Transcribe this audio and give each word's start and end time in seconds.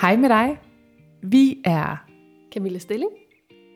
Hej 0.00 0.16
med 0.16 0.28
dig. 0.28 0.58
Vi 1.22 1.62
er 1.64 2.04
Camilla 2.54 2.78
Stilling. 2.78 3.10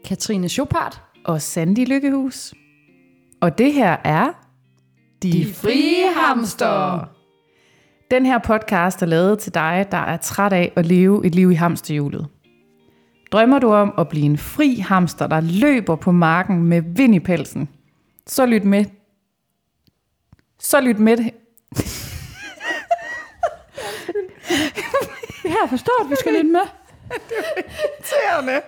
Katrine 0.05 0.49
Chopard. 0.49 1.03
og 1.25 1.43
Sandy 1.43 1.89
Lykkehus. 1.89 2.55
Og 3.41 3.59
det 3.59 3.73
her 3.73 3.97
er 4.05 4.33
De, 5.23 5.33
De 5.33 5.55
Frie 5.55 6.15
Hamster. 6.15 7.05
Den 8.11 8.27
her 8.27 8.39
podcast 8.39 9.03
er 9.03 9.07
lavet 9.07 9.39
til 9.39 9.55
dig, 9.55 9.87
der 9.91 9.99
er 9.99 10.17
træt 10.17 10.53
af 10.53 10.73
at 10.77 10.87
leve 10.87 11.27
et 11.27 11.35
liv 11.35 11.51
i 11.51 11.55
hamsterhjulet. 11.55 12.29
Drømmer 13.33 13.59
du 13.59 13.73
om 13.73 13.95
at 13.99 14.09
blive 14.09 14.25
en 14.25 14.39
fri 14.39 14.75
hamster, 14.75 15.27
der 15.27 15.41
løber 15.41 15.97
på 15.97 16.13
marken 16.13 16.65
med 16.65 16.83
vind 16.97 17.15
i 17.15 17.21
pelsen? 17.21 17.69
Så 18.27 18.47
lyt 18.47 18.65
med. 18.65 18.85
Så 20.59 20.81
lyt 20.81 20.99
med. 20.99 21.19
Det 25.51 25.59
her 25.59 25.67
forstået, 25.67 26.11
vi 26.11 26.15
skal 26.21 26.33
lidt 26.33 26.47
med. 26.47 26.61
irriterende. 27.11 28.63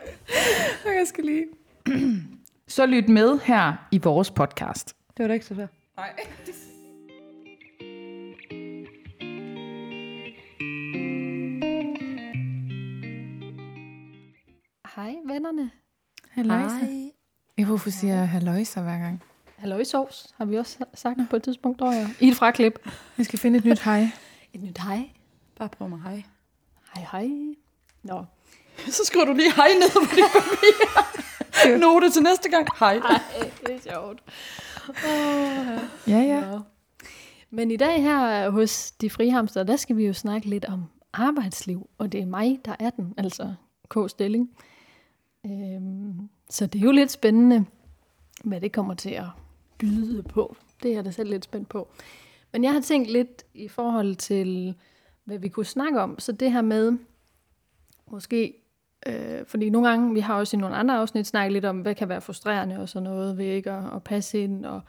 Jeg 0.85 1.07
skal 1.07 1.25
lige. 1.25 1.47
Så 2.69 2.87
lyt 2.87 3.09
med 3.09 3.39
her 3.45 3.89
i 3.91 3.99
vores 3.99 4.31
podcast. 4.31 4.97
Det 5.17 5.23
var 5.23 5.27
da 5.27 5.35
ikke 5.35 5.47
så 5.47 5.55
svært. 5.55 5.69
Nej. 5.97 6.13
Hej 14.97 15.15
vennerne. 15.27 15.71
Halløjsa. 16.31 16.87
Jeg 17.59 17.67
hvorfor 17.67 17.91
siger 17.91 18.15
jeg 18.15 18.29
halløjsa 18.29 18.81
hver 18.81 18.99
gang? 18.99 19.23
Halløj 19.57 19.85
sovs, 19.85 20.35
har 20.39 20.45
vi 20.45 20.59
også 20.59 20.85
sagt 20.95 21.19
på 21.31 21.37
et 21.37 21.43
tidspunkt, 21.43 21.79
tror 21.79 21.93
jeg. 21.93 22.09
I 22.21 22.29
et 22.29 22.37
fraklip. 22.37 22.89
Jeg 23.19 23.27
skal 23.27 23.39
finde 23.39 23.59
et 23.59 23.65
nyt 23.65 23.81
hej. 23.81 24.01
Et 24.55 24.63
nyt 24.63 24.79
hej. 24.79 25.11
Bare 25.59 25.69
prøv 25.69 25.89
mig 25.89 26.01
hej. 26.01 26.23
Hej 26.95 27.07
hej. 27.13 27.55
Nå. 28.03 28.25
Så 28.97 29.03
skriver 29.05 29.25
du 29.25 29.33
lige 29.33 29.53
hej 29.55 29.69
ned 29.69 29.91
på 29.95 30.15
dit 30.15 30.25
papir. 30.33 31.79
Note 31.85 32.11
til 32.11 32.23
næste 32.23 32.51
gang. 32.51 32.69
Hej. 32.79 32.97
Ej, 32.97 33.21
det 33.67 33.75
er 33.75 33.93
sjovt. 33.93 34.23
Oh, 34.89 35.83
Ja, 36.09 36.19
ja. 36.19 36.51
ja. 36.53 36.59
Men 37.51 37.71
i 37.71 37.77
dag 37.77 38.03
her 38.03 38.51
hos 38.51 38.91
De 38.91 39.11
Frihamster, 39.11 39.63
der 39.63 39.77
skal 39.77 39.97
vi 39.97 40.07
jo 40.07 40.13
snakke 40.13 40.49
lidt 40.49 40.65
om 40.65 40.85
arbejdsliv. 41.13 41.91
Og 41.99 42.13
det 42.13 42.21
er 42.21 42.27
mig, 42.27 42.61
der 42.65 42.77
er 42.79 42.91
den, 42.91 43.15
altså 43.19 43.55
K. 43.89 43.97
Stilling. 44.09 44.51
Øhm, 45.47 46.29
så 46.51 46.67
det 46.67 46.79
er 46.79 46.83
jo 46.85 46.91
lidt 46.93 47.11
spændende, 47.11 47.65
hvad 48.45 48.61
det 48.61 48.73
kommer 48.73 48.95
til 48.95 49.11
at 49.11 49.27
byde 49.79 50.23
på. 50.23 50.57
Det 50.83 50.91
er 50.91 50.95
jeg 50.95 51.05
da 51.05 51.11
selv 51.11 51.31
lidt 51.31 51.45
spændt 51.45 51.69
på. 51.69 51.89
Men 52.53 52.65
jeg 52.65 52.73
har 52.73 52.81
tænkt 52.81 53.11
lidt 53.11 53.45
i 53.55 53.69
forhold 53.69 54.15
til, 54.17 54.75
hvad 55.25 55.39
vi 55.39 55.49
kunne 55.49 55.67
snakke 55.67 56.01
om. 56.01 56.19
Så 56.19 56.33
det 56.33 56.53
her 56.53 56.63
med, 56.63 56.99
måske, 58.11 58.55
øh, 59.07 59.47
fordi 59.47 59.71
nogle 59.71 59.89
gange, 59.89 60.15
vi 60.15 60.21
har 60.21 60.39
også 60.39 60.57
i 60.57 60.61
nogle 60.61 60.77
andre 60.77 60.97
afsnit 60.97 61.27
snakket 61.27 61.53
lidt 61.53 61.65
om, 61.65 61.81
hvad 61.81 61.95
kan 61.95 62.09
være 62.09 62.21
frustrerende 62.21 62.81
og 62.81 62.89
sådan 62.89 63.03
noget 63.03 63.39
ved 63.39 63.45
ikke 63.45 63.71
at, 63.71 63.85
at 63.95 64.05
passe 64.05 64.43
ind, 64.43 64.67
og 64.67 64.81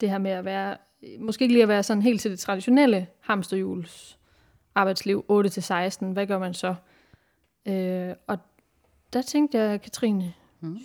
det 0.00 0.10
her 0.10 0.18
med 0.18 0.30
at 0.30 0.44
være, 0.44 0.76
måske 1.18 1.42
ikke 1.42 1.54
lige 1.54 1.62
at 1.62 1.68
være 1.68 1.82
sådan 1.82 2.02
helt 2.02 2.20
til 2.20 2.30
det 2.30 2.38
traditionelle 2.38 3.06
hamsterhjuls 3.20 4.18
arbejdsliv, 4.74 5.24
8-16, 5.30 6.06
hvad 6.06 6.26
gør 6.26 6.38
man 6.38 6.54
så? 6.54 6.74
Øh, 7.66 8.14
og 8.26 8.38
der 9.12 9.22
tænkte 9.22 9.58
jeg, 9.58 9.82
Katrine, 9.82 10.34
mm. 10.60 10.78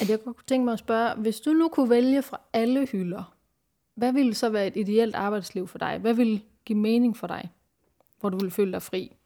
at 0.00 0.10
jeg 0.10 0.20
kunne 0.20 0.34
tænke 0.46 0.64
mig 0.64 0.72
at 0.72 0.78
spørge, 0.78 1.14
hvis 1.14 1.40
du 1.40 1.50
nu 1.50 1.68
kunne 1.68 1.90
vælge 1.90 2.22
fra 2.22 2.40
alle 2.52 2.86
hylder, 2.86 3.36
hvad 3.94 4.12
ville 4.12 4.34
så 4.34 4.48
være 4.48 4.66
et 4.66 4.76
ideelt 4.76 5.14
arbejdsliv 5.14 5.66
for 5.66 5.78
dig? 5.78 5.98
Hvad 5.98 6.14
ville 6.14 6.40
give 6.66 6.78
mening 6.78 7.16
for 7.16 7.26
dig, 7.26 7.50
hvor 8.20 8.28
du 8.28 8.36
ville 8.36 8.50
føle 8.50 8.72
dig 8.72 8.82
fri? 8.82 9.16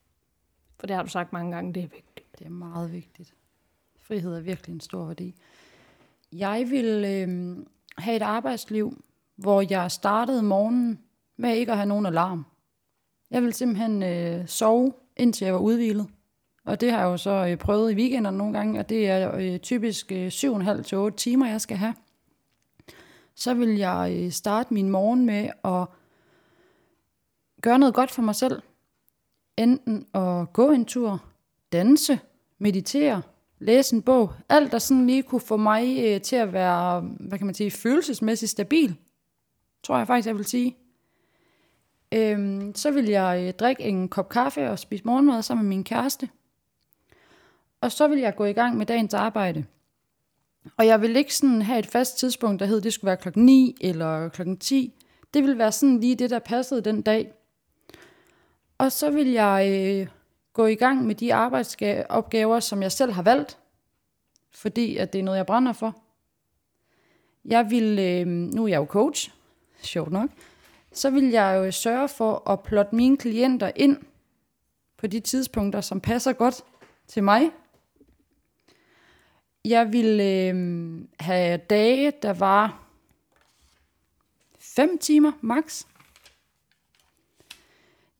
For 0.78 0.86
det 0.86 0.96
har 0.96 1.02
du 1.02 1.08
sagt 1.08 1.32
mange 1.32 1.52
gange, 1.52 1.74
det 1.74 1.82
er 1.82 1.88
vigtigt. 1.88 2.38
Det 2.38 2.46
er 2.46 2.50
meget 2.50 2.92
vigtigt. 2.92 3.34
Frihed 3.96 4.34
er 4.36 4.40
virkelig 4.40 4.74
en 4.74 4.80
stor 4.80 5.04
værdi. 5.04 5.34
Jeg 6.32 6.66
vil 6.70 7.04
øh, 7.04 7.56
have 7.98 8.16
et 8.16 8.22
arbejdsliv, 8.22 9.04
hvor 9.36 9.64
jeg 9.70 9.90
startede 9.90 10.42
morgenen 10.42 10.98
med 11.36 11.56
ikke 11.56 11.72
at 11.72 11.78
have 11.78 11.88
nogen 11.88 12.06
alarm. 12.06 12.46
Jeg 13.30 13.42
vil 13.42 13.52
simpelthen 13.52 14.02
øh, 14.02 14.48
sove, 14.48 14.92
indtil 15.16 15.44
jeg 15.44 15.54
var 15.54 15.60
udvilet. 15.60 16.06
Og 16.64 16.80
det 16.80 16.92
har 16.92 16.98
jeg 16.98 17.06
jo 17.06 17.16
så 17.16 17.46
øh, 17.46 17.56
prøvet 17.56 17.92
i 17.92 17.94
weekenderne 17.94 18.38
nogle 18.38 18.52
gange, 18.52 18.80
og 18.80 18.88
det 18.88 19.08
er 19.08 19.36
øh, 19.36 19.58
typisk 19.58 20.12
øh, 20.12 20.26
7,5 20.26 20.82
til 20.82 20.98
8 20.98 21.16
timer, 21.16 21.46
jeg 21.46 21.60
skal 21.60 21.76
have. 21.76 21.94
Så 23.34 23.54
vil 23.54 23.76
jeg 23.76 24.16
øh, 24.16 24.30
starte 24.30 24.74
min 24.74 24.90
morgen 24.90 25.26
med 25.26 25.50
at 25.64 25.86
gøre 27.62 27.78
noget 27.78 27.94
godt 27.94 28.10
for 28.10 28.22
mig 28.22 28.34
selv. 28.34 28.62
Enten 29.56 30.06
at 30.14 30.52
gå 30.52 30.70
en 30.70 30.84
tur, 30.84 31.24
danse, 31.72 32.18
meditere, 32.58 33.22
læse 33.58 33.96
en 33.96 34.02
bog. 34.02 34.32
Alt, 34.48 34.72
der 34.72 34.78
sådan 34.78 35.06
lige 35.06 35.22
kunne 35.22 35.40
få 35.40 35.56
mig 35.56 35.98
øh, 36.04 36.20
til 36.20 36.36
at 36.36 36.52
være, 36.52 37.00
hvad 37.00 37.38
kan 37.38 37.46
man 37.46 37.54
sige, 37.54 37.70
følelsesmæssigt 37.70 38.50
stabil. 38.50 38.96
Tror 39.82 39.98
jeg 39.98 40.06
faktisk, 40.06 40.26
jeg 40.26 40.36
vil 40.36 40.44
sige. 40.44 40.76
Øhm, 42.14 42.74
så 42.74 42.90
vil 42.90 43.06
jeg 43.06 43.44
øh, 43.46 43.52
drikke 43.52 43.82
en 43.82 44.08
kop 44.08 44.28
kaffe 44.28 44.70
og 44.70 44.78
spise 44.78 45.04
morgenmad 45.04 45.42
sammen 45.42 45.66
med 45.66 45.76
min 45.76 45.84
kæreste. 45.84 46.28
Og 47.80 47.92
så 47.92 48.08
vil 48.08 48.18
jeg 48.18 48.36
gå 48.36 48.44
i 48.44 48.52
gang 48.52 48.76
med 48.76 48.86
dagens 48.86 49.14
arbejde. 49.14 49.64
Og 50.76 50.86
jeg 50.86 51.00
vil 51.00 51.16
ikke 51.16 51.34
sådan 51.34 51.62
have 51.62 51.78
et 51.78 51.86
fast 51.86 52.18
tidspunkt, 52.18 52.60
der 52.60 52.66
hed, 52.66 52.80
det 52.80 52.92
skulle 52.92 53.08
være 53.08 53.16
klokken 53.16 53.44
9 53.44 53.76
eller 53.80 54.28
klokken 54.28 54.56
10. 54.58 54.94
Det 55.34 55.42
vil 55.42 55.58
være 55.58 55.72
sådan 55.72 56.00
lige 56.00 56.16
det, 56.16 56.30
der 56.30 56.38
passede 56.38 56.80
den 56.80 57.02
dag. 57.02 57.32
Og 58.80 58.92
så 58.92 59.10
vil 59.10 59.28
jeg 59.28 59.68
øh, 59.70 60.08
gå 60.52 60.66
i 60.66 60.74
gang 60.74 61.06
med 61.06 61.14
de 61.14 61.34
arbejdsopgaver, 61.34 62.60
som 62.60 62.82
jeg 62.82 62.92
selv 62.92 63.12
har 63.12 63.22
valgt. 63.22 63.58
Fordi 64.50 64.96
at 64.96 65.12
det 65.12 65.18
er 65.18 65.22
noget, 65.22 65.38
jeg 65.38 65.46
brænder 65.46 65.72
for. 65.72 66.02
Jeg 67.44 67.70
vil, 67.70 67.98
øh, 67.98 68.26
nu 68.26 68.64
er 68.64 68.68
jeg 68.68 68.78
jo 68.78 68.84
coach, 68.84 69.30
sjovt 69.82 70.12
nok, 70.12 70.30
så 70.92 71.10
vil 71.10 71.24
jeg 71.24 71.54
jo 71.56 71.70
sørge 71.70 72.08
for 72.08 72.50
at 72.50 72.60
plotte 72.60 72.94
mine 72.94 73.16
klienter 73.16 73.70
ind 73.76 73.96
på 74.96 75.06
de 75.06 75.20
tidspunkter, 75.20 75.80
som 75.80 76.00
passer 76.00 76.32
godt 76.32 76.64
til 77.06 77.24
mig. 77.24 77.50
Jeg 79.64 79.92
vil 79.92 80.20
øh, 80.20 81.00
have 81.20 81.56
dage, 81.56 82.12
der 82.22 82.32
var 82.32 82.82
5 84.58 84.98
timer 84.98 85.32
maks. 85.40 85.86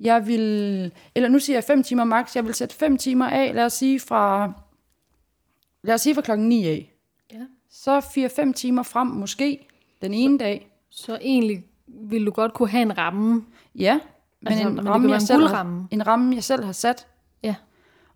Jeg 0.00 0.27
vil, 0.27 0.93
eller 1.15 1.28
nu 1.28 1.38
siger 1.38 1.56
jeg 1.56 1.65
5 1.65 1.83
timer 1.83 2.05
max, 2.05 2.37
jeg 2.37 2.44
vil 2.44 2.55
sætte 2.55 2.75
5 2.75 2.99
timer 2.99 3.27
af, 3.27 3.55
lad 3.55 3.65
os 3.65 3.72
sige 3.72 4.00
fra, 4.00 4.53
lad 5.83 5.94
os 5.94 6.00
sige 6.00 6.15
fra 6.15 6.22
klokken 6.22 6.49
9 6.49 6.66
af. 6.66 6.94
Ja. 7.33 7.38
Så 7.71 7.99
4-5 8.49 8.53
timer 8.53 8.83
frem 8.83 9.06
måske 9.06 9.66
den 10.03 10.15
ene 10.15 10.38
dag. 10.38 10.71
Så 10.91 11.19
egentlig 11.21 11.65
ville 11.87 12.27
du 12.27 12.31
godt 12.31 12.55
kunne 12.55 12.69
have 12.69 12.83
en 12.83 12.99
ramme. 12.99 13.44
Ja, 13.75 14.00
men 14.41 14.53
Altså, 14.53 14.69
en, 14.69 14.75
men 14.75 14.88
ramme, 14.88 15.06
være 15.06 15.12
jeg 15.12 15.21
en 15.21 15.27
selv 15.27 15.47
har, 15.47 15.87
en 15.91 16.06
ramme, 16.06 16.34
jeg 16.34 16.44
selv 16.44 16.65
har 16.65 16.72
sat. 16.72 17.06
Ja. 17.43 17.55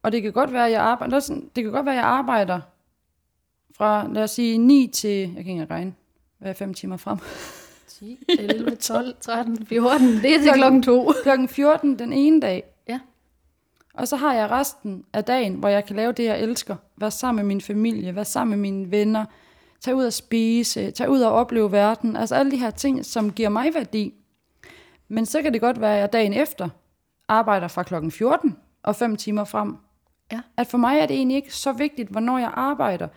Og 0.03 0.13
det 0.13 0.23
kan 0.23 0.33
godt 0.33 0.53
være, 0.53 0.67
at 0.67 0.73
jeg 0.73 0.83
arbejder, 0.83 1.21
det 1.57 1.65
kan 1.65 1.73
godt 1.73 1.87
være, 1.87 1.95
jeg 1.95 2.05
arbejder 2.05 2.61
fra, 3.77 4.09
lad 4.13 4.23
os 4.23 4.31
sige, 4.31 4.59
9 4.59 4.91
til, 4.95 5.35
jeg 5.35 5.45
kan 5.45 5.53
ikke 5.53 5.67
regne, 5.75 5.95
hvad 6.39 6.51
er 6.51 6.55
5 6.55 6.75
timer 6.75 6.97
frem? 6.97 7.19
10, 7.99 8.19
11, 8.29 8.77
12, 8.77 9.15
13, 9.21 9.67
14. 9.67 10.09
Det 10.23 10.35
er 10.35 10.43
til 10.43 10.53
klokken 10.55 10.83
to. 10.83 11.13
Klokken 11.23 11.49
14 11.49 11.99
den 11.99 12.13
ene 12.13 12.41
dag. 12.41 12.65
Ja. 12.89 13.01
Og 13.95 14.09
så 14.09 14.17
har 14.17 14.35
jeg 14.35 14.51
resten 14.51 15.05
af 15.13 15.25
dagen, 15.25 15.55
hvor 15.55 15.69
jeg 15.69 15.85
kan 15.85 15.97
lave 15.97 16.13
det, 16.13 16.25
jeg 16.25 16.41
elsker. 16.41 16.77
Være 16.97 17.11
sammen 17.11 17.47
med 17.47 17.55
min 17.55 17.61
familie, 17.61 18.15
være 18.15 18.25
sammen 18.25 18.51
med 18.51 18.71
mine 18.71 18.91
venner, 18.91 19.25
tage 19.81 19.97
ud 19.97 20.05
og 20.05 20.13
spise, 20.13 20.91
tage 20.91 21.11
ud 21.11 21.21
og 21.21 21.33
opleve 21.33 21.73
verden. 21.73 22.17
Altså 22.17 22.35
alle 22.35 22.51
de 22.51 22.57
her 22.57 22.71
ting, 22.71 23.05
som 23.05 23.33
giver 23.33 23.49
mig 23.49 23.75
værdi. 23.75 24.15
Men 25.09 25.27
så 25.27 25.43
kan 25.43 25.53
det 25.53 25.61
godt 25.61 25.81
være, 25.81 25.95
at 25.95 26.01
jeg 26.01 26.13
dagen 26.13 26.33
efter 26.33 26.69
arbejder 27.29 27.69
fra 27.69 27.83
klokken 27.83 28.11
14 28.11 28.57
og 28.83 28.97
5 28.97 29.17
timer 29.17 29.45
frem. 29.45 29.77
Ja. 30.33 30.41
At 30.57 30.67
for 30.67 30.79
mig 30.79 30.99
er 30.99 31.07
det 31.07 31.17
egentlig 31.17 31.37
ikke 31.37 31.55
så 31.55 31.73
vigtigt, 31.73 32.09
hvornår 32.09 32.39
jeg 32.39 32.51
arbejder. 32.55 33.09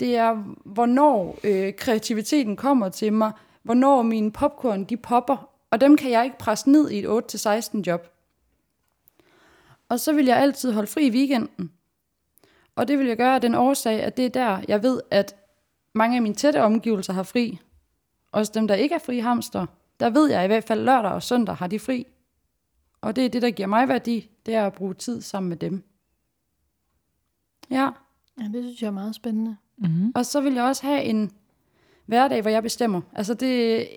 Det 0.00 0.16
er, 0.16 0.34
hvornår 0.64 1.38
øh, 1.44 1.74
kreativiteten 1.74 2.56
kommer 2.56 2.88
til 2.88 3.12
mig, 3.12 3.32
hvornår 3.62 4.02
mine 4.02 4.32
popcorn 4.32 4.84
de 4.84 4.96
popper, 4.96 5.50
og 5.70 5.80
dem 5.80 5.96
kan 5.96 6.10
jeg 6.10 6.24
ikke 6.24 6.38
presse 6.38 6.70
ned 6.70 6.90
i 6.90 6.98
et 6.98 7.34
8-16 7.76 7.82
job. 7.86 8.08
Og 9.88 10.00
så 10.00 10.12
vil 10.12 10.26
jeg 10.26 10.36
altid 10.36 10.72
holde 10.72 10.86
fri 10.86 11.06
i 11.06 11.10
weekenden. 11.10 11.72
Og 12.76 12.88
det 12.88 12.98
vil 12.98 13.06
jeg 13.06 13.16
gøre 13.16 13.34
af 13.34 13.40
den 13.40 13.54
årsag, 13.54 14.02
at 14.02 14.16
det 14.16 14.24
er 14.24 14.30
der, 14.30 14.60
jeg 14.68 14.82
ved, 14.82 15.00
at 15.10 15.36
mange 15.92 16.16
af 16.16 16.22
mine 16.22 16.34
tætte 16.34 16.62
omgivelser 16.62 17.12
har 17.12 17.22
fri. 17.22 17.58
Også 18.32 18.52
dem, 18.54 18.68
der 18.68 18.74
ikke 18.74 18.94
er 18.94 18.98
fri 18.98 19.18
hamster, 19.18 19.66
der 20.00 20.10
ved 20.10 20.30
jeg 20.30 20.44
i 20.44 20.46
hvert 20.46 20.64
fald 20.64 20.84
lørdag 20.84 21.10
og 21.10 21.22
søndag 21.22 21.56
har 21.56 21.66
de 21.66 21.78
fri. 21.78 22.06
Og 23.00 23.16
det 23.16 23.24
er 23.24 23.28
det, 23.28 23.42
der 23.42 23.50
giver 23.50 23.68
mig 23.68 23.88
værdi, 23.88 24.30
det 24.46 24.54
er 24.54 24.66
at 24.66 24.72
bruge 24.72 24.94
tid 24.94 25.20
sammen 25.20 25.48
med 25.48 25.56
dem. 25.56 25.82
Ja, 27.70 27.90
Ja, 28.40 28.44
det 28.44 28.64
synes 28.64 28.82
jeg 28.82 28.88
er 28.88 28.92
meget 28.92 29.14
spændende. 29.14 29.56
Mm-hmm. 29.76 30.12
og 30.14 30.26
så 30.26 30.40
vil 30.40 30.54
jeg 30.54 30.64
også 30.64 30.86
have 30.86 31.02
en 31.02 31.30
hverdag, 32.10 32.42
hvor 32.42 32.50
jeg 32.50 32.62
bestemmer. 32.62 33.00
Altså 33.14 33.34
det, 33.34 33.88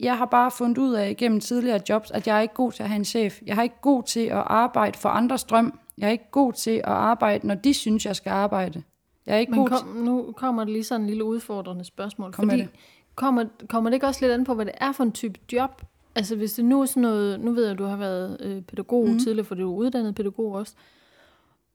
jeg 0.00 0.18
har 0.18 0.26
bare 0.26 0.50
fundet 0.50 0.78
ud 0.78 0.92
af 0.92 1.16
gennem 1.16 1.40
tidligere 1.40 1.80
jobs, 1.88 2.10
at 2.10 2.26
jeg 2.26 2.36
er 2.36 2.40
ikke 2.40 2.54
god 2.54 2.72
til 2.72 2.82
at 2.82 2.88
have 2.88 2.96
en 2.96 3.04
chef. 3.04 3.40
Jeg 3.46 3.58
er 3.58 3.62
ikke 3.62 3.80
god 3.80 4.02
til 4.02 4.20
at 4.20 4.42
arbejde 4.46 4.98
for 4.98 5.08
andres 5.08 5.44
drøm. 5.44 5.78
Jeg 5.98 6.06
er 6.06 6.10
ikke 6.10 6.30
god 6.30 6.52
til 6.52 6.70
at 6.70 6.84
arbejde, 6.84 7.46
når 7.46 7.54
de 7.54 7.74
synes, 7.74 8.06
jeg 8.06 8.16
skal 8.16 8.30
arbejde. 8.30 8.82
Jeg 9.26 9.34
er 9.34 9.38
ikke 9.38 9.50
Men 9.50 9.60
god 9.60 9.68
kom, 9.68 9.88
nu 9.88 10.34
kommer 10.36 10.64
der 10.64 10.72
lige 10.72 10.84
sådan 10.84 11.00
en 11.00 11.06
lille 11.06 11.24
udfordrende 11.24 11.84
spørgsmål. 11.84 12.32
Kom 12.32 12.48
fordi 12.48 12.62
det. 12.62 12.70
Kommer, 13.14 13.44
kommer 13.68 13.90
det 13.90 13.94
ikke 13.94 14.06
også 14.06 14.20
lidt 14.20 14.32
an 14.32 14.44
på, 14.44 14.54
hvad 14.54 14.66
det 14.66 14.74
er 14.80 14.92
for 14.92 15.04
en 15.04 15.12
type 15.12 15.40
job? 15.52 15.82
Altså 16.14 16.36
hvis 16.36 16.52
det 16.52 16.64
nu 16.64 16.80
er 16.80 16.86
sådan 16.86 17.02
noget, 17.02 17.40
nu 17.40 17.52
ved 17.52 17.62
jeg, 17.62 17.72
at 17.72 17.78
du 17.78 17.84
har 17.84 17.96
været 17.96 18.36
øh, 18.40 18.62
pædagog 18.62 19.08
mm. 19.08 19.18
tidligere, 19.18 19.44
for 19.44 19.54
du 19.54 19.72
er 19.72 19.76
uddannet 19.76 20.14
pædagog 20.14 20.52
også, 20.52 20.74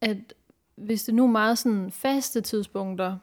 at 0.00 0.34
hvis 0.76 1.04
det 1.04 1.14
nu 1.14 1.24
er 1.24 1.30
meget 1.30 1.58
sådan 1.58 1.90
faste 1.90 2.40
tidspunkter, 2.40 3.16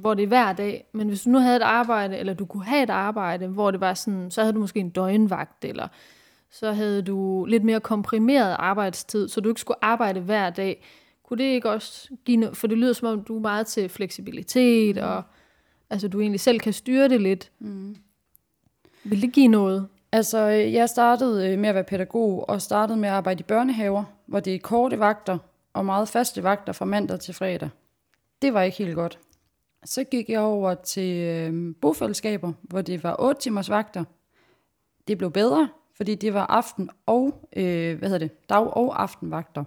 hvor 0.00 0.14
det 0.14 0.22
er 0.22 0.26
hver 0.26 0.52
dag, 0.52 0.84
men 0.92 1.08
hvis 1.08 1.22
du 1.22 1.30
nu 1.30 1.38
havde 1.38 1.56
et 1.56 1.62
arbejde, 1.62 2.16
eller 2.16 2.34
du 2.34 2.44
kunne 2.44 2.64
have 2.64 2.82
et 2.82 2.90
arbejde, 2.90 3.46
hvor 3.46 3.70
det 3.70 3.80
var 3.80 3.94
sådan, 3.94 4.30
så 4.30 4.40
havde 4.40 4.52
du 4.52 4.60
måske 4.60 4.80
en 4.80 4.90
døgnvagt, 4.90 5.64
eller 5.64 5.88
så 6.50 6.72
havde 6.72 7.02
du 7.02 7.44
lidt 7.44 7.64
mere 7.64 7.80
komprimeret 7.80 8.56
arbejdstid, 8.58 9.28
så 9.28 9.40
du 9.40 9.48
ikke 9.48 9.60
skulle 9.60 9.84
arbejde 9.84 10.20
hver 10.20 10.50
dag. 10.50 10.84
Kunne 11.22 11.38
det 11.38 11.50
ikke 11.50 11.70
også 11.70 12.10
give 12.24 12.36
noget, 12.36 12.56
for 12.56 12.66
det 12.66 12.78
lyder 12.78 12.92
som 12.92 13.08
om, 13.08 13.24
du 13.24 13.36
er 13.36 13.40
meget 13.40 13.66
til 13.66 13.88
fleksibilitet, 13.88 14.98
og 14.98 15.22
altså 15.90 16.08
du 16.08 16.20
egentlig 16.20 16.40
selv 16.40 16.60
kan 16.60 16.72
styre 16.72 17.08
det 17.08 17.20
lidt. 17.20 17.50
Mm. 17.58 17.96
Vil 19.04 19.22
det 19.22 19.32
give 19.32 19.48
noget? 19.48 19.88
Altså, 20.12 20.38
jeg 20.48 20.88
startede 20.88 21.48
øh, 21.48 21.58
med 21.58 21.68
at 21.68 21.74
være 21.74 21.84
pædagog, 21.84 22.48
og 22.48 22.62
startede 22.62 22.98
med 22.98 23.08
at 23.08 23.14
arbejde 23.14 23.40
i 23.40 23.42
børnehaver, 23.42 24.04
hvor 24.26 24.40
det 24.40 24.54
er 24.54 24.58
korte 24.58 24.98
vagter, 24.98 25.38
og 25.72 25.86
meget 25.86 26.08
faste 26.08 26.42
vagter 26.42 26.72
fra 26.72 26.84
mandag 26.84 27.20
til 27.20 27.34
fredag. 27.34 27.68
Det 28.42 28.54
var 28.54 28.62
ikke 28.62 28.78
helt 28.78 28.94
godt. 28.94 29.18
Så 29.84 30.04
gik 30.04 30.30
jeg 30.30 30.40
over 30.40 30.74
til 30.74 31.16
øh, 31.16 31.74
bofællesskaber, 31.80 32.52
hvor 32.62 32.82
det 32.82 33.02
var 33.02 33.16
8 33.18 33.40
timers 33.40 33.70
vagter. 33.70 34.04
Det 35.08 35.18
blev 35.18 35.30
bedre, 35.30 35.68
fordi 35.96 36.14
det 36.14 36.34
var 36.34 36.46
aften 36.46 36.90
og, 37.06 37.48
øh, 37.56 37.98
hvad 37.98 38.08
hedder 38.08 38.26
det, 38.26 38.48
dag- 38.48 38.76
og 38.76 39.02
aftenvagter. 39.02 39.64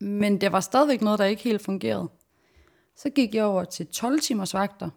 Men 0.00 0.40
det 0.40 0.52
var 0.52 0.60
stadigvæk 0.60 1.00
noget, 1.00 1.18
der 1.18 1.24
ikke 1.24 1.42
helt 1.42 1.62
fungerede. 1.64 2.08
Så 2.96 3.10
gik 3.10 3.34
jeg 3.34 3.44
over 3.44 3.64
til 3.64 3.86
12 3.86 4.20
timers 4.20 4.54
vagter, 4.54 4.90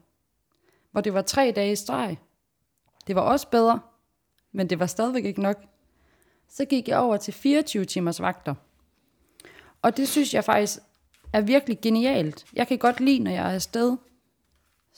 hvor 0.92 1.02
det 1.02 1.14
var 1.14 1.22
tre 1.22 1.54
dage 1.56 1.72
i 1.72 1.76
streg. 1.76 2.18
Det 3.08 3.16
var 3.16 3.22
også 3.22 3.50
bedre, 3.50 3.80
men 4.52 4.70
det 4.70 4.80
var 4.80 4.86
stadigvæk 4.86 5.26
ikke 5.26 5.42
nok. 5.42 5.66
Så 6.50 6.66
gik 6.66 6.88
jeg 6.88 7.00
over 7.00 7.18
til 7.18 7.34
24 7.34 7.86
timers 7.86 8.22
vagter. 8.22 8.56
Og 9.82 9.98
det 9.98 10.08
synes 10.08 10.34
jeg 10.34 10.44
faktisk 10.44 10.80
er 11.34 11.42
virkelig 11.42 11.82
genialt. 11.82 12.46
Jeg 12.54 12.68
kan 12.68 12.78
godt 12.78 13.00
lide, 13.00 13.20
når 13.20 13.32
jeg 13.32 13.50
er 13.52 13.56
afsted, 13.56 13.98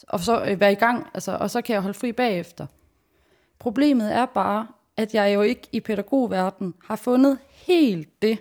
og 0.07 0.19
så 0.19 0.45
øh, 0.45 0.59
være 0.59 0.71
i 0.71 0.75
gang, 0.75 1.07
altså, 1.13 1.37
og 1.37 1.49
så 1.49 1.61
kan 1.61 1.73
jeg 1.73 1.81
holde 1.81 1.97
fri 1.97 2.11
bagefter. 2.11 2.65
Problemet 3.59 4.13
er 4.13 4.25
bare, 4.25 4.67
at 4.97 5.13
jeg 5.13 5.33
jo 5.33 5.41
ikke 5.41 5.67
i 5.71 5.79
pædagogverdenen 5.79 6.73
har 6.85 6.95
fundet 6.95 7.39
helt 7.51 8.21
det, 8.21 8.39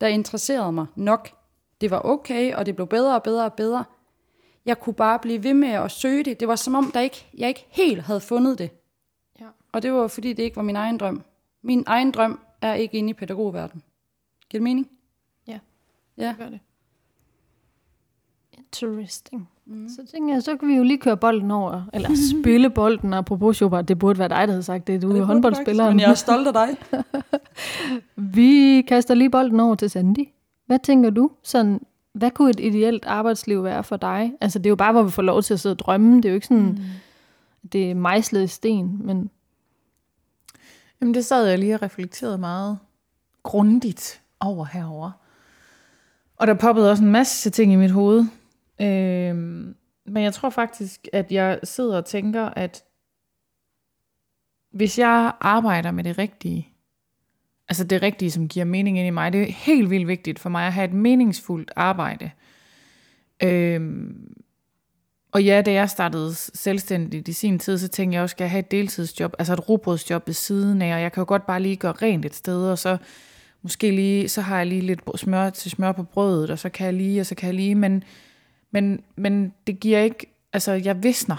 der 0.00 0.06
interesserede 0.06 0.72
mig 0.72 0.86
nok. 0.96 1.30
Det 1.80 1.90
var 1.90 2.00
okay, 2.04 2.54
og 2.54 2.66
det 2.66 2.74
blev 2.74 2.86
bedre 2.86 3.14
og 3.14 3.22
bedre 3.22 3.44
og 3.44 3.52
bedre. 3.52 3.84
Jeg 4.64 4.80
kunne 4.80 4.94
bare 4.94 5.18
blive 5.18 5.42
ved 5.42 5.54
med 5.54 5.68
at 5.68 5.90
søge 5.90 6.24
det. 6.24 6.40
Det 6.40 6.48
var 6.48 6.56
som 6.56 6.74
om, 6.74 6.90
der 6.94 7.00
ikke, 7.00 7.26
jeg 7.38 7.48
ikke 7.48 7.66
helt 7.68 8.02
havde 8.02 8.20
fundet 8.20 8.58
det. 8.58 8.70
Ja. 9.40 9.46
Og 9.72 9.82
det 9.82 9.92
var 9.92 10.08
fordi, 10.08 10.32
det 10.32 10.42
ikke 10.42 10.56
var 10.56 10.62
min 10.62 10.76
egen 10.76 10.98
drøm. 10.98 11.22
Min 11.62 11.84
egen 11.86 12.10
drøm 12.10 12.40
er 12.60 12.74
ikke 12.74 12.98
inde 12.98 13.10
i 13.10 13.12
pædagogverdenen. 13.12 13.82
Giver 14.48 14.58
det 14.58 14.62
mening? 14.62 14.90
Ja. 15.46 15.58
Ja. 16.16 16.34
Gør 16.38 16.48
det. 16.48 16.60
Interesting. 18.72 19.48
Mm. 19.66 19.88
Så 19.88 20.12
tænker 20.12 20.34
jeg, 20.34 20.42
så 20.42 20.56
kan 20.56 20.68
vi 20.68 20.74
jo 20.74 20.82
lige 20.82 20.98
køre 20.98 21.16
bolden 21.16 21.50
over, 21.50 21.82
eller 21.92 22.08
spille 22.40 22.70
bolden, 22.70 23.14
apropos 23.14 23.56
Schubert, 23.56 23.88
det 23.88 23.98
burde 23.98 24.18
være 24.18 24.28
dig, 24.28 24.48
der 24.48 24.52
havde 24.52 24.62
sagt 24.62 24.86
det, 24.86 25.02
du 25.02 25.16
er 25.16 25.24
håndboldspilleren. 25.24 25.96
Men 25.96 26.00
jeg 26.00 26.10
er 26.10 26.14
stolt 26.14 26.46
af 26.46 26.52
dig. 26.52 27.02
Vi 28.34 28.82
kaster 28.88 29.14
lige 29.14 29.30
bolden 29.30 29.60
over 29.60 29.74
til 29.74 29.90
Sandy. 29.90 30.28
Hvad 30.66 30.78
tænker 30.78 31.10
du? 31.10 31.30
Sådan, 31.42 31.80
hvad 32.12 32.30
kunne 32.30 32.50
et 32.50 32.60
ideelt 32.60 33.04
arbejdsliv 33.06 33.64
være 33.64 33.84
for 33.84 33.96
dig? 33.96 34.32
Altså, 34.40 34.58
det 34.58 34.66
er 34.66 34.70
jo 34.70 34.76
bare, 34.76 34.92
hvor 34.92 35.02
vi 35.02 35.10
får 35.10 35.22
lov 35.22 35.42
til 35.42 35.54
at 35.54 35.60
sidde 35.60 35.72
og 35.72 35.78
drømme. 35.78 36.16
Det 36.16 36.24
er 36.24 36.28
jo 36.28 36.34
ikke 36.34 36.46
sådan, 36.46 36.64
mm. 36.64 36.78
det 37.72 37.90
er 37.90 37.94
mejslet 37.94 38.44
i 38.44 38.46
sten, 38.46 39.00
men 39.00 39.30
Jamen, 41.00 41.14
det 41.14 41.24
sad 41.24 41.46
jeg 41.46 41.58
lige 41.58 41.74
og 41.74 41.82
reflekterede 41.82 42.38
meget 42.38 42.78
grundigt 43.42 44.20
over 44.40 44.64
herover. 44.64 45.10
Og 46.36 46.46
der 46.46 46.54
poppede 46.54 46.90
også 46.90 47.02
en 47.02 47.10
masse 47.10 47.50
ting 47.50 47.72
i 47.72 47.76
mit 47.76 47.90
hoved. 47.90 48.24
Øhm, 48.80 49.74
men 50.06 50.22
jeg 50.22 50.34
tror 50.34 50.50
faktisk, 50.50 51.08
at 51.12 51.32
jeg 51.32 51.60
sidder 51.64 51.96
og 51.96 52.04
tænker, 52.04 52.44
at 52.44 52.84
hvis 54.72 54.98
jeg 54.98 55.32
arbejder 55.40 55.90
med 55.90 56.04
det 56.04 56.18
rigtige, 56.18 56.68
altså 57.68 57.84
det 57.84 58.02
rigtige, 58.02 58.30
som 58.30 58.48
giver 58.48 58.64
mening 58.64 58.98
ind 58.98 59.06
i 59.06 59.10
mig, 59.10 59.32
det 59.32 59.42
er 59.42 59.52
helt 59.52 59.90
vildt 59.90 60.08
vigtigt 60.08 60.38
for 60.38 60.48
mig 60.48 60.66
at 60.66 60.72
have 60.72 60.84
et 60.84 60.94
meningsfuldt 60.94 61.70
arbejde. 61.76 62.30
Øhm, 63.42 64.34
og 65.32 65.44
ja, 65.44 65.62
da 65.62 65.72
jeg 65.72 65.90
startede 65.90 66.34
selvstændigt 66.34 67.28
i 67.28 67.32
sin 67.32 67.58
tid, 67.58 67.78
så 67.78 67.88
tænkte 67.88 68.14
jeg 68.14 68.22
også, 68.22 68.34
at 68.36 68.40
jeg 68.40 68.50
have 68.50 68.60
et 68.60 68.70
deltidsjob, 68.70 69.34
altså 69.38 69.52
et 69.52 69.68
robrødsjob 69.68 70.26
ved 70.26 70.34
siden 70.34 70.82
af, 70.82 70.94
og 70.94 71.02
jeg 71.02 71.12
kan 71.12 71.20
jo 71.20 71.24
godt 71.28 71.46
bare 71.46 71.62
lige 71.62 71.76
gøre 71.76 71.92
rent 71.92 72.24
et 72.24 72.34
sted, 72.34 72.70
og 72.70 72.78
så 72.78 72.96
måske 73.62 73.90
lige, 73.90 74.28
så 74.28 74.40
har 74.40 74.56
jeg 74.56 74.66
lige 74.66 74.80
lidt 74.80 75.00
smør 75.16 75.50
til 75.50 75.70
smør 75.70 75.92
på 75.92 76.02
brødet, 76.02 76.50
og 76.50 76.58
så 76.58 76.68
kan 76.68 76.84
jeg 76.84 76.94
lige, 76.94 77.20
og 77.20 77.26
så 77.26 77.34
kan 77.34 77.46
jeg 77.46 77.54
lige, 77.54 77.74
men, 77.74 78.04
men, 78.70 79.00
men 79.16 79.52
det 79.66 79.80
giver 79.80 79.98
ikke, 79.98 80.34
altså 80.52 80.72
jeg 80.72 81.02
visner. 81.02 81.36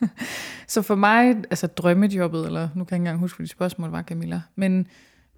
så 0.68 0.82
for 0.82 0.94
mig, 0.94 1.36
altså 1.50 1.66
drømmejobbet, 1.66 2.46
eller 2.46 2.68
nu 2.74 2.84
kan 2.84 2.90
jeg 2.90 2.96
ikke 2.96 2.96
engang 2.96 3.18
huske, 3.18 3.36
hvad 3.36 3.46
de 3.46 3.50
spørgsmål 3.50 3.90
var, 3.90 4.02
Camilla, 4.02 4.42
men 4.56 4.86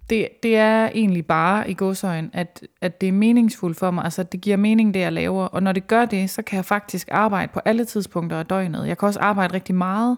det, 0.09 0.27
det 0.43 0.57
er 0.57 0.89
egentlig 0.93 1.25
bare 1.25 1.69
i 1.69 1.73
godsøjen, 1.73 2.29
at, 2.33 2.67
at 2.81 3.01
det 3.01 3.09
er 3.09 3.13
meningsfuldt 3.13 3.77
for 3.77 3.91
mig, 3.91 4.03
altså 4.03 4.23
det 4.23 4.41
giver 4.41 4.57
mening, 4.57 4.93
det 4.93 4.99
jeg 4.99 5.13
laver, 5.13 5.45
og 5.45 5.63
når 5.63 5.71
det 5.71 5.87
gør 5.87 6.05
det, 6.05 6.29
så 6.29 6.41
kan 6.41 6.57
jeg 6.57 6.65
faktisk 6.65 7.07
arbejde 7.11 7.51
på 7.53 7.59
alle 7.65 7.85
tidspunkter 7.85 8.39
af 8.39 8.45
døgnet. 8.45 8.87
Jeg 8.87 8.97
kan 8.97 9.07
også 9.07 9.19
arbejde 9.19 9.53
rigtig 9.53 9.75
meget, 9.75 10.17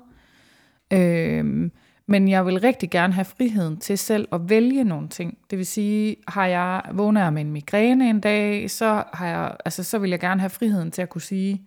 øhm, 0.94 1.72
men 2.12 2.28
jeg 2.28 2.46
vil 2.46 2.60
rigtig 2.60 2.90
gerne 2.90 3.14
have 3.14 3.26
friheden 3.26 3.78
til 3.78 3.98
selv 3.98 4.28
at 4.32 4.50
vælge 4.50 4.84
nogle 4.84 5.08
ting. 5.08 5.38
Det 5.50 5.58
vil 5.58 5.66
sige, 5.66 6.16
har 6.28 6.46
jeg 6.46 6.82
vågner 6.92 7.24
jeg 7.24 7.34
med 7.34 7.42
en 7.42 7.52
migræne 7.52 8.10
en 8.10 8.20
dag, 8.20 8.72
så, 8.72 9.04
har 9.14 9.28
jeg, 9.28 9.56
altså, 9.66 9.84
så 9.84 10.00
vil 10.00 10.10
jeg 10.10 10.20
gerne 10.20 10.40
have 10.40 10.50
friheden 10.50 10.92
til 10.92 11.02
at 11.02 11.10
kunne 11.10 11.22
sige, 11.22 11.62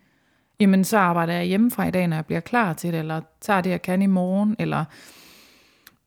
jamen 0.61 0.85
så 0.85 0.99
arbejder 0.99 1.33
jeg 1.33 1.45
hjemmefra 1.45 1.87
i 1.87 1.91
dag, 1.91 2.09
når 2.09 2.17
jeg 2.17 2.27
bliver 2.27 2.41
klar 2.41 2.73
til 2.73 2.93
det, 2.93 2.99
eller 2.99 3.21
tager 3.41 3.61
det, 3.61 3.71
jeg 3.71 3.83
kan 3.83 4.03
i 4.03 4.07
morgen, 4.07 4.57
eller 4.59 4.85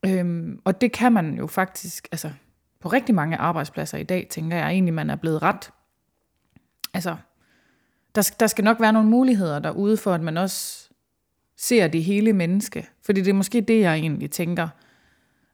Øhm, 0.06 0.62
og 0.66 0.82
det 0.82 0.92
kan 0.92 1.14
man 1.14 1.38
jo 1.38 1.48
faktisk, 1.48 2.08
altså 2.12 2.32
på 2.80 2.90
rigtig 2.90 3.16
mange 3.16 3.38
arbejdspladser 3.38 3.98
i 3.98 4.04
dag, 4.04 4.28
tænker 4.30 4.58
jeg 4.58 4.70
egentlig, 4.70 4.94
man 4.94 5.10
er 5.10 5.16
blevet 5.16 5.42
ret. 5.42 5.72
Altså, 6.94 7.16
der, 8.16 8.32
der 8.40 8.48
skal 8.48 8.64
nok 8.64 8.80
være 8.80 8.94
nogle 8.94 9.10
muligheder 9.10 9.60
derude 9.60 9.98
for, 9.98 10.14
at 10.14 10.22
man 10.22 10.38
også 10.38 10.87
ser 11.58 11.88
det 11.88 12.04
hele 12.04 12.34
menneske. 12.34 12.88
Fordi 13.02 13.22
det 13.22 13.30
er 13.30 13.34
måske 13.34 13.62
det, 13.62 13.80
jeg 13.80 13.96
egentlig 13.96 14.32
tænker. 14.32 14.68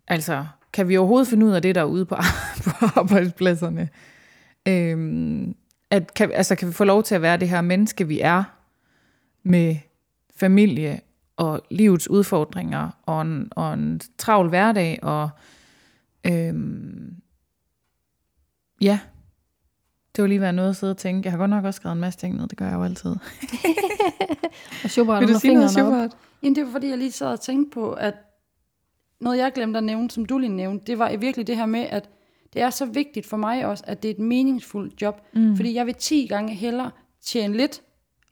Altså, 0.08 0.46
kan 0.74 0.88
vi 0.90 0.98
overhovedet 0.98 1.28
finde 1.28 1.46
ud 1.46 1.52
af 1.52 1.62
det 1.62 1.76
derude 1.76 2.06
på, 2.06 2.16
på 2.66 2.86
arbejdspladserne? 2.96 3.90
Øhm, 4.68 5.56
at 5.90 6.14
kan, 6.14 6.32
altså, 6.32 6.56
kan 6.56 6.68
vi 6.68 6.74
få 6.74 6.84
lov 6.84 7.04
til 7.04 7.16
at 7.16 7.22
være 7.22 7.38
det 7.38 7.50
her 7.50 7.62
menneske, 7.62 8.08
vi 8.08 8.20
er, 8.20 8.44
med 9.44 9.76
familie 10.36 11.02
og 11.38 11.62
livets 11.72 12.10
udfordringer, 12.10 12.90
og 13.06 13.22
en, 13.22 13.48
og 13.52 13.74
en 13.74 14.02
travl 14.18 14.50
hverdag, 14.50 15.00
og 15.02 15.30
øhm, 16.26 17.16
ja, 18.82 19.00
det 20.16 20.22
var 20.22 20.28
lige 20.28 20.42
være 20.42 20.54
noget 20.54 20.70
at 20.70 20.76
sidde 20.76 20.92
og 20.92 20.98
tænke. 20.98 21.26
Jeg 21.26 21.32
har 21.32 21.38
godt 21.38 21.50
nok 21.50 21.66
også 21.66 21.78
skrevet 21.78 21.96
en 21.96 22.02
masse 22.02 22.20
ting 22.20 22.36
ned, 22.36 22.48
det 22.48 22.58
gør 22.58 22.66
jeg 22.66 22.74
jo 22.74 22.84
altid. 22.84 23.10
og 24.84 24.90
Schubert 24.90 25.22
Vil 25.22 25.34
du 25.34 25.40
sige 25.40 25.54
noget, 25.54 25.70
op. 25.70 25.74
Sjovart? 25.74 26.18
Jamen, 26.44 26.56
det 26.56 26.66
var 26.66 26.72
fordi, 26.72 26.90
jeg 26.90 26.98
lige 26.98 27.12
sad 27.12 27.28
og 27.28 27.42
tænkte 27.42 27.74
på, 27.74 27.92
at 27.92 28.14
noget, 29.22 29.38
jeg 29.38 29.52
glemte 29.56 29.78
at 29.78 29.84
nævne, 29.84 30.12
som 30.12 30.26
du 30.26 30.38
lige 30.38 30.50
nævnte, 30.50 30.86
det 30.86 31.00
var 31.00 31.18
virkelig 31.18 31.48
det 31.48 31.58
her 31.58 31.66
med, 31.66 31.82
at 31.90 32.10
det 32.54 32.62
er 32.62 32.70
så 32.70 32.86
vigtigt 32.86 33.26
for 33.26 33.38
mig 33.38 33.66
også, 33.66 33.84
at 33.88 34.04
det 34.04 34.10
er 34.10 34.14
et 34.14 34.20
meningsfuldt 34.20 35.02
job. 35.02 35.22
Mm. 35.34 35.56
Fordi 35.56 35.74
jeg 35.74 35.86
vil 35.86 35.96
10 35.96 36.28
gange 36.28 36.56
hellere 36.56 36.92
tjene 37.22 37.58
lidt, 37.58 37.82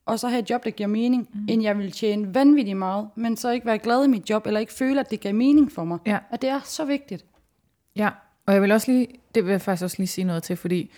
og 0.05 0.19
så 0.19 0.27
have 0.27 0.39
et 0.39 0.49
job, 0.49 0.63
der 0.63 0.69
giver 0.69 0.87
mening, 0.87 1.29
mm. 1.33 1.45
end 1.49 1.63
jeg 1.63 1.77
vil 1.77 1.91
tjene 1.91 2.35
vanvittigt 2.35 2.77
meget, 2.77 3.07
men 3.15 3.37
så 3.37 3.51
ikke 3.51 3.65
være 3.65 3.77
glad 3.77 4.05
i 4.05 4.07
mit 4.07 4.29
job, 4.29 4.47
eller 4.47 4.59
ikke 4.59 4.73
føle, 4.73 4.99
at 4.99 5.11
det 5.11 5.19
giver 5.19 5.33
mening 5.33 5.71
for 5.71 5.83
mig. 5.83 5.99
Ja. 6.05 6.17
Og 6.31 6.41
det 6.41 6.49
er 6.49 6.59
så 6.63 6.85
vigtigt. 6.85 7.25
Ja, 7.95 8.09
og 8.45 8.53
jeg 8.53 8.61
vil 8.61 8.71
også 8.71 8.91
lige, 8.91 9.07
det 9.35 9.45
vil 9.45 9.51
jeg 9.51 9.61
faktisk 9.61 9.83
også 9.83 9.95
lige 9.99 10.07
sige 10.07 10.25
noget 10.25 10.43
til, 10.43 10.55
fordi 10.55 10.91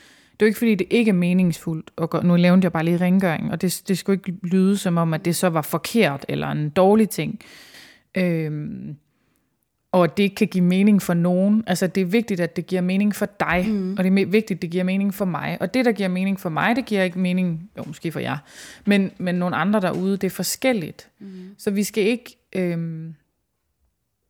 jo 0.43 0.47
ikke 0.47 0.57
fordi, 0.57 0.75
det 0.75 0.87
ikke 0.89 1.09
er 1.09 1.13
meningsfuldt. 1.13 1.91
Og 1.95 2.09
gå- 2.09 2.21
nu 2.21 2.37
nævnte 2.37 2.65
jeg 2.65 2.71
bare 2.71 2.85
lige 2.85 2.97
rengøring, 2.97 3.51
og 3.51 3.61
det, 3.61 3.81
det 3.87 3.97
skulle 3.97 4.19
ikke 4.27 4.39
lyde 4.47 4.77
som 4.77 4.97
om, 4.97 5.13
at 5.13 5.25
det 5.25 5.35
så 5.35 5.47
var 5.47 5.61
forkert 5.61 6.25
eller 6.29 6.47
en 6.47 6.69
dårlig 6.69 7.09
ting. 7.09 7.39
Øhm, 8.17 8.95
og 9.91 10.03
at 10.03 10.17
det 10.17 10.23
ikke 10.23 10.35
kan 10.35 10.47
give 10.47 10.63
mening 10.63 11.01
for 11.01 11.13
nogen. 11.13 11.63
Altså 11.67 11.87
det 11.87 12.01
er 12.01 12.05
vigtigt, 12.05 12.39
at 12.39 12.55
det 12.55 12.67
giver 12.67 12.81
mening 12.81 13.15
for 13.15 13.27
dig, 13.39 13.65
mm. 13.67 13.91
og 13.97 14.03
det 14.03 14.21
er 14.21 14.25
vigtigt, 14.25 14.57
at 14.57 14.61
det 14.61 14.69
giver 14.69 14.83
mening 14.83 15.13
for 15.13 15.25
mig. 15.25 15.57
Og 15.59 15.73
det, 15.73 15.85
der 15.85 15.91
giver 15.91 16.09
mening 16.09 16.39
for 16.39 16.49
mig, 16.49 16.75
det 16.75 16.85
giver 16.85 17.03
ikke 17.03 17.19
mening, 17.19 17.69
jo 17.77 17.83
måske 17.87 18.11
for 18.11 18.19
jer, 18.19 18.37
men, 18.85 19.11
men 19.17 19.35
nogle 19.35 19.55
andre 19.55 19.81
derude, 19.81 20.11
det 20.11 20.23
er 20.23 20.29
forskelligt. 20.29 21.09
Mm. 21.19 21.27
Så 21.57 21.71
vi 21.71 21.83
skal 21.83 22.03
ikke, 22.03 22.37
øhm, 22.55 23.15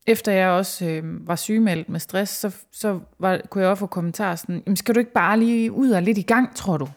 efter 0.07 0.31
jeg 0.31 0.49
også 0.49 0.85
øh, 0.85 1.27
var 1.27 1.35
sygemeldt 1.35 1.89
med 1.89 1.99
stress, 1.99 2.33
så, 2.33 2.55
så 2.71 2.99
var, 3.19 3.41
kunne 3.49 3.61
jeg 3.61 3.69
også 3.69 3.79
få 3.79 3.87
kommentarer 3.87 4.35
sådan, 4.35 4.63
Jamen, 4.65 4.77
skal 4.77 4.95
du 4.95 4.99
ikke 4.99 5.13
bare 5.13 5.39
lige 5.39 5.71
ud 5.71 5.91
og 5.91 6.01
lidt 6.01 6.17
i 6.17 6.21
gang, 6.21 6.55
tror 6.55 6.77
du? 6.77 6.87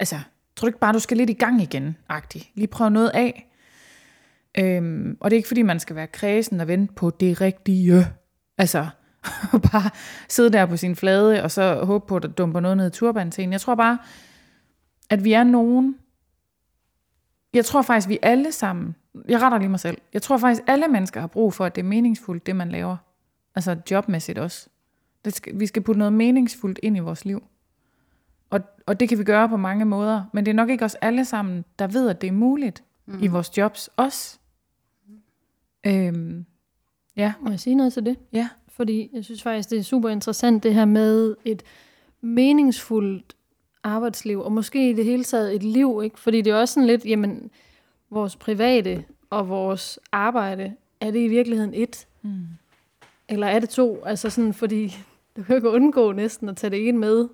Altså, 0.00 0.16
tror 0.56 0.66
du 0.66 0.68
ikke 0.68 0.78
bare, 0.78 0.92
du 0.92 0.98
skal 0.98 1.16
lidt 1.16 1.30
i 1.30 1.34
gang 1.34 1.62
igen, 1.62 1.96
agtig. 2.08 2.50
Lige 2.54 2.66
prøve 2.66 2.90
noget 2.90 3.10
af. 3.14 3.46
Øhm, 4.58 5.16
og 5.20 5.30
det 5.30 5.36
er 5.36 5.38
ikke 5.38 5.48
fordi, 5.48 5.62
man 5.62 5.80
skal 5.80 5.96
være 5.96 6.06
kredsen 6.06 6.60
og 6.60 6.68
vente 6.68 6.94
på 6.94 7.10
det 7.10 7.40
rigtige. 7.40 8.06
Altså, 8.58 8.86
bare 9.72 9.90
sidde 10.28 10.52
der 10.52 10.66
på 10.66 10.76
sin 10.76 10.96
flade, 10.96 11.42
og 11.42 11.50
så 11.50 11.84
håbe 11.84 12.06
på, 12.06 12.16
at 12.16 12.22
der 12.22 12.28
dumper 12.28 12.60
noget 12.60 12.76
ned 12.76 12.86
i 12.86 12.90
turbanen 12.90 13.30
til 13.30 13.44
en. 13.44 13.52
Jeg 13.52 13.60
tror 13.60 13.74
bare, 13.74 13.98
at 15.10 15.24
vi 15.24 15.32
er 15.32 15.44
nogen. 15.44 15.94
Jeg 17.54 17.64
tror 17.64 17.82
faktisk, 17.82 18.08
vi 18.08 18.18
alle 18.22 18.52
sammen, 18.52 18.94
jeg 19.28 19.42
retter 19.42 19.58
lige 19.58 19.68
mig 19.68 19.80
selv, 19.80 19.98
jeg 20.12 20.22
tror 20.22 20.36
faktisk, 20.36 20.62
alle 20.66 20.88
mennesker 20.88 21.20
har 21.20 21.26
brug 21.26 21.54
for, 21.54 21.64
at 21.64 21.74
det 21.74 21.82
er 21.82 21.86
meningsfuldt, 21.86 22.46
det 22.46 22.56
man 22.56 22.70
laver. 22.70 22.96
Altså 23.54 23.76
jobmæssigt 23.90 24.38
også. 24.38 24.68
Det 25.24 25.34
skal, 25.34 25.60
vi 25.60 25.66
skal 25.66 25.82
putte 25.82 25.98
noget 25.98 26.12
meningsfuldt 26.12 26.80
ind 26.82 26.96
i 26.96 27.00
vores 27.00 27.24
liv. 27.24 27.42
Og, 28.50 28.60
og 28.86 29.00
det 29.00 29.08
kan 29.08 29.18
vi 29.18 29.24
gøre 29.24 29.48
på 29.48 29.56
mange 29.56 29.84
måder, 29.84 30.24
men 30.32 30.46
det 30.46 30.50
er 30.50 30.54
nok 30.54 30.70
ikke 30.70 30.84
os 30.84 30.94
alle 30.94 31.24
sammen, 31.24 31.64
der 31.78 31.86
ved, 31.86 32.08
at 32.08 32.20
det 32.20 32.26
er 32.26 32.32
muligt 32.32 32.84
mm. 33.06 33.22
i 33.22 33.26
vores 33.26 33.58
jobs 33.58 33.90
også. 33.96 34.38
Øhm, 35.86 36.44
ja, 37.16 37.32
Må 37.40 37.50
jeg 37.50 37.60
sige 37.60 37.74
noget 37.74 37.92
til 37.92 38.06
det? 38.06 38.16
ja. 38.32 38.48
Fordi 38.68 39.10
jeg 39.12 39.24
synes 39.24 39.42
faktisk, 39.42 39.70
det 39.70 39.78
er 39.78 39.82
super 39.82 40.08
interessant 40.08 40.62
det 40.62 40.74
her 40.74 40.84
med 40.84 41.36
et 41.44 41.62
meningsfuldt 42.20 43.36
arbejdsliv, 43.82 44.40
og 44.40 44.52
måske 44.52 44.90
i 44.90 44.92
det 44.92 45.04
hele 45.04 45.24
taget 45.24 45.54
et 45.54 45.62
liv, 45.62 46.00
ikke? 46.04 46.20
Fordi 46.20 46.40
det 46.40 46.50
er 46.50 46.56
også 46.56 46.74
sådan 46.74 46.86
lidt, 46.86 47.04
jamen, 47.04 47.50
vores 48.10 48.36
private 48.36 49.04
og 49.30 49.48
vores 49.48 49.98
arbejde, 50.12 50.72
er 51.00 51.10
det 51.10 51.18
i 51.18 51.28
virkeligheden 51.28 51.74
et? 51.74 52.06
Mm. 52.22 52.30
Eller 53.28 53.46
er 53.46 53.58
det 53.58 53.68
to? 53.68 54.02
Altså 54.06 54.30
sådan, 54.30 54.54
fordi 54.54 54.96
du 55.36 55.42
kan 55.42 55.52
jo 55.52 55.56
ikke 55.56 55.70
undgå 55.70 56.12
næsten 56.12 56.48
at 56.48 56.56
tage 56.56 56.70
det 56.70 56.88
ene 56.88 56.98
med, 56.98 57.28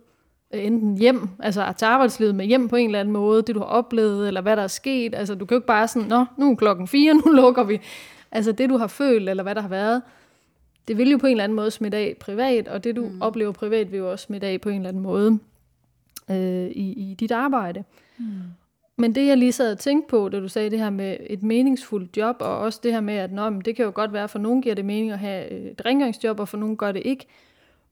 øh, 0.54 0.64
enten 0.64 0.98
hjem, 0.98 1.28
altså 1.38 1.64
at 1.64 1.76
tage 1.76 1.90
arbejdslivet 1.90 2.34
med 2.34 2.46
hjem 2.46 2.68
på 2.68 2.76
en 2.76 2.86
eller 2.86 3.00
anden 3.00 3.12
måde, 3.12 3.42
det 3.42 3.54
du 3.54 3.60
har 3.60 3.66
oplevet, 3.66 4.28
eller 4.28 4.40
hvad 4.40 4.56
der 4.56 4.62
er 4.62 4.66
sket. 4.66 5.14
Altså 5.14 5.34
du 5.34 5.44
kan 5.44 5.54
jo 5.54 5.58
ikke 5.58 5.66
bare 5.66 5.88
sådan, 5.88 6.08
nå, 6.08 6.24
nu 6.38 6.50
er 6.50 6.56
klokken 6.56 6.88
fire, 6.88 7.14
nu 7.24 7.32
lukker 7.32 7.64
vi. 7.64 7.80
Altså 8.32 8.52
det 8.52 8.70
du 8.70 8.76
har 8.76 8.86
følt, 8.86 9.28
eller 9.28 9.42
hvad 9.42 9.54
der 9.54 9.60
har 9.60 9.68
været, 9.68 10.02
det 10.88 10.98
vil 10.98 11.10
jo 11.10 11.18
på 11.18 11.26
en 11.26 11.30
eller 11.30 11.44
anden 11.44 11.56
måde 11.56 11.70
smitte 11.70 11.98
af 11.98 12.16
privat, 12.20 12.68
og 12.68 12.84
det 12.84 12.96
du 12.96 13.04
mm. 13.04 13.22
oplever 13.22 13.52
privat 13.52 13.92
vil 13.92 13.98
jo 13.98 14.10
også 14.10 14.22
smitte 14.22 14.46
af 14.46 14.60
på 14.60 14.68
en 14.68 14.76
eller 14.76 14.88
anden 14.88 15.02
måde 15.02 15.38
øh, 16.30 16.66
i, 16.66 17.10
i 17.10 17.16
dit 17.20 17.32
arbejde. 17.32 17.84
Mm. 18.18 18.24
Men 18.96 19.14
det 19.14 19.26
jeg 19.26 19.36
lige 19.36 19.52
sad 19.52 19.72
og 19.72 19.78
tænkte 19.78 20.08
på, 20.08 20.28
da 20.28 20.40
du 20.40 20.48
sagde 20.48 20.70
det 20.70 20.78
her 20.78 20.90
med 20.90 21.16
et 21.20 21.42
meningsfuldt 21.42 22.16
job, 22.16 22.36
og 22.40 22.58
også 22.58 22.80
det 22.82 22.92
her 22.92 23.00
med, 23.00 23.14
at 23.14 23.32
nå, 23.32 23.50
men 23.50 23.60
det 23.60 23.76
kan 23.76 23.84
jo 23.84 23.92
godt 23.94 24.12
være, 24.12 24.28
for 24.28 24.38
nogen 24.38 24.62
giver 24.62 24.74
det 24.74 24.84
mening 24.84 25.12
at 25.12 25.18
have 25.18 25.48
et 25.50 25.82
rengøringsjob, 25.86 26.40
og 26.40 26.48
for 26.48 26.56
nogen 26.56 26.76
gør 26.76 26.92
det 26.92 27.02
ikke. 27.04 27.26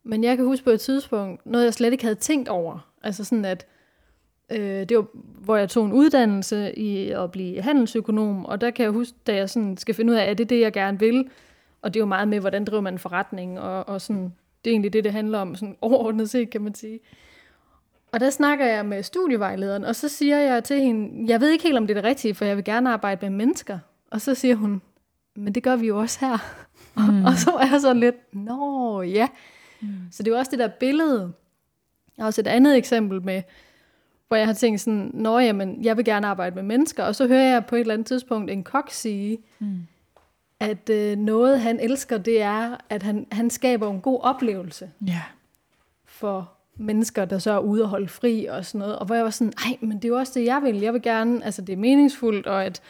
Men 0.05 0.25
jeg 0.25 0.37
kan 0.37 0.47
huske 0.47 0.65
på 0.65 0.71
et 0.71 0.81
tidspunkt, 0.81 1.47
noget 1.47 1.65
jeg 1.65 1.75
slet 1.75 1.93
ikke 1.93 2.05
havde 2.05 2.15
tænkt 2.15 2.49
over. 2.49 2.89
Altså 3.03 3.25
sådan 3.25 3.45
at, 3.45 3.67
øh, 4.53 4.89
det 4.89 4.97
var, 4.97 5.07
hvor 5.45 5.57
jeg 5.57 5.69
tog 5.69 5.87
en 5.87 5.93
uddannelse 5.93 6.79
i 6.79 7.11
at 7.11 7.31
blive 7.31 7.63
handelsøkonom, 7.63 8.47
og 8.47 8.61
der 8.61 8.71
kan 8.71 8.83
jeg 8.83 8.93
huske, 8.93 9.17
da 9.27 9.35
jeg 9.35 9.51
sådan 9.51 9.77
skal 9.77 9.95
finde 9.95 10.13
ud 10.13 10.17
af, 10.17 10.31
er 10.31 10.35
det 10.35 10.51
det, 10.51 10.61
jeg 10.61 10.73
gerne 10.73 10.99
vil? 10.99 11.29
Og 11.83 11.95
det 11.95 12.01
er 12.01 12.03
jo 12.03 12.09
meget 12.09 12.29
med, 12.29 12.41
hvordan 12.41 12.65
driver 12.65 12.81
man 12.81 12.95
en 12.95 12.99
forretning, 12.99 13.61
og, 13.61 13.89
og 13.89 14.01
sådan, 14.01 14.33
det 14.65 14.71
er 14.71 14.75
egentlig 14.75 14.93
det, 14.93 15.05
det 15.05 15.13
handler 15.13 15.39
om, 15.39 15.55
sådan 15.55 15.77
overordnet 15.81 16.31
set, 16.31 16.51
kan 16.51 16.63
man 16.63 16.75
sige. 16.75 17.01
Og 18.15 18.21
der 18.21 18.31
snakker 18.31 18.67
jeg 18.67 18.87
med 18.87 19.03
studievejlederen, 19.03 19.85
og 19.85 19.97
så 19.97 20.09
siger 20.09 20.39
jeg 20.39 20.65
til 20.65 20.81
hende, 20.81 21.33
jeg 21.33 21.41
ved 21.41 21.51
ikke 21.51 21.65
helt, 21.65 21.77
om 21.77 21.87
det 21.87 21.97
er 21.97 22.01
det 22.01 22.09
rigtige, 22.09 22.35
for 22.35 22.45
jeg 22.45 22.57
vil 22.57 22.65
gerne 22.65 22.91
arbejde 22.91 23.31
med 23.31 23.37
mennesker. 23.37 23.79
Og 24.11 24.21
så 24.21 24.35
siger 24.35 24.55
hun, 24.55 24.83
men 25.37 25.55
det 25.55 25.63
gør 25.63 25.77
vi 25.77 25.87
jo 25.87 25.99
også 25.99 26.27
her. 26.27 26.39
Mm. 26.97 27.25
og 27.29 27.33
så 27.35 27.51
var 27.51 27.69
jeg 27.73 27.81
sådan 27.81 28.01
lidt, 28.01 28.35
nå 28.35 29.03
ja. 29.03 29.29
Mm. 29.81 29.89
Så 30.11 30.23
det 30.23 30.31
er 30.31 30.33
jo 30.33 30.39
også 30.39 30.51
det 30.51 30.59
der 30.59 30.69
billede. 30.69 31.33
Jeg 32.17 32.23
har 32.23 32.27
også 32.27 32.41
et 32.41 32.47
andet 32.47 32.77
eksempel 32.77 33.23
med, 33.23 33.43
hvor 34.29 34.37
jeg 34.37 34.47
har 34.47 34.55
tænkt 34.55 34.81
sådan, 34.81 35.11
nå 35.15 35.39
jamen, 35.39 35.85
jeg 35.85 35.97
vil 35.97 36.05
gerne 36.05 36.27
arbejde 36.27 36.55
med 36.55 36.63
mennesker, 36.63 37.05
og 37.05 37.15
så 37.15 37.27
hører 37.27 37.53
jeg 37.53 37.67
på 37.67 37.77
et 37.77 37.81
eller 37.81 37.95
andet 37.95 38.07
tidspunkt 38.07 38.51
en 38.51 38.65
kok 38.65 38.91
sige, 38.91 39.39
mm. 39.59 39.87
at 40.61 40.91
øh, 40.91 41.17
noget 41.19 41.61
han 41.61 41.81
elsker, 41.81 42.19
det 42.19 42.43
er, 42.43 42.77
at 42.91 43.03
han, 43.03 43.27
han 43.33 43.51
skaber 43.51 43.91
en 43.91 44.01
god 44.01 44.21
oplevelse 44.23 44.91
Ja. 45.07 45.23
for 46.05 46.54
mennesker, 46.77 47.25
der 47.25 47.39
så 47.39 47.51
er 47.53 47.59
ude 47.59 47.83
og 47.83 47.89
holde 47.89 48.09
fri 48.09 48.45
og 48.47 48.65
sådan 48.65 48.79
noget. 48.79 48.99
Og 48.99 49.07
hvor 49.07 49.15
jeg 49.15 49.25
var 49.25 49.31
sådan, 49.31 49.53
nej, 49.67 49.77
men 49.81 49.93
det 49.97 50.05
er 50.05 50.09
jo 50.09 50.17
også 50.17 50.33
det, 50.41 50.45
jeg 50.47 50.61
vil. 50.63 50.77
Jeg 50.81 50.93
vil 50.93 51.03
gerne, 51.03 51.45
altså 51.45 51.63
det 51.63 51.73
er 51.73 51.77
meningsfuldt, 51.77 52.47
og 52.47 52.65
at, 52.65 52.81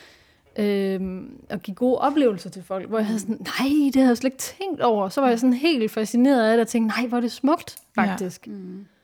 øh, 0.58 1.00
at 1.48 1.62
give 1.62 1.74
gode 1.74 1.98
oplevelser 1.98 2.50
til 2.50 2.62
folk. 2.62 2.88
Hvor 2.88 2.98
jeg 2.98 3.06
havde 3.06 3.20
sådan, 3.20 3.36
nej, 3.60 3.68
det 3.86 3.96
havde 3.96 4.08
jeg 4.08 4.16
slet 4.16 4.32
ikke 4.32 4.38
tænkt 4.42 4.80
over. 4.80 5.08
Så 5.08 5.20
var 5.20 5.28
jeg 5.28 5.38
sådan 5.40 5.52
helt 5.54 5.90
fascineret 5.92 6.44
af 6.50 6.56
det, 6.56 6.60
og 6.60 6.68
tænkte, 6.68 6.96
nej, 7.00 7.06
hvor 7.08 7.16
er 7.16 7.20
det 7.20 7.32
smukt, 7.32 7.76
faktisk. 7.94 8.46
Ja, 8.46 8.52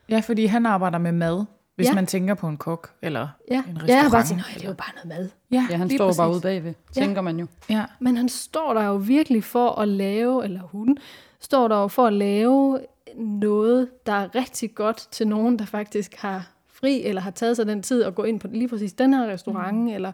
Ja, 0.09 0.19
fordi 0.19 0.45
han 0.45 0.65
arbejder 0.65 0.97
med 0.97 1.11
mad, 1.11 1.45
hvis 1.75 1.87
Ja. 1.87 1.93
man 1.93 2.05
tænker 2.05 2.33
på 2.33 2.47
en 2.47 2.57
kok 2.57 2.89
eller 3.01 3.27
ja. 3.51 3.63
en 3.69 3.81
ja 3.87 3.95
jeg 3.95 4.07
bare 4.11 4.19
restaurant. 4.21 4.31
nej, 4.47 4.53
det 4.53 4.63
er 4.63 4.67
jo 4.67 4.73
bare 4.73 4.91
noget 5.05 5.19
mad. 5.19 5.29
Ja, 5.51 5.67
Ja, 5.69 5.77
han 5.77 5.89
står 5.89 6.05
præcis. 6.07 6.17
bare 6.17 6.31
ude 6.31 6.41
bagved, 6.41 6.73
tænker 6.91 7.21
man 7.21 7.39
jo. 7.39 7.47
Ja. 7.69 7.83
Men 7.99 8.17
han 8.17 8.29
står 8.29 8.73
der 8.73 8.83
jo 8.83 8.95
virkelig 8.95 9.43
for 9.43 9.69
at 9.79 9.87
lave, 9.87 10.43
eller 10.43 10.61
hun 10.61 10.97
står 11.39 11.67
der 11.67 11.77
jo 11.81 11.87
for 11.87 12.05
at 12.07 12.13
lave 12.13 12.79
noget, 13.15 13.89
der 14.05 14.13
er 14.13 14.35
rigtig 14.35 14.75
godt 14.75 15.07
til 15.11 15.27
nogen, 15.27 15.59
der 15.59 15.65
faktisk 15.65 16.15
har 16.15 16.51
fri, 16.67 17.03
eller 17.03 17.21
har 17.21 17.31
taget 17.31 17.55
sig 17.55 17.67
den 17.67 17.81
tid 17.81 18.03
at 18.03 18.15
gå 18.15 18.23
ind 18.23 18.39
på 18.39 18.47
lige 18.47 18.67
præcis 18.67 18.93
den 18.93 19.13
her 19.13 19.27
restaurant, 19.27 19.77
mm. 19.77 19.87
eller 19.87 20.11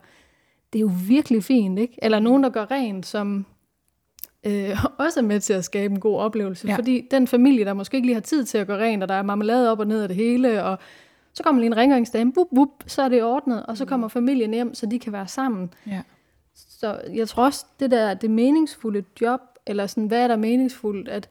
det 0.73 0.79
er 0.79 0.81
jo 0.81 0.91
virkelig 1.07 1.43
fint, 1.43 1.79
ikke? 1.79 1.99
Eller 2.01 2.19
nogen, 2.19 2.43
der 2.43 2.49
gør 2.49 2.71
rent, 2.71 3.05
som 3.05 3.45
øh, 4.43 4.85
også 5.05 5.19
er 5.19 5.23
med 5.23 5.39
til 5.39 5.53
at 5.53 5.65
skabe 5.65 5.93
en 5.93 5.99
god 5.99 6.19
oplevelse, 6.19 6.67
Ja. 6.67 6.75
fordi 6.75 7.07
den 7.11 7.27
familie, 7.27 7.65
der 7.65 7.73
måske 7.73 7.97
ikke 7.97 8.07
lige 8.07 8.15
har 8.15 8.21
tid 8.21 8.45
til 8.45 8.57
at 8.57 8.67
gøre 8.67 8.83
rent, 8.83 9.03
og 9.03 9.09
der 9.09 9.15
er 9.15 9.21
marmelade 9.21 9.71
op 9.71 9.79
og 9.79 9.87
ned 9.87 10.01
af 10.01 10.07
det 10.07 10.17
hele, 10.17 10.63
og 10.63 10.77
så 11.33 11.43
kommer 11.43 11.61
lige 11.61 11.67
en 11.67 11.77
rengøringsdame, 11.77 12.33
bup, 12.33 12.47
bup, 12.55 12.69
så 12.87 13.01
er 13.01 13.09
det 13.09 13.23
ordnet, 13.23 13.65
og 13.65 13.77
så 13.77 13.85
kommer 13.85 14.07
familien 14.07 14.53
hjem, 14.53 14.73
så 14.73 14.85
de 14.85 14.99
kan 14.99 15.13
være 15.13 15.27
sammen. 15.27 15.73
Ja. 15.87 16.01
Så 16.55 17.01
jeg 17.13 17.27
tror 17.27 17.45
også, 17.45 17.65
det 17.79 17.91
der 17.91 18.13
det 18.13 18.31
meningsfulde 18.31 19.03
job, 19.21 19.41
eller 19.65 19.87
sådan, 19.87 20.07
hvad 20.07 20.23
er 20.23 20.27
der 20.27 20.35
meningsfuldt, 20.35 21.09
at 21.09 21.29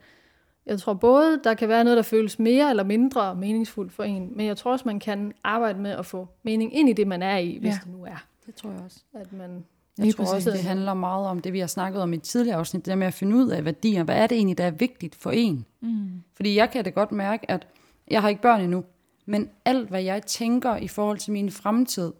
jeg 0.66 0.78
tror 0.80 0.94
både, 0.94 1.40
der 1.44 1.54
kan 1.54 1.68
være 1.68 1.85
noget, 1.85 1.96
der 1.96 2.02
føles 2.02 2.38
mere 2.38 2.70
eller 2.70 2.85
mindre 2.85 3.35
meningsfuldt 3.35 3.92
for 3.92 4.02
en, 4.04 4.32
men 4.37 4.46
jeg 4.46 4.56
tror 4.56 4.73
også, 4.73 4.82
man 4.88 4.99
kan 4.99 5.32
arbejde 5.44 5.78
med 5.80 5.90
at 5.90 6.06
få 6.06 6.28
mening 6.42 6.76
ind 6.76 6.88
i 6.88 6.92
det, 6.92 7.06
man 7.06 7.23
er 7.23 7.37
i, 7.38 7.58
hvis 7.61 7.68
Ja. 7.75 7.78
det 7.85 7.92
nu 7.92 8.04
er. 8.04 8.25
Det 8.46 8.54
tror 8.54 8.70
jeg 8.70 8.80
også. 8.85 9.00
At 9.14 9.32
man, 9.32 9.50
Jeg 9.50 10.04
Lige 10.04 10.12
tror 10.12 10.25
præcis. 10.25 10.46
også, 10.46 10.50
det 10.50 10.61
handler 10.68 10.94
meget 10.94 11.26
om 11.26 11.38
det, 11.40 11.52
vi 11.52 11.58
har 11.61 11.66
snakket 11.66 12.02
om 12.02 12.12
i 12.12 12.16
et 12.16 12.23
tidligere 12.23 12.58
afsnit, 12.58 12.85
det 12.85 12.90
der 12.90 12.96
med 12.96 13.06
at 13.06 13.14
finde 13.14 13.37
ud 13.37 13.49
af 13.49 13.64
værdier. 13.64 14.02
Hvad 14.02 14.16
er 14.16 14.26
det 14.26 14.37
egentlig, 14.37 14.58
der 14.58 14.64
er 14.64 14.70
vigtigt 14.70 15.14
for 15.14 15.30
en? 15.30 15.64
Mm. 15.80 16.23
Fordi 16.37 16.56
jeg 16.56 16.70
kan 16.70 16.85
da 16.85 16.90
godt 16.90 17.12
mærke, 17.12 17.50
at 17.50 17.66
jeg 18.11 18.20
har 18.23 18.28
ikke 18.28 18.42
børn 18.42 18.61
endnu, 18.61 18.85
men 19.26 19.50
alt, 19.64 19.88
hvad 19.88 20.02
jeg 20.02 20.23
tænker 20.23 20.76
i 20.76 20.88
forhold 20.88 21.18
til 21.18 21.32
min 21.32 21.50
fremtid, 21.50 22.12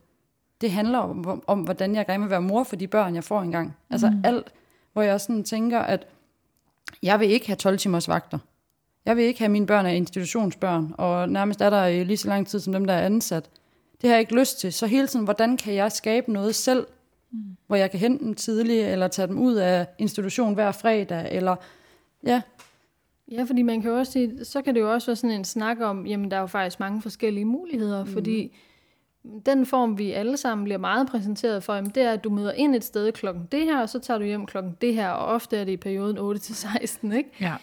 det 0.61 0.71
handler 0.71 0.99
om, 0.99 1.43
om 1.47 1.61
hvordan 1.61 1.95
jeg 1.95 2.07
gerne 2.07 2.23
vil 2.23 2.31
være 2.31 2.43
mor 2.43 2.65
for 2.65 2.77
de 2.77 2.87
børn, 2.87 3.15
jeg 3.15 3.25
får 3.25 3.41
engang. 3.43 3.77
Altså 3.91 4.13
alt, 4.25 4.53
hvor 4.93 5.03
jeg 5.03 5.21
sådan 5.21 5.45
tænker, 5.45 5.79
at 5.81 6.07
jeg 7.03 7.21
vil 7.21 7.31
ikke 7.31 7.47
have 7.47 7.57
12 7.57 7.79
timers 7.79 8.09
vagter. 8.09 8.39
Jeg 9.05 9.17
vil 9.17 9.25
ikke 9.25 9.39
have 9.39 9.49
mine 9.49 9.67
børn 9.67 9.87
af 9.87 9.95
institutionsbørn, 9.95 10.95
og 10.99 11.29
nærmest 11.29 11.61
er 11.61 11.71
der 11.71 11.87
i 11.87 12.05
lige 12.05 12.17
så 12.17 12.29
lang 12.29 12.47
tid 12.47 12.61
som 12.61 12.73
dem, 12.73 12.85
der 12.85 12.95
er 12.95 13.07
ansat. 13.07 13.51
Det 14.01 14.11
har 14.11 14.15
jeg 14.15 14.21
ikke 14.21 14.39
lyst 14.39 14.61
til. 14.61 14.73
Så 14.73 14.87
hele 14.87 15.07
tiden, 15.07 15.25
hvordan 15.25 15.57
kan 15.57 15.75
jeg 15.75 15.93
skabe 15.93 16.33
noget 16.33 16.55
selv, 16.55 16.87
mm. 17.31 17.39
hvor 17.67 17.77
jeg 17.77 17.91
kan 17.91 18.01
hente 18.01 18.25
dem 18.25 18.35
tidligt, 18.35 18.87
eller 18.87 19.09
tage 19.09 19.29
dem 19.29 19.39
ud 19.39 19.55
af 19.55 19.87
institution 19.99 20.55
hver 20.55 20.73
fredag, 20.73 21.29
eller 21.33 21.57
ja, 22.27 22.43
ja, 23.33 23.43
fordi 23.43 23.63
man 23.63 23.83
kan 23.83 23.91
jo 23.91 23.99
også 23.99 24.13
sige, 24.13 24.45
så 24.45 24.63
kan 24.63 24.75
det 24.75 24.81
jo 24.81 24.93
også 24.93 25.07
være 25.07 25.17
sådan 25.17 25.31
en 25.31 25.45
snak 25.45 25.81
om, 25.81 26.07
jamen 26.07 26.31
der 26.31 26.37
er 26.37 26.41
jo 26.41 26.47
faktisk 26.47 26.81
mange 26.81 27.03
forskellige 27.03 27.45
muligheder, 27.45 28.05
mm. 28.05 28.13
fordi 28.13 28.57
den 29.47 29.67
form, 29.67 29.99
vi 29.99 30.13
alle 30.13 30.37
sammen 30.37 30.65
bliver 30.65 30.79
meget 30.79 31.09
præsenteret 31.09 31.63
for, 31.63 31.75
jamen, 31.75 31.91
det 31.91 32.03
er, 32.03 32.13
at 32.13 32.25
du 32.25 32.31
møder 32.31 32.53
ind 32.53 32.77
et 32.77 32.85
sted 32.85 33.13
klokken 33.13 33.49
det 33.53 33.65
her, 33.65 33.81
og 33.81 33.89
så 33.89 33.99
tager 33.99 34.19
du 34.19 34.25
hjem 34.25 34.47
klokken 34.47 34.77
det 34.81 34.95
her, 34.95 35.11
og 35.11 35.27
ofte 35.27 35.57
er 35.57 35.65
det 35.65 35.73
i 35.73 35.77
perioden 35.77 36.19
8-16, 36.19 37.15
ikke? 37.17 37.31
Ja. 37.41 37.55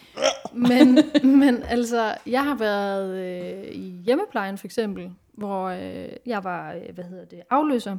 men, 0.54 1.00
men 1.40 1.64
altså, 1.64 2.16
jeg 2.26 2.44
har 2.44 2.56
været 2.56 3.18
øh, 3.18 3.64
i 3.72 4.02
hjemmeplejen 4.06 4.58
for 4.58 4.68
eksempel, 4.68 5.12
hvor 5.34 5.66
øh, 5.66 6.10
jeg 6.26 6.44
var, 6.44 6.74
øh, 6.74 6.96
hvad 6.96 7.04
hedder 7.04 7.26
det, 7.26 7.42
afløser. 7.50 7.98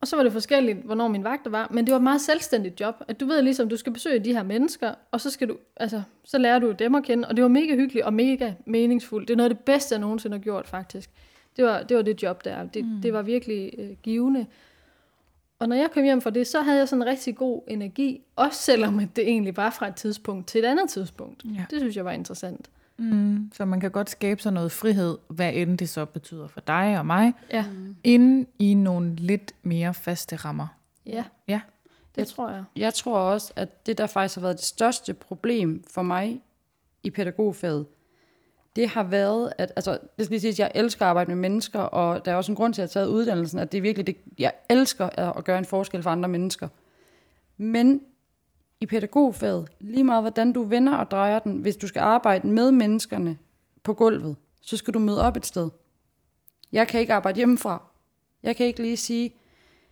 Og 0.00 0.08
så 0.08 0.16
var 0.16 0.22
det 0.22 0.32
forskelligt, 0.32 0.78
hvornår 0.78 1.08
min 1.08 1.24
vagter 1.24 1.50
var, 1.50 1.68
men 1.70 1.86
det 1.86 1.92
var 1.92 1.98
et 1.98 2.02
meget 2.02 2.20
selvstændigt 2.20 2.80
job. 2.80 2.94
At 3.08 3.20
du 3.20 3.26
ved 3.26 3.42
ligesom, 3.42 3.68
du 3.68 3.76
skal 3.76 3.92
besøge 3.92 4.18
de 4.18 4.32
her 4.32 4.42
mennesker, 4.42 4.94
og 5.10 5.20
så 5.20 5.30
skal 5.30 5.48
du, 5.48 5.56
altså, 5.76 6.02
så 6.24 6.38
lærer 6.38 6.58
du 6.58 6.72
dem 6.72 6.94
at 6.94 7.04
kende, 7.04 7.28
og 7.28 7.36
det 7.36 7.42
var 7.42 7.48
mega 7.48 7.74
hyggeligt 7.74 8.04
og 8.04 8.14
mega 8.14 8.52
meningsfuldt. 8.66 9.28
Det 9.28 9.34
er 9.34 9.36
noget 9.36 9.50
af 9.50 9.56
det 9.56 9.64
bedste, 9.64 9.92
jeg 9.92 10.00
nogensinde 10.00 10.36
har 10.36 10.42
gjort, 10.42 10.68
faktisk. 10.68 11.10
Det 11.56 11.64
var 11.64 11.82
det, 11.82 11.96
var 11.96 12.02
det 12.02 12.22
job 12.22 12.44
der. 12.44 12.64
Det, 12.64 12.84
mm. 12.84 13.00
det 13.02 13.12
var 13.12 13.22
virkelig 13.22 13.72
øh, 13.78 13.90
givende. 14.02 14.46
Og 15.58 15.68
når 15.68 15.76
jeg 15.76 15.90
kom 15.94 16.02
hjem 16.04 16.20
fra 16.20 16.30
det, 16.30 16.46
så 16.46 16.62
havde 16.62 16.78
jeg 16.78 16.88
sådan 16.88 17.02
en 17.02 17.08
rigtig 17.08 17.36
god 17.36 17.62
energi, 17.68 18.20
også 18.36 18.58
selvom 18.62 19.08
det 19.08 19.28
egentlig 19.28 19.56
var 19.56 19.70
fra 19.70 19.88
et 19.88 19.94
tidspunkt 19.94 20.46
til 20.48 20.58
et 20.58 20.64
andet 20.64 20.90
tidspunkt. 20.90 21.44
Ja. 21.44 21.64
Det 21.70 21.80
synes 21.80 21.96
jeg 21.96 22.04
var 22.04 22.10
interessant. 22.12 22.70
Mm, 22.98 23.50
så 23.54 23.64
man 23.64 23.80
kan 23.80 23.90
godt 23.90 24.10
skabe 24.10 24.42
sig 24.42 24.52
noget 24.52 24.72
frihed, 24.72 25.18
hvad 25.28 25.52
end 25.54 25.78
det 25.78 25.88
så 25.88 26.04
betyder 26.04 26.48
for 26.48 26.60
dig 26.60 26.98
og 26.98 27.06
mig, 27.06 27.32
Ja, 27.52 27.64
inden 28.04 28.46
i 28.58 28.74
nogle 28.74 29.14
lidt 29.16 29.52
mere 29.62 29.94
faste 29.94 30.36
rammer. 30.36 30.66
ja. 31.06 31.24
Ja. 31.48 31.60
Det 32.16 32.26
tror 32.26 32.50
jeg. 32.50 32.64
Jeg 32.76 32.94
tror 32.94 33.18
også, 33.18 33.52
at 33.56 33.86
det, 33.86 33.98
der 33.98 34.06
faktisk 34.06 34.34
har 34.36 34.42
været 34.42 34.56
det 34.56 34.64
største 34.64 35.14
problem 35.14 35.84
for 35.90 36.02
mig 36.02 36.40
i 37.02 37.10
pædagogfaget, 37.10 37.86
det 38.76 38.88
har 38.88 39.02
været, 39.02 39.52
at, 39.58 39.72
altså, 39.76 39.98
det 40.18 40.24
skal 40.24 40.34
lige 40.34 40.40
sige, 40.40 40.50
at 40.50 40.58
jeg 40.58 40.72
elsker 40.74 41.04
at 41.04 41.08
arbejde 41.08 41.30
med 41.30 41.36
mennesker, 41.36 41.80
og 41.80 42.24
der 42.24 42.32
er 42.32 42.36
også 42.36 42.52
en 42.52 42.56
grund 42.56 42.74
til, 42.74 42.82
at 42.82 42.94
jeg 42.94 43.00
har 43.00 43.04
taget 43.04 43.14
uddannelsen, 43.14 43.58
at 43.58 43.72
det 43.72 43.78
er 43.78 43.82
virkelig, 43.82 44.06
det, 44.06 44.16
jeg 44.38 44.52
elsker 44.70 45.06
at 45.36 45.44
gøre 45.44 45.58
en 45.58 45.64
forskel 45.64 46.02
for 46.02 46.10
andre 46.10 46.28
mennesker. 46.28 46.68
Men 47.56 48.00
i 48.80 48.86
pædagogfaget, 48.86 49.68
lige 49.80 50.04
meget 50.04 50.22
hvordan 50.22 50.52
du 50.52 50.62
vender 50.62 50.96
og 50.96 51.10
drejer 51.10 51.38
den, 51.38 51.58
hvis 51.58 51.76
du 51.76 51.86
skal 51.86 52.00
arbejde 52.00 52.46
med 52.46 52.70
menneskerne 52.70 53.38
på 53.82 53.94
gulvet, 53.94 54.36
så 54.62 54.76
skal 54.76 54.94
du 54.94 54.98
møde 54.98 55.22
op 55.22 55.36
et 55.36 55.46
sted. 55.46 55.70
Jeg 56.72 56.88
kan 56.88 57.00
ikke 57.00 57.14
arbejde 57.14 57.36
hjemmefra. 57.36 57.82
Jeg 58.42 58.56
kan 58.56 58.66
ikke 58.66 58.82
lige 58.82 58.96
sige, 58.96 59.34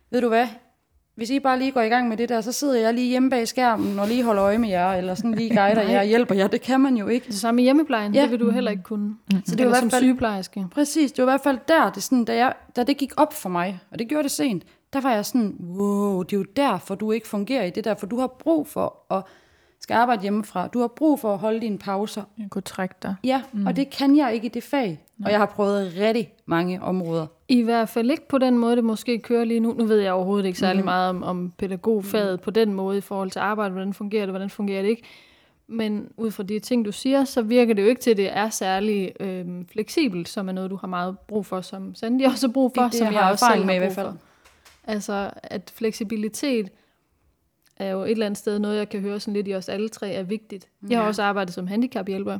ved 0.09 0.21
du 0.21 0.27
hvad, 0.27 0.47
hvis 1.21 1.29
I 1.29 1.39
bare 1.39 1.59
lige 1.59 1.71
går 1.71 1.81
i 1.81 1.87
gang 1.87 2.07
med 2.07 2.17
det 2.17 2.29
der, 2.29 2.41
så 2.41 2.51
sidder 2.51 2.79
jeg 2.79 2.93
lige 2.93 3.09
hjemme 3.09 3.29
bag 3.29 3.47
skærmen 3.47 3.99
og 3.99 4.07
lige 4.07 4.23
holder 4.23 4.43
øje 4.43 4.57
med 4.57 4.69
jer, 4.69 4.93
eller 4.93 5.15
sådan 5.15 5.31
lige 5.33 5.49
guider 5.49 5.81
jer 5.81 5.99
og 5.99 6.05
hjælper 6.05 6.35
jer. 6.35 6.47
Det 6.47 6.61
kan 6.61 6.81
man 6.81 6.97
jo 6.97 7.07
ikke. 7.07 7.25
Det 7.27 7.35
samme 7.35 7.61
i 7.61 7.63
hjemmeplejen, 7.63 8.13
Ja. 8.15 8.21
det 8.21 8.31
vil 8.31 8.39
du 8.39 8.49
heller 8.51 8.71
ikke 8.71 8.83
kunne. 8.83 9.15
Så 9.45 9.55
det 9.55 9.59
var 9.59 9.65
i 9.65 9.67
hvert 9.67 9.79
som 9.79 9.89
fald, 9.89 10.03
sygeplejerske. 10.03 10.65
præcis, 10.71 11.11
det 11.11 11.25
var 11.25 11.31
i 11.31 11.33
hvert 11.33 11.41
fald 11.43 11.57
der, 11.67 11.89
det 11.91 12.03
sådan, 12.03 12.25
da, 12.25 12.35
jeg, 12.35 12.53
da 12.75 12.83
det 12.83 12.97
gik 12.97 13.11
op 13.17 13.33
for 13.33 13.49
mig, 13.49 13.79
og 13.91 13.99
det 13.99 14.07
gjorde 14.07 14.23
det 14.23 14.31
sent, 14.31 14.63
der 14.93 15.01
var 15.01 15.11
jeg 15.13 15.25
sådan, 15.25 15.55
wow, 15.59 16.23
det 16.23 16.33
er 16.33 16.37
jo 16.37 16.45
derfor, 16.55 16.95
du 16.95 17.11
ikke 17.11 17.27
fungerer 17.27 17.63
i 17.63 17.69
det 17.69 17.83
der, 17.83 17.95
for 17.95 18.07
du 18.07 18.19
har 18.19 18.27
brug 18.27 18.67
for 18.67 19.13
at 19.13 19.23
skal 19.81 19.93
arbejde 19.95 20.21
hjemmefra. 20.21 20.67
Du 20.67 20.79
har 20.79 20.87
brug 20.87 21.19
for 21.19 21.33
at 21.33 21.39
holde 21.39 21.61
dine 21.61 21.77
pauser. 21.77 22.23
Jeg 22.37 22.47
kunne 22.49 22.61
trække 22.61 22.95
dig. 23.03 23.15
Ja, 23.23 23.41
mm. 23.53 23.65
og 23.67 23.75
det 23.75 23.89
kan 23.89 24.17
jeg 24.17 24.33
ikke 24.33 24.45
i 24.45 24.49
det 24.49 24.63
fag. 24.63 25.05
Og 25.25 25.31
jeg 25.31 25.39
har 25.39 25.45
prøvet 25.45 25.93
rigtig 25.99 26.33
mange 26.45 26.81
områder. 26.81 27.27
I 27.47 27.61
hvert 27.61 27.89
fald 27.89 28.11
ikke 28.11 28.27
på 28.27 28.37
den 28.37 28.57
måde, 28.57 28.75
det 28.75 28.83
måske 28.83 29.19
kører 29.19 29.43
lige 29.45 29.59
nu. 29.59 29.73
Nu 29.73 29.85
ved 29.85 29.99
jeg 29.99 30.13
overhovedet 30.13 30.45
ikke 30.45 30.59
særlig 30.59 30.79
mm. 30.81 30.85
meget 30.85 31.09
om, 31.09 31.23
om 31.23 31.53
pædagogfaget 31.57 32.39
mm. 32.39 32.43
på 32.43 32.51
den 32.51 32.73
måde 32.73 32.97
i 32.97 33.01
forhold 33.01 33.31
til 33.31 33.39
arbejde. 33.39 33.71
Hvordan 33.73 33.93
fungerer 33.93 34.25
det, 34.25 34.31
hvordan 34.31 34.49
fungerer 34.49 34.81
det 34.81 34.89
ikke. 34.89 35.03
Men 35.67 36.07
ud 36.17 36.31
fra 36.31 36.43
de 36.43 36.59
ting, 36.59 36.85
du 36.85 36.91
siger, 36.91 37.23
så 37.23 37.41
virker 37.41 37.73
det 37.73 37.81
jo 37.83 37.87
ikke 37.87 38.01
til, 38.01 38.11
at 38.11 38.17
det 38.17 38.37
er 38.37 38.49
særlig 38.49 39.11
øh, 39.19 39.45
fleksibelt, 39.71 40.29
som 40.29 40.47
er 40.47 40.51
noget, 40.51 40.71
du 40.71 40.75
har 40.75 40.87
meget 40.87 41.19
brug 41.19 41.45
for, 41.45 41.61
som 41.61 41.95
Sandy 41.95 42.25
også 42.25 42.47
har 42.47 42.51
brug 42.53 42.71
for, 42.75 42.81
Det- 42.83 42.91
det 42.91 42.97
som 42.99 43.07
jeg 43.07 43.13
jeg 43.13 43.31
også 43.31 43.45
selv 43.53 43.65
med 43.65 43.73
har 43.73 43.81
i 43.81 43.85
brug 43.85 43.93
hvert 43.93 44.05
for. 44.05 44.17
Altså, 44.91 45.29
at 45.43 45.71
fleksibilitet 45.75 46.69
er 47.85 47.91
jo 47.91 48.01
et 48.03 48.11
eller 48.11 48.25
andet 48.25 48.37
sted 48.37 48.59
noget, 48.59 48.77
jeg 48.77 48.89
kan 48.89 48.99
høre 49.01 49.19
sådan 49.19 49.33
lidt 49.33 49.47
i 49.47 49.53
os 49.55 49.69
alle 49.69 49.89
tre 49.89 50.11
er 50.11 50.23
vigtigt. 50.23 50.69
Jeg 50.89 50.97
har 50.97 51.03
Ja. 51.03 51.07
også 51.07 51.23
arbejdet 51.23 51.53
som 51.53 51.67
handicaphjælper 51.67 52.39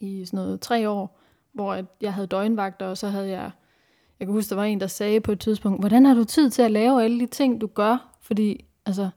i 0.00 0.24
sådan 0.24 0.36
noget 0.36 0.60
tre 0.60 0.88
år, 0.88 1.18
hvor 1.54 1.78
jeg 2.00 2.14
havde 2.14 2.26
døgnvagter, 2.26 2.86
og 2.86 2.98
så 2.98 3.08
havde 3.08 3.28
jeg, 3.28 3.50
jeg 4.20 4.26
kan 4.28 4.32
huske, 4.34 4.50
der 4.50 4.56
var 4.56 4.64
en, 4.64 4.80
der 4.80 4.86
sagde 4.86 5.20
på 5.20 5.32
et 5.32 5.40
tidspunkt, 5.40 5.80
hvordan 5.82 6.04
har 6.06 6.14
du 6.14 6.24
tid 6.24 6.50
til 6.50 6.62
at 6.62 6.70
lave 6.70 7.04
alle 7.04 7.20
de 7.20 7.26
ting, 7.26 7.60
du 7.60 7.66
gør? 7.66 8.08
Fordi, 8.20 8.64
altså, 8.86 9.08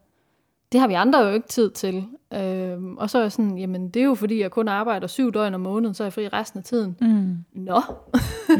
det 0.72 0.80
har 0.80 0.88
vi 0.88 0.94
andre 0.94 1.20
jo 1.20 1.34
ikke 1.34 1.48
tid 1.48 1.70
til. 1.72 2.06
Øhm, 2.34 2.98
og 2.98 3.10
så 3.10 3.18
er 3.18 3.22
jeg 3.22 3.32
sådan, 3.32 3.58
jamen 3.58 3.89
det 3.89 4.00
er 4.00 4.04
jo 4.06 4.15
fordi, 4.15 4.39
jeg 4.42 4.51
kun 4.51 4.68
arbejder 4.68 5.08
syv 5.08 5.32
døgn 5.34 5.54
om 5.54 5.62
måneden, 5.62 5.94
så 5.94 6.04
er 6.04 6.06
jeg 6.06 6.13
fri 6.13 6.27
resten 6.27 6.58
af 6.58 6.63
tiden. 6.63 6.98
Mm. 7.01 7.38
Nå, 7.62 7.82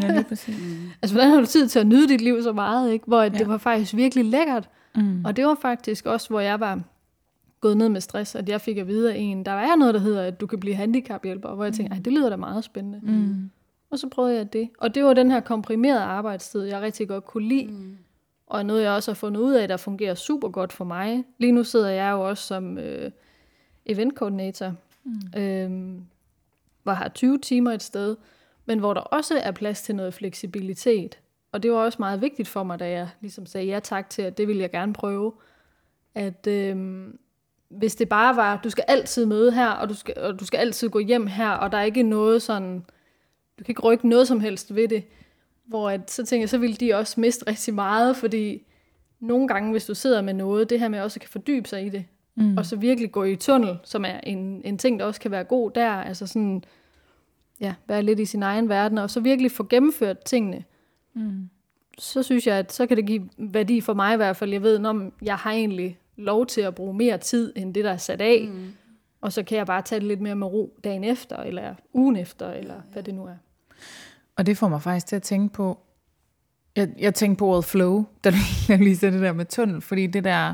Ja, 0.02 0.12
lige 0.12 0.24
præcis. 0.24 0.56
altså 1.02 1.16
hvordan 1.16 1.30
har 1.32 1.40
du 1.40 1.46
tid 1.46 1.68
til 1.68 1.80
at 1.80 1.88
nyde 1.88 2.08
dit 2.08 2.22
liv 2.22 2.44
så 2.44 2.54
meget, 2.54 2.92
ikke? 2.92 3.06
Hvor. 3.08 3.22
Ja. 3.22 3.30
det 3.30 3.48
var 3.48 3.58
faktisk 3.58 3.96
virkelig 3.96 4.26
lækkert. 4.26 4.70
Mm. 4.96 5.26
Og 5.26 5.36
det 5.36 5.46
var 5.46 5.58
faktisk 5.62 6.06
også, 6.06 6.30
hvor 6.30 6.40
jeg 6.40 6.60
var 6.60 6.82
gået 7.62 7.78
ned 7.78 7.90
med 7.90 8.02
stress, 8.02 8.36
at 8.36 8.50
jeg 8.50 8.62
fik 8.62 8.78
at 8.78 8.88
vide 8.88 9.14
af 9.14 9.18
en, 9.18 9.46
der 9.46 9.52
er 9.52 9.76
noget, 9.76 9.94
der 9.94 10.00
hedder, 10.00 10.24
at 10.24 10.40
du 10.42 10.48
kan 10.48 10.60
blive 10.60 10.76
handicaphjælper, 10.76 11.56
hvor 11.56 11.64
jeg 11.64 11.74
tænkte, 11.74 11.96
"Ej, 11.96 12.02
det 12.06 12.14
lyder 12.14 12.30
da 12.30 12.36
meget 12.36 12.64
spændende. 12.64 13.00
Mm. 13.04 13.50
Og 13.90 14.00
så 14.00 14.10
prøvede 14.10 14.36
jeg 14.36 14.54
det. 14.54 14.70
Og 14.78 14.96
det 14.96 15.04
var 15.04 15.14
den 15.14 15.32
her 15.32 15.40
komprimerede 15.40 16.04
arbejdstid, 16.04 16.62
jeg 16.64 16.82
rigtig 16.82 17.08
godt 17.08 17.26
kunne 17.26 17.48
lide. 17.48 17.68
Mm. 17.68 17.98
Og 18.48 18.66
noget, 18.66 18.84
jeg 18.84 18.92
også 18.92 19.12
har 19.12 19.16
fundet 19.16 19.42
ud 19.42 19.54
af, 19.54 19.68
der 19.68 19.78
fungerer 19.78 20.16
super 20.16 20.50
godt 20.50 20.74
for 20.74 20.86
mig. 20.86 21.24
Lige 21.38 21.52
nu 21.52 21.64
sidder 21.64 21.90
jeg 21.90 22.12
jo 22.12 22.30
også 22.30 22.48
som 22.48 22.78
øh, 22.78 23.12
eventkoordinator, 23.86 24.74
mm. 25.04 25.40
øhm, 25.42 26.02
hvor 26.84 26.92
jeg 26.92 26.98
har 26.98 27.10
20 27.10 27.38
timer 27.38 27.72
et 27.72 27.84
sted, 27.84 28.16
men 28.66 28.80
hvor 28.80 28.94
der 28.94 29.02
også 29.02 29.40
er 29.44 29.52
plads 29.52 29.82
til 29.82 29.96
noget 29.96 30.14
fleksibilitet. 30.14 31.20
Og 31.56 31.64
det 31.64 31.72
var 31.72 31.78
også 31.78 31.96
meget 32.00 32.22
vigtigt 32.22 32.48
for 32.48 32.64
mig, 32.64 32.80
da 32.80 32.90
jeg 32.90 33.10
ligesom 33.22 33.46
sagde 33.46 33.68
ja 33.68 33.80
tak 33.80 34.10
til, 34.10 34.22
at 34.22 34.38
det 34.38 34.48
ville 34.48 34.62
jeg 34.62 34.72
gerne 34.72 34.94
prøve. 34.94 35.34
At 36.16 36.48
øhm, 36.48 37.20
hvis 37.70 37.96
det 37.96 38.10
bare 38.10 38.36
var, 38.36 38.60
du 38.64 38.70
skal 38.70 38.84
altid 38.88 39.26
møde 39.26 39.52
her, 39.52 39.70
og 39.70 39.90
du 39.90 39.94
skal, 39.94 40.14
og 40.18 40.40
du 40.40 40.46
skal 40.46 40.58
altid 40.58 40.90
gå 40.90 41.00
hjem 41.00 41.28
her, 41.28 41.50
og 41.50 41.72
der 41.72 41.78
er 41.78 41.84
ikke 41.84 42.04
noget 42.04 42.42
sådan, 42.42 42.84
du 43.60 43.64
kan 43.64 43.72
ikke 43.72 43.82
rykke 43.82 44.10
noget 44.10 44.28
som 44.28 44.40
helst 44.40 44.76
ved 44.76 44.88
det. 44.88 45.04
Hvor 45.66 45.90
at, 45.90 46.12
så 46.12 46.26
tænker 46.26 46.42
jeg, 46.42 46.50
så 46.50 46.58
vil 46.58 46.80
de 46.80 46.94
også 46.94 47.20
miste 47.20 47.48
rigtig 47.48 47.74
meget, 47.74 48.18
fordi 48.18 48.64
nogle 49.20 49.48
gange, 49.48 49.72
hvis 49.72 49.86
du 49.86 49.94
sidder 49.94 50.22
med 50.22 50.34
noget, 50.34 50.70
det 50.70 50.80
her 50.80 50.90
med 50.90 51.02
også 51.02 51.20
kan 51.20 51.30
fordybe 51.30 51.70
sig 51.70 51.86
i 51.86 51.90
det, 51.90 52.06
mm. 52.36 52.58
og 52.58 52.66
så 52.66 52.76
virkelig 52.76 53.12
gå 53.12 53.24
i 53.24 53.36
tunnel, 53.36 53.78
som 53.84 54.06
er 54.06 54.20
en, 54.24 54.62
en 54.66 54.78
ting, 54.78 55.00
der 55.00 55.06
også 55.06 55.22
kan 55.22 55.32
være 55.32 55.44
god 55.44 55.72
der, 55.72 55.92
altså 55.92 56.28
sådan, 56.28 56.64
ja, 57.60 57.74
være 57.88 58.04
lidt 58.04 58.20
i 58.20 58.26
sin 58.26 58.44
egen 58.44 58.70
verden, 58.70 58.98
og 58.98 59.10
så 59.10 59.20
virkelig 59.20 59.52
få 59.52 59.64
gennemført 59.64 60.20
tingene, 60.20 60.64
Mm. 61.16 61.50
så 61.98 62.24
synes 62.24 62.48
jeg, 62.48 62.56
at 62.56 62.74
så 62.74 62.88
kan 62.88 62.98
det 62.98 63.06
give 63.06 63.30
værdi 63.38 63.82
for 63.82 63.94
mig 63.94 64.14
i 64.14 64.18
hvert 64.18 64.38
fald. 64.38 64.52
Jeg 64.52 64.62
ved, 64.62 64.86
om 64.86 65.14
jeg 65.22 65.36
har 65.36 65.52
egentlig 65.52 66.00
lov 66.16 66.46
til 66.46 66.62
at 66.62 66.76
bruge 66.76 66.94
mere 66.94 67.18
tid, 67.18 67.54
end 67.56 67.74
det, 67.74 67.84
der 67.84 67.92
er 67.92 67.98
sat 67.98 68.22
af, 68.22 68.50
mm. 68.54 68.74
og 69.22 69.34
så 69.34 69.44
kan 69.44 69.58
jeg 69.58 69.66
bare 69.66 69.82
tage 69.82 70.00
det 70.00 70.08
lidt 70.08 70.22
mere 70.22 70.36
med 70.36 70.48
ro 70.48 70.78
dagen 70.84 71.04
efter, 71.04 71.38
eller 71.38 71.76
ugen 71.94 72.16
efter, 72.16 72.52
eller 72.52 72.82
hvad 72.92 73.04
det 73.04 73.16
nu 73.16 73.26
er. 73.26 73.36
Og 74.36 74.46
det 74.46 74.58
får 74.58 74.68
mig 74.68 74.82
faktisk 74.82 75.06
til 75.06 75.16
at 75.16 75.24
tænke 75.24 75.54
på, 75.54 75.80
jeg, 76.76 76.90
jeg 77.00 77.14
tænkte 77.14 77.40
på 77.40 77.48
ordet 77.48 77.66
flow, 77.66 78.06
da 78.24 78.30
du 78.30 78.36
jeg 78.70 78.80
lige 78.80 78.98
sagde 78.98 79.14
det 79.16 79.22
der 79.22 79.34
med 79.34 79.46
tunnel, 79.46 79.82
fordi 79.82 80.08
det 80.08 80.24
der 80.24 80.54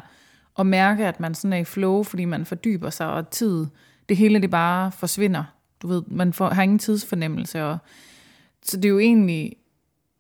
at 0.60 0.66
mærke, 0.66 1.08
at 1.08 1.20
man 1.20 1.36
sådan 1.36 1.54
er 1.54 1.58
i 1.58 1.64
flow, 1.64 2.04
fordi 2.04 2.26
man 2.26 2.46
fordyber 2.46 2.90
sig, 2.90 3.08
og 3.08 3.30
tid, 3.30 3.68
det 4.10 4.18
hele 4.18 4.42
det 4.42 4.50
bare 4.50 4.92
forsvinder. 4.92 5.44
Du 5.82 5.88
ved, 5.88 6.04
man 6.08 6.34
får, 6.34 6.50
har 6.50 6.64
ingen 6.64 6.80
tidsfornemmelse, 6.80 7.64
og 7.64 7.78
så 8.64 8.78
det 8.78 8.86
er 8.86 8.90
jo 8.90 9.00
egentlig, 9.00 9.56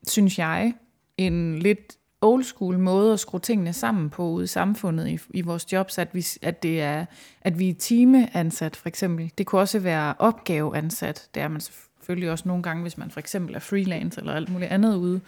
synes 0.07 0.39
jeg, 0.39 0.73
en 1.17 1.59
lidt 1.59 1.97
old 2.21 2.43
school 2.43 2.79
måde 2.79 3.13
at 3.13 3.19
skrue 3.19 3.39
tingene 3.39 3.73
sammen 3.73 4.09
på 4.09 4.29
ude 4.29 4.43
i 4.43 4.47
samfundet 4.47 5.07
i, 5.07 5.19
i 5.29 5.41
vores 5.41 5.73
jobs, 5.73 5.97
at 5.97 6.15
vi, 6.15 6.25
at 6.41 6.63
det 6.63 6.81
er, 6.81 7.05
at 7.41 7.59
vi 7.59 7.69
er 7.69 7.73
timeansat 7.73 8.75
for 8.75 8.87
eksempel. 8.87 9.31
Det 9.37 9.45
kunne 9.45 9.61
også 9.61 9.79
være 9.79 10.13
opgaveansat. 10.19 11.29
Det 11.35 11.43
er 11.43 11.47
man 11.47 11.61
selvfølgelig 11.61 12.31
også 12.31 12.47
nogle 12.47 12.63
gange, 12.63 12.81
hvis 12.81 12.97
man 12.97 13.11
for 13.11 13.19
eksempel 13.19 13.55
er 13.55 13.59
freelance 13.59 14.19
eller 14.19 14.33
alt 14.33 14.49
muligt 14.49 14.71
andet 14.71 14.95
ude. 14.95 15.21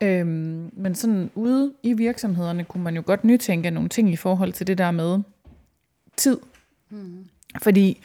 Øhm, 0.00 0.70
men 0.72 0.94
sådan 0.94 1.30
ude 1.34 1.72
i 1.82 1.92
virksomhederne 1.92 2.64
kunne 2.64 2.82
man 2.82 2.96
jo 2.96 3.02
godt 3.06 3.24
nytænke 3.24 3.70
nogle 3.70 3.88
ting 3.88 4.12
i 4.12 4.16
forhold 4.16 4.52
til 4.52 4.66
det 4.66 4.78
der 4.78 4.90
med 4.90 5.18
tid. 6.16 6.38
Mm. 6.90 7.24
Fordi 7.62 8.00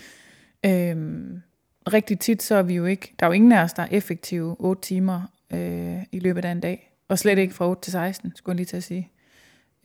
øhm, 0.65 1.41
rigtig 1.93 2.19
tit 2.19 2.43
så 2.43 2.55
er 2.55 2.63
vi 2.63 2.73
jo 2.73 2.85
ikke, 2.85 3.13
der 3.19 3.25
er 3.25 3.29
jo 3.29 3.33
ingen 3.33 3.51
af 3.51 3.63
os, 3.63 3.73
der 3.73 3.83
er 3.83 3.87
effektive 3.91 4.55
8 4.59 4.81
timer 4.81 5.21
øh, 5.53 5.97
i 6.11 6.19
løbet 6.19 6.45
af 6.45 6.51
en 6.51 6.59
dag. 6.59 6.91
Og 7.09 7.19
slet 7.19 7.37
ikke 7.37 7.53
fra 7.53 7.69
8 7.69 7.81
til 7.81 7.91
16, 7.91 8.35
skulle 8.35 8.53
jeg 8.53 8.57
lige 8.57 8.65
til 8.65 8.77
at 8.77 8.83
sige. 8.83 9.11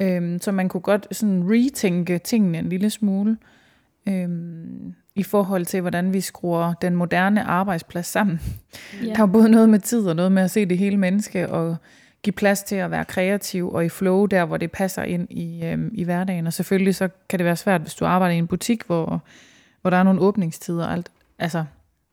Øhm, 0.03 0.39
så 0.39 0.53
man 0.53 0.69
kunne 0.69 0.81
godt 0.81 1.17
sådan 1.17 1.43
retænke 1.45 2.19
tingene 2.19 2.59
en 2.59 2.69
lille 2.69 2.91
smule 2.91 3.37
øhm, 4.09 4.95
i 5.15 5.23
forhold 5.23 5.67
til, 5.67 5.81
hvordan 5.81 6.13
vi 6.13 6.21
skruer 6.21 6.73
den 6.73 6.97
moderne 6.97 7.43
arbejdsplads 7.43 8.07
sammen. 8.07 8.41
Ja. 9.05 9.13
Der 9.13 9.23
er 9.23 9.27
både 9.27 9.49
noget 9.49 9.69
med 9.69 9.79
tid 9.79 10.07
og 10.07 10.17
noget 10.17 10.33
med 10.33 10.43
at 10.43 10.51
se 10.51 10.67
det 10.67 10.79
hele 10.79 10.97
menneske 10.97 11.49
og 11.49 11.77
give 12.23 12.33
plads 12.33 12.63
til 12.63 12.77
at 12.77 12.91
være 12.91 13.05
kreativ 13.05 13.73
og 13.73 13.85
i 13.85 13.89
flow 13.89 14.27
der, 14.27 14.45
hvor 14.45 14.57
det 14.57 14.71
passer 14.71 15.03
ind 15.03 15.27
i, 15.31 15.65
øhm, 15.65 15.91
i 15.95 16.05
hverdagen. 16.05 16.47
Og 16.47 16.53
selvfølgelig 16.53 16.95
så 16.95 17.09
kan 17.29 17.39
det 17.39 17.45
være 17.45 17.57
svært, 17.57 17.81
hvis 17.81 17.95
du 17.95 18.05
arbejder 18.05 18.35
i 18.35 18.39
en 18.39 18.47
butik, 18.47 18.83
hvor, 18.87 19.23
hvor 19.81 19.91
der 19.91 19.97
er 19.97 20.03
nogle 20.03 20.21
åbningstider 20.21 20.85
og 20.85 20.93
alt. 20.93 21.11
Altså, 21.39 21.65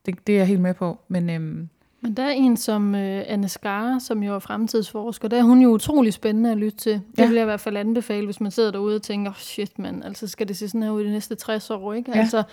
det, 0.06 0.28
det 0.28 0.36
er 0.36 0.40
jeg 0.40 0.48
helt 0.48 0.62
med 0.62 0.74
på. 0.74 1.00
Men 1.08 1.30
øhm, 1.30 1.70
Men 2.02 2.14
der 2.14 2.24
er 2.24 2.30
en 2.32 2.58
som 2.58 2.96
øh, 2.96 3.24
Anne 3.28 3.50
Skare, 3.50 4.00
som 4.00 4.24
jo 4.24 4.36
er 4.36 4.40
fremtidsforsker. 4.40 5.28
Der 5.28 5.38
er 5.38 5.44
hun 5.44 5.62
jo 5.62 5.70
utrolig 5.70 6.14
spændende 6.14 6.52
at 6.52 6.58
lytte 6.58 6.78
til. 6.78 6.94
Det 6.94 7.02
Ja. 7.18 7.26
vil 7.28 7.36
jeg 7.36 7.44
i 7.44 7.46
hvert 7.46 7.60
fald 7.60 7.78
anbefale, 7.78 8.26
hvis 8.26 8.42
man 8.42 8.52
sidder 8.52 8.72
derude 8.72 8.96
og 8.96 9.02
tænker, 9.02 9.32
oh, 9.32 9.36
shit 9.38 9.80
mand, 9.80 10.04
altså 10.06 10.28
skal 10.28 10.48
det 10.48 10.58
se 10.58 10.68
sådan 10.70 10.84
her 10.84 10.92
ud 10.92 11.04
de 11.04 11.12
næste 11.12 11.36
60 11.36 11.70
år, 11.70 11.94
ikke? 11.94 12.12
Ja. 12.12 12.20
Altså, 12.20 12.44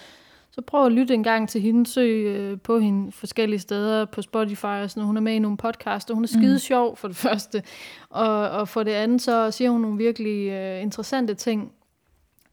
så 0.51 0.61
prøv 0.63 0.87
at 0.87 0.93
lytte 0.93 1.15
en 1.15 1.23
gang 1.23 1.49
til 1.49 1.61
hende, 1.61 1.87
søg 1.87 2.25
øh, 2.25 2.61
på 2.61 2.79
hende 2.79 3.13
forskellige 3.13 3.61
steder 3.61 4.05
på 4.05 4.23
Spotify 4.23 4.65
og 4.65 4.91
sådan 4.91 5.01
noget. 5.01 5.07
Hun 5.07 5.17
er 5.17 5.21
med 5.21 5.33
i 5.35 5.39
nogle 5.39 5.57
podcaster. 5.57 6.15
Hun 6.15 6.25
er 6.25 6.29
skide 6.29 6.59
sjov 6.59 6.97
for 6.97 7.09
det 7.09 7.17
første. 7.17 7.63
Og, 8.11 8.49
og 8.51 8.69
for 8.69 8.83
det 8.83 8.93
andet, 8.93 9.23
så 9.23 9.51
siger 9.51 9.71
hun 9.71 9.81
nogle 9.81 9.97
virkelig 9.99 10.49
øh, 10.51 10.83
interessante 10.83 11.35
ting 11.35 11.73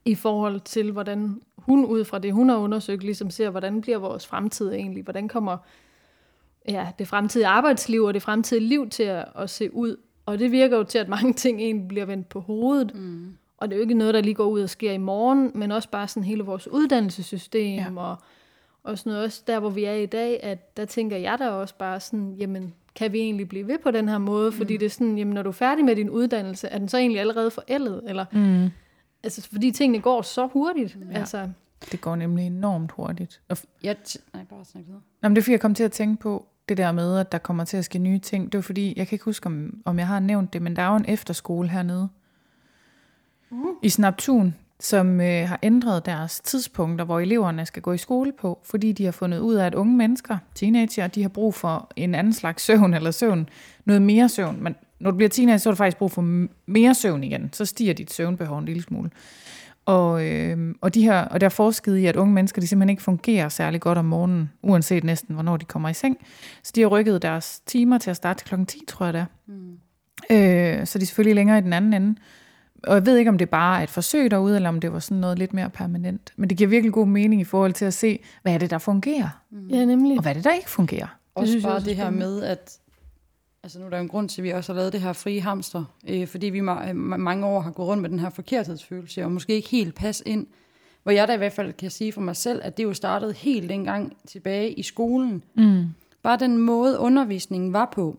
i 0.06 0.16
forhold 0.16 0.60
til, 0.60 0.92
hvordan 0.92 1.42
hun 1.58 1.86
ud 1.86 2.06
fra 2.06 2.20
det, 2.20 2.34
hun 2.34 2.50
har 2.50 2.58
undersøgt, 2.58 3.04
ligesom 3.04 3.30
ser, 3.30 3.50
hvordan 3.50 3.82
bliver 3.82 3.98
vores 3.98 4.28
fremtid 4.28 4.74
egentlig? 4.74 5.04
Hvordan 5.04 5.28
kommer 5.28 5.58
ja, 6.68 6.88
det 7.00 7.08
fremtidige 7.08 7.48
arbejdsliv 7.48 8.04
og 8.04 8.14
det 8.14 8.22
fremtidige 8.22 8.68
liv 8.68 8.90
til 8.90 9.04
at, 9.04 9.26
at 9.36 9.50
se 9.50 9.74
ud. 9.74 9.96
Og 10.26 10.40
det 10.40 10.52
virker 10.52 10.78
jo 10.78 10.84
til, 10.84 10.98
at 10.98 11.08
mange 11.10 11.34
ting 11.44 11.62
egentlig 11.62 11.88
bliver 11.88 12.06
vendt 12.06 12.30
på 12.30 12.40
hovedet. 12.40 12.96
Mm. 12.96 13.34
Og 13.58 13.68
det 13.70 13.74
er 13.76 13.78
jo 13.78 13.82
ikke 13.82 13.94
noget, 13.94 14.14
der 14.14 14.22
lige 14.22 14.34
går 14.34 14.46
ud 14.46 14.62
og 14.62 14.70
sker 14.70 14.92
i 14.92 14.98
morgen, 14.98 15.52
men 15.56 15.72
også 15.72 15.90
bare 15.90 16.08
sådan 16.08 16.24
hele 16.24 16.44
vores 16.44 16.68
uddannelsessystem 16.68 17.78
Ja. 17.78 17.86
og, 17.98 18.16
og 18.84 18.98
sådan 18.98 19.10
noget. 19.12 19.26
Også 19.26 19.44
der, 19.48 19.60
hvor 19.60 19.70
vi 19.70 19.84
er 19.84 19.94
i 19.94 20.06
dag, 20.06 20.44
at 20.44 20.78
der 20.78 20.86
tænker 20.86 21.18
jeg 21.18 21.40
da 21.40 21.50
også 21.50 21.76
bare 21.76 22.00
sådan, 22.00 22.36
jamen, 22.38 22.74
kan 22.96 23.14
vi 23.14 23.20
egentlig 23.20 23.50
blive 23.50 23.68
ved 23.68 23.78
på 23.84 23.92
den 23.92 24.10
her 24.10 24.18
måde? 24.18 24.52
Fordi 24.52 24.78
det 24.78 24.86
er 24.86 24.90
sådan, 24.90 25.18
jamen, 25.18 25.34
når 25.34 25.42
du 25.44 25.50
er 25.50 25.54
færdig 25.54 25.86
med 25.86 25.96
din 25.96 26.10
uddannelse, 26.10 26.68
er 26.68 26.78
den 26.78 26.90
så 26.90 26.98
egentlig 26.98 27.20
allerede 27.20 27.52
forældet? 27.52 28.02
Eller, 28.08 28.26
mm, 28.32 28.70
Altså, 29.24 29.42
fordi 29.52 29.72
tingene 29.72 30.02
går 30.02 30.22
så 30.22 30.48
hurtigt. 30.48 30.98
Ja. 31.12 31.20
Altså, 31.20 31.50
Det 31.92 32.02
går 32.02 32.16
nemlig 32.16 32.46
enormt 32.46 32.92
hurtigt. 32.92 33.42
Og 33.50 33.58
f- 33.60 33.66
Jeg 33.84 33.96
t- 34.08 34.16
nej, 34.34 34.44
bare 34.50 34.66
snak 34.66 34.84
videre. 34.86 35.02
Nå, 35.22 35.30
men 35.30 35.36
det 35.36 35.42
er 35.42 35.44
fordi, 35.44 35.52
jeg 35.52 35.60
kom 35.62 35.76
til 35.76 35.84
at 35.84 35.92
tænke 35.92 36.22
på 36.22 36.46
det 36.72 36.78
der 36.78 36.92
med, 36.92 37.18
at 37.18 37.32
der 37.32 37.38
kommer 37.38 37.64
til 37.64 37.78
at 37.78 37.86
ske 37.86 38.00
nye 38.00 38.20
ting. 38.20 38.52
Det 38.52 38.58
var 38.58 38.62
fordi, 38.62 38.94
jeg 38.98 39.08
kan 39.08 39.16
ikke 39.16 39.26
huske, 39.26 39.48
om, 39.48 39.82
om 39.86 40.00
jeg 40.00 40.08
har 40.08 40.20
nævnt 40.20 40.54
det, 40.54 40.62
men 40.62 40.76
der 40.76 40.82
er 40.82 40.90
jo 40.90 40.96
en 40.96 41.06
efterskole 41.08 41.70
hernede 41.70 42.10
Uh. 43.52 43.76
i 43.82 43.90
Snaptun, 43.90 44.56
som 44.80 45.22
øh, 45.22 45.48
har 45.48 45.60
ændret 45.64 46.06
deres 46.06 46.40
tidspunkter, 46.40 47.06
hvor 47.06 47.20
eleverne 47.20 47.66
skal 47.66 47.82
gå 47.82 47.94
i 47.94 47.98
skole 47.98 48.32
på, 48.42 48.60
fordi 48.64 48.92
de 48.92 49.06
har 49.06 49.12
fundet 49.12 49.40
ud 49.40 49.56
af, 49.56 49.66
at 49.66 49.76
unge 49.76 49.98
mennesker, 49.98 50.38
teenager, 50.56 51.08
de 51.08 51.22
har 51.22 51.30
brug 51.30 51.54
for 51.54 51.92
en 51.96 52.16
anden 52.16 52.34
slags 52.34 52.64
søvn 52.64 52.94
eller 52.94 53.12
søvn, 53.12 53.50
noget 53.86 54.02
mere 54.02 54.30
søvn. 54.30 54.64
Men 54.64 54.76
når 55.00 55.12
du 55.12 55.18
bliver 55.18 55.30
teenager, 55.30 55.58
så 55.58 55.70
har 55.70 55.72
du 55.72 55.78
faktisk 55.78 55.98
brug 55.98 56.12
for 56.12 56.48
mere 56.66 56.96
søvn 56.96 57.24
igen. 57.24 57.50
Så 57.54 57.66
stiger 57.66 57.94
dit 57.94 58.14
søvnbehov 58.14 58.60
en 58.60 58.66
lille 58.66 58.84
smule. 58.84 59.10
Og, 59.92 60.26
øh, 60.26 60.76
og, 60.82 60.94
de 60.94 61.04
her, 61.04 61.22
og 61.22 61.42
der 61.42 61.46
er 61.46 61.50
forsket 61.50 61.98
i, 61.98 62.06
at 62.06 62.16
unge 62.16 62.34
mennesker 62.34 62.62
de 62.62 62.68
simpelthen 62.68 62.90
ikke 62.90 63.04
fungerer 63.04 63.50
særlig 63.50 63.82
godt 63.82 63.98
om 63.98 64.06
morgenen, 64.06 64.52
uanset 64.64 65.04
næsten, 65.04 65.34
hvornår 65.34 65.58
de 65.58 65.66
kommer 65.66 65.90
i 65.90 65.94
seng. 65.94 66.18
Så 66.64 66.72
de 66.76 66.82
har 66.82 66.88
rykket 66.88 67.22
deres 67.22 67.60
timer 67.66 67.98
til 67.98 68.10
at 68.10 68.16
starte 68.16 68.44
kl. 68.46 68.56
10, 68.68 68.82
tror 68.88 69.06
jeg 69.06 69.14
det 69.14 69.20
er. 69.20 69.26
Mm. 69.48 69.72
Øh, 70.30 70.88
så 70.88 71.00
de 71.00 71.04
er 71.04 71.06
selvfølgelig 71.06 71.36
længere 71.36 71.58
i 71.58 71.62
den 71.62 71.74
anden 71.74 71.94
ende. 71.94 72.16
Og 72.84 72.96
jeg 72.96 73.06
ved 73.06 73.18
ikke, 73.18 73.30
om 73.30 73.38
det 73.38 73.50
bare 73.50 73.80
er 73.80 73.84
et 73.84 73.90
forsøg 73.90 74.32
derude, 74.32 74.56
eller 74.56 74.70
om 74.70 74.80
det 74.80 74.94
var 74.94 75.00
sådan 75.00 75.18
noget 75.18 75.40
lidt 75.40 75.54
mere 75.54 75.70
permanent. 75.70 76.34
Men 76.36 76.50
det 76.50 76.58
giver 76.58 76.70
virkelig 76.70 76.94
god 76.94 77.08
mening 77.08 77.42
i 77.42 77.44
forhold 77.44 77.74
til 77.74 77.86
at 77.86 77.94
se, 77.94 78.20
hvad 78.42 78.54
er 78.54 78.58
det, 78.58 78.70
der 78.70 78.78
fungerer, 78.78 79.30
ja, 79.70 79.86
nemlig. 79.86 80.18
og 80.18 80.22
hvad 80.22 80.32
er 80.32 80.34
det, 80.34 80.44
der 80.44 80.54
ikke 80.54 80.70
fungerer. 80.70 81.18
Også 81.36 81.52
synes 81.52 81.64
jeg 81.64 81.70
bare 81.70 81.78
også 81.78 81.86
er 81.86 81.90
det 81.90 81.96
her 81.96 82.04
spændende. 82.04 82.28
med, 82.28 82.44
at 82.44 82.78
altså 83.64 83.80
nu 83.80 83.86
er 83.86 83.90
der 83.90 83.98
jo 83.98 84.04
en 84.04 84.10
grund 84.10 84.30
til, 84.30 84.42
at 84.42 84.44
vi 84.44 84.50
også 84.50 84.74
har 84.74 84.78
lavet 84.78 84.94
det 84.94 85.02
her 85.02 85.14
frie 85.14 85.42
hamster, 85.42 85.84
øh, 86.10 86.28
fordi 86.28 86.46
vi 86.46 86.60
ma- 86.60 86.84
øh, 86.84 86.90
ma- 86.90 87.18
mange 87.18 87.46
år 87.46 87.60
har 87.60 87.72
gået 87.72 87.88
rundt 87.88 88.02
med 88.02 88.10
den 88.10 88.20
her 88.20 88.30
forkerthedsfølelse, 88.30 89.24
og 89.24 89.32
måske 89.32 89.54
ikke 89.54 89.70
helt 89.70 89.96
pas 89.96 90.24
ind. 90.26 90.48
Hvor 91.04 91.12
jeg 91.12 91.28
da 91.28 91.34
i 91.34 91.38
hvert 91.38 91.54
fald 91.54 91.74
kan 91.74 91.92
sige 91.92 92.12
for 92.12 92.22
mig 92.22 92.36
selv, 92.36 92.62
at 92.64 92.78
det 92.78 92.84
jo 92.84 92.94
startede 92.94 93.34
helt 93.34 93.70
dengang 93.70 94.18
tilbage 94.28 94.72
i 94.72 94.84
skolen. 94.84 95.44
Mm. 95.56 95.86
Bare 96.24 96.38
den 96.38 96.58
måde, 96.58 97.00
undervisningen 97.00 97.74
var 97.74 97.90
på, 97.94 98.18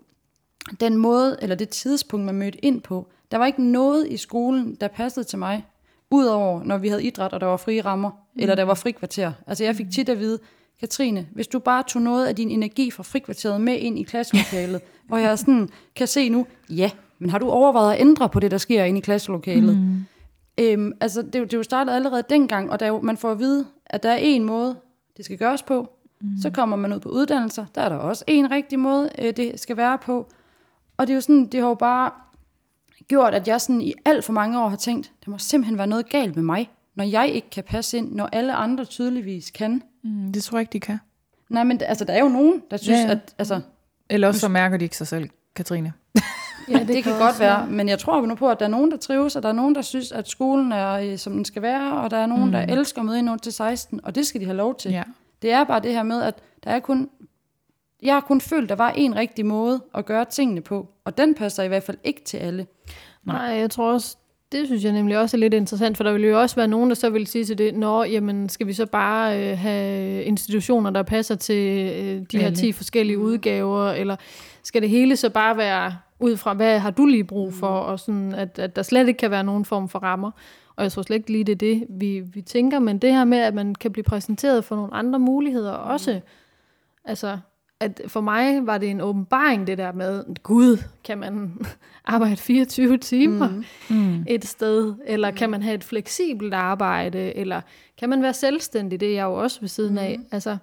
den 0.80 0.96
måde, 0.96 1.38
eller 1.42 1.56
det 1.56 1.68
tidspunkt, 1.68 2.26
man 2.26 2.34
mødte 2.34 2.64
ind 2.64 2.80
på, 2.80 3.06
der 3.30 3.38
var 3.38 3.46
ikke 3.46 3.64
noget 3.64 4.08
i 4.08 4.16
skolen, 4.16 4.74
der 4.74 4.88
passede 4.88 5.24
til 5.24 5.38
mig, 5.38 5.64
udover 6.10 6.64
når 6.64 6.78
vi 6.78 6.88
havde 6.88 7.04
idræt, 7.04 7.32
og 7.32 7.40
der 7.40 7.46
var 7.46 7.56
frie 7.56 7.80
rammer, 7.80 8.10
mm. 8.10 8.40
eller 8.42 8.54
der 8.54 8.62
var 8.62 8.74
frikvarter. 8.74 9.32
Altså 9.46 9.64
jeg 9.64 9.76
fik 9.76 9.90
tit 9.90 10.08
at 10.08 10.18
vide, 10.18 10.38
Katrine, 10.82 11.26
hvis 11.32 11.46
du 11.48 11.58
bare 11.58 11.82
tog 11.88 12.02
noget 12.02 12.26
af 12.26 12.36
din 12.36 12.50
energi 12.50 12.90
fra 12.90 13.02
frikvarteret 13.02 13.60
med 13.60 13.78
ind 13.78 13.98
i 13.98 14.02
klasselokalet, 14.02 14.80
hvor 15.08 15.16
jeg 15.16 15.38
sådan 15.38 15.68
kan 15.96 16.06
se 16.06 16.28
nu, 16.28 16.46
ja, 16.70 16.90
men 17.18 17.30
har 17.30 17.38
du 17.38 17.50
overvejet 17.50 17.94
at 17.94 18.00
ændre 18.00 18.28
på 18.28 18.40
det, 18.40 18.50
der 18.50 18.58
sker 18.58 18.84
inde 18.84 18.98
i 18.98 19.00
klasselokalet? 19.02 19.76
Mm. 19.78 20.04
Øhm, 20.60 20.92
altså, 21.00 21.22
det, 21.22 21.34
er 21.34 21.38
jo- 21.38 21.44
det 21.44 21.52
er 21.54 21.58
jo 21.58 21.62
startet 21.62 21.92
allerede 21.92 22.22
dengang, 22.30 22.70
og 22.70 22.80
der 22.80 22.86
er 22.86 22.90
jo, 22.90 23.00
man 23.00 23.16
får 23.16 23.30
at 23.30 23.38
vide, 23.38 23.66
at 23.86 24.02
der 24.02 24.10
er 24.10 24.16
en 24.16 24.44
måde, 24.44 24.76
det 25.16 25.24
skal 25.24 25.38
gøres 25.38 25.62
på. 25.62 25.90
Mm. 26.20 26.28
Så 26.42 26.50
kommer 26.50 26.76
man 26.76 26.92
ud 26.92 27.00
på 27.00 27.08
uddannelser, 27.08 27.66
der 27.74 27.80
er 27.80 27.88
der 27.88 27.96
også 27.96 28.24
en 28.26 28.50
rigtig 28.50 28.78
måde, 28.78 29.10
øh, 29.18 29.36
det 29.36 29.60
skal 29.60 29.76
være 29.76 29.98
på. 29.98 30.28
Og 30.96 31.06
det 31.06 31.12
er 31.12 31.14
jo 31.14 31.20
sådan, 31.20 31.46
det 31.46 31.60
har 31.60 31.68
jo 31.68 31.74
bare 31.74 32.10
gjort, 33.08 33.34
at 33.34 33.48
jeg 33.48 33.60
sådan 33.60 33.80
i 33.80 33.92
alt 34.04 34.24
for 34.24 34.32
mange 34.32 34.60
år 34.62 34.68
har 34.68 34.76
tænkt, 34.76 35.12
der 35.24 35.30
må 35.30 35.38
simpelthen 35.38 35.78
være 35.78 35.86
noget 35.86 36.08
galt 36.08 36.36
med 36.36 36.42
mig, 36.44 36.70
når 36.94 37.04
jeg 37.04 37.28
ikke 37.28 37.50
kan 37.50 37.64
passe 37.64 37.98
ind, 37.98 38.12
når 38.12 38.26
alle 38.32 38.54
andre 38.54 38.84
tydeligvis 38.84 39.50
kan. 39.50 39.82
Mm, 40.04 40.32
det 40.32 40.42
tror 40.42 40.58
jeg 40.58 40.62
ikke, 40.62 40.72
de 40.72 40.80
kan. 40.80 40.98
Nej, 41.48 41.64
men 41.64 41.80
altså, 41.82 42.04
der 42.04 42.12
er 42.12 42.20
jo 42.20 42.28
nogen, 42.28 42.62
der 42.70 42.76
synes, 42.76 42.98
Ja, 42.98 43.04
ja, 43.04 43.10
at 43.10 43.34
altså, 43.38 43.60
Eller 44.10 44.28
også 44.28 44.40
så 44.40 44.48
mærker 44.48 44.76
de 44.76 44.84
ikke 44.84 44.96
sig 44.96 45.06
selv, 45.06 45.30
Katrine. 45.54 45.92
Ja, 46.68 46.78
det, 46.78 46.88
det 46.88 47.04
kan 47.04 47.18
godt 47.18 47.40
være, 47.40 47.66
men 47.66 47.88
jeg 47.88 47.98
tror 47.98 48.26
nu 48.26 48.34
på, 48.34 48.50
at 48.50 48.58
der 48.58 48.64
er 48.64 48.70
nogen, 48.70 48.90
der 48.90 48.96
trives, 48.96 49.36
og 49.36 49.42
der 49.42 49.48
er 49.48 49.52
nogen, 49.52 49.74
der 49.74 49.82
synes, 49.82 50.12
at 50.12 50.28
skolen 50.28 50.72
er, 50.72 50.92
øh, 50.92 51.18
som 51.18 51.32
den 51.32 51.44
skal 51.44 51.62
være, 51.62 52.00
og 52.00 52.10
der 52.10 52.16
er 52.16 52.26
nogen, 52.26 52.44
mm. 52.44 52.52
der 52.52 52.60
elsker 52.60 53.00
at 53.00 53.06
møde 53.06 53.18
ind 53.18 53.38
til 53.38 53.52
16, 53.52 54.00
og 54.04 54.14
det 54.14 54.26
skal 54.26 54.40
de 54.40 54.46
have 54.46 54.56
lov 54.56 54.74
til. 54.78 54.90
Ja. 54.90 55.02
Det 55.42 55.52
er 55.52 55.64
bare 55.64 55.80
det 55.80 55.92
her 55.92 56.02
med, 56.02 56.22
at 56.22 56.34
der 56.64 56.70
er 56.70 56.80
kun... 56.80 57.10
Jeg 58.02 58.14
har 58.14 58.20
kun 58.20 58.40
følt, 58.40 58.62
at 58.62 58.68
der 58.68 58.74
var 58.74 58.90
en 58.90 59.16
rigtig 59.16 59.46
måde 59.46 59.82
at 59.94 60.06
gøre 60.06 60.24
tingene 60.24 60.60
på, 60.60 60.88
og 61.04 61.18
den 61.18 61.34
passer 61.34 61.62
i 61.62 61.68
hvert 61.68 61.82
fald 61.82 61.98
ikke 62.04 62.24
til 62.24 62.36
alle. 62.36 62.66
Nej, 63.24 63.40
jeg 63.40 63.70
tror 63.70 63.92
også, 63.92 64.16
det 64.52 64.66
synes 64.66 64.84
jeg 64.84 64.92
nemlig 64.92 65.18
også 65.18 65.36
er 65.36 65.38
lidt 65.38 65.54
interessant, 65.54 65.96
for 65.96 66.04
der 66.04 66.12
vil 66.12 66.24
jo 66.24 66.40
også 66.40 66.56
være 66.56 66.68
nogen, 66.68 66.90
der 66.90 66.94
så 66.94 67.10
vil 67.10 67.26
sige 67.26 67.44
til 67.44 67.58
det, 67.58 67.74
nå, 67.74 68.04
jamen, 68.04 68.48
skal 68.48 68.66
vi 68.66 68.72
så 68.72 68.86
bare 68.86 69.38
øh, 69.38 69.58
have 69.58 70.22
institutioner, 70.24 70.90
der 70.90 71.02
passer 71.02 71.34
til 71.34 71.90
øh, 71.90 72.22
de 72.32 72.38
her 72.38 72.46
Alle. 72.46 72.56
10 72.56 72.72
forskellige 72.72 73.18
udgaver, 73.18 73.90
eller 73.90 74.16
skal 74.62 74.82
det 74.82 74.90
hele 74.90 75.16
så 75.16 75.30
bare 75.30 75.56
være 75.56 75.96
ud 76.20 76.36
fra, 76.36 76.54
hvad 76.54 76.78
har 76.78 76.90
du 76.90 77.06
lige 77.06 77.24
brug 77.24 77.54
for, 77.54 77.66
og 77.66 78.00
sådan, 78.00 78.34
at, 78.34 78.58
at 78.58 78.76
der 78.76 78.82
slet 78.82 79.08
ikke 79.08 79.18
kan 79.18 79.30
være 79.30 79.44
nogen 79.44 79.64
form 79.64 79.88
for 79.88 79.98
rammer. 79.98 80.30
Og 80.76 80.82
jeg 80.82 80.92
tror 80.92 81.02
slet 81.02 81.16
ikke 81.16 81.32
lige, 81.32 81.44
det 81.44 81.52
er 81.52 81.56
det, 81.56 81.86
vi, 81.88 82.20
vi 82.20 82.40
tænker, 82.42 82.78
men 82.78 82.98
det 82.98 83.12
her 83.12 83.24
med, 83.24 83.38
at 83.38 83.54
man 83.54 83.74
kan 83.74 83.92
blive 83.92 84.04
præsenteret 84.04 84.64
for 84.64 84.76
nogle 84.76 84.94
andre 84.94 85.18
muligheder 85.18 85.72
også, 85.72 86.20
altså, 87.04 87.38
at 87.82 88.00
for 88.06 88.20
mig 88.20 88.66
var 88.66 88.78
det 88.78 88.90
en 88.90 89.00
åbenbaring, 89.00 89.66
det 89.66 89.78
der 89.78 89.92
med, 89.92 90.24
gud, 90.42 90.76
kan 91.04 91.18
man 91.18 91.58
arbejde 92.04 92.36
24 92.36 92.98
timer 92.98 93.48
mm. 93.48 93.96
Mm. 93.96 94.24
et 94.28 94.44
sted, 94.44 94.94
eller 95.06 95.30
kan 95.30 95.50
man 95.50 95.62
have 95.62 95.74
et 95.74 95.84
fleksibelt 95.84 96.54
arbejde, 96.54 97.36
eller 97.36 97.60
kan 97.98 98.08
man 98.08 98.22
være 98.22 98.34
selvstændig, 98.34 99.00
det 99.00 99.08
er 99.08 99.14
jeg 99.14 99.24
jo 99.24 99.34
også 99.34 99.60
ved 99.60 99.68
siden 99.68 99.98
af. 99.98 100.20
Altså, 100.32 100.56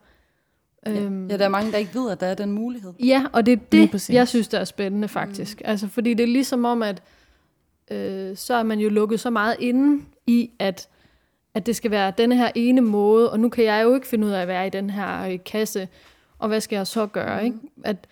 øhm, 0.87 1.27
Ja, 1.27 1.37
der 1.37 1.45
er 1.45 1.49
mange, 1.49 1.71
der 1.71 1.77
ikke 1.77 1.95
ved, 1.95 2.11
at 2.11 2.19
der 2.19 2.27
er 2.27 2.35
den 2.35 2.51
mulighed. 2.51 2.93
Ja, 2.99 3.25
og 3.33 3.45
det 3.45 3.51
er 3.51 3.57
det, 3.71 4.09
jeg 4.09 4.27
synes, 4.27 4.47
der 4.47 4.59
er 4.59 4.63
spændende 4.63 5.07
faktisk. 5.07 5.61
Mm. 5.61 5.69
Altså, 5.69 5.87
fordi 5.87 6.13
det 6.13 6.23
er 6.23 6.27
ligesom 6.27 6.65
om, 6.65 6.83
at 6.83 7.01
øh, 7.91 8.37
så 8.37 8.53
er 8.53 8.63
man 8.63 8.79
jo 8.79 8.89
lukket 8.89 9.19
så 9.19 9.29
meget 9.29 9.55
inde 9.59 10.03
i, 10.27 10.49
at, 10.59 10.87
at 11.53 11.65
det 11.65 11.75
skal 11.75 11.91
være 11.91 12.13
denne 12.17 12.35
her 12.35 12.51
ene 12.55 12.81
måde, 12.81 13.31
og 13.31 13.39
nu 13.39 13.49
kan 13.49 13.63
jeg 13.63 13.83
jo 13.83 13.95
ikke 13.95 14.07
finde 14.07 14.27
ud 14.27 14.31
af 14.31 14.41
at 14.41 14.47
være 14.47 14.67
i 14.67 14.69
den 14.69 14.89
her 14.89 15.31
øh, 15.31 15.39
kasse, 15.45 15.87
og 16.39 16.47
hvad 16.47 16.61
skal 16.61 16.75
jeg 16.75 16.87
så 16.87 17.07
gøre, 17.07 17.39
mm. 17.39 17.45
ikke? 17.45 17.57
At, 17.83 18.07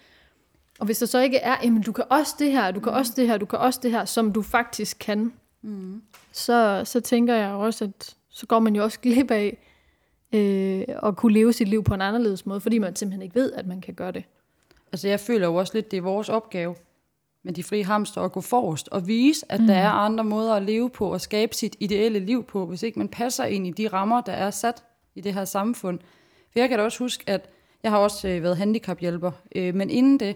og 0.79 0.85
hvis 0.85 0.99
der 0.99 1.05
så 1.05 1.19
ikke 1.19 1.37
er, 1.37 1.55
jamen 1.63 1.81
du 1.81 1.91
kan 1.91 2.03
også 2.09 2.35
det 2.39 2.51
her, 2.51 2.71
du 2.71 2.79
kan 2.79 2.91
også 2.91 3.13
det 3.15 3.27
her, 3.27 3.37
du 3.37 3.45
kan 3.45 3.59
også 3.59 3.79
det 3.83 3.91
her, 3.91 4.05
som 4.05 4.33
du 4.33 4.41
faktisk 4.41 4.97
kan, 4.99 5.33
Mm. 5.61 6.01
så, 6.31 6.81
så 6.85 6.99
tænker 6.99 7.35
jeg 7.35 7.49
også, 7.49 7.83
at 7.83 8.15
så 8.29 8.45
går 8.45 8.59
man 8.59 8.75
jo 8.75 8.83
også 8.83 8.99
glip 8.99 9.31
af 9.31 9.57
øh, 10.33 10.83
at 11.03 11.15
kunne 11.15 11.33
leve 11.33 11.53
sit 11.53 11.67
liv 11.67 11.83
på 11.83 11.93
en 11.93 12.01
anderledes 12.01 12.45
måde, 12.45 12.61
fordi 12.61 12.77
man 12.77 12.95
simpelthen 12.95 13.21
ikke 13.21 13.35
ved, 13.35 13.53
at 13.53 13.67
man 13.67 13.81
kan 13.81 13.93
gøre 13.93 14.11
det. 14.11 14.23
Altså 14.91 15.07
jeg 15.07 15.19
føler 15.19 15.47
jo 15.47 15.55
også 15.55 15.73
lidt, 15.73 15.91
det 15.91 15.97
er 15.97 16.01
vores 16.01 16.29
opgave 16.29 16.75
med 17.43 17.53
de 17.53 17.63
frie 17.63 17.85
hamster 17.85 18.21
at 18.21 18.31
gå 18.31 18.41
forrest 18.41 18.89
og 18.89 19.07
vise, 19.07 19.45
at 19.49 19.61
mm. 19.61 19.67
der 19.67 19.73
er 19.73 19.89
andre 19.89 20.23
måder 20.23 20.53
at 20.53 20.63
leve 20.63 20.89
på 20.89 21.13
og 21.13 21.21
skabe 21.21 21.55
sit 21.55 21.75
ideelle 21.79 22.19
liv 22.19 22.43
på, 22.43 22.65
hvis 22.65 22.83
ikke 22.83 22.99
man 22.99 23.09
passer 23.09 23.45
ind 23.45 23.67
i 23.67 23.71
de 23.71 23.87
rammer, 23.87 24.21
der 24.21 24.33
er 24.33 24.51
sat 24.51 24.83
i 25.15 25.21
det 25.21 25.33
her 25.33 25.45
samfund. 25.45 25.99
For 26.51 26.59
jeg 26.59 26.69
kan 26.69 26.77
da 26.77 26.83
også 26.83 26.99
huske, 26.99 27.23
at 27.27 27.49
jeg 27.87 27.91
har 27.91 27.99
også 27.99 28.27
øh, 28.27 28.43
været 28.43 28.57
handicaphjælper, 28.57 29.31
øh, 29.55 29.75
men 29.75 29.89
inden 29.89 30.19
det, 30.19 30.35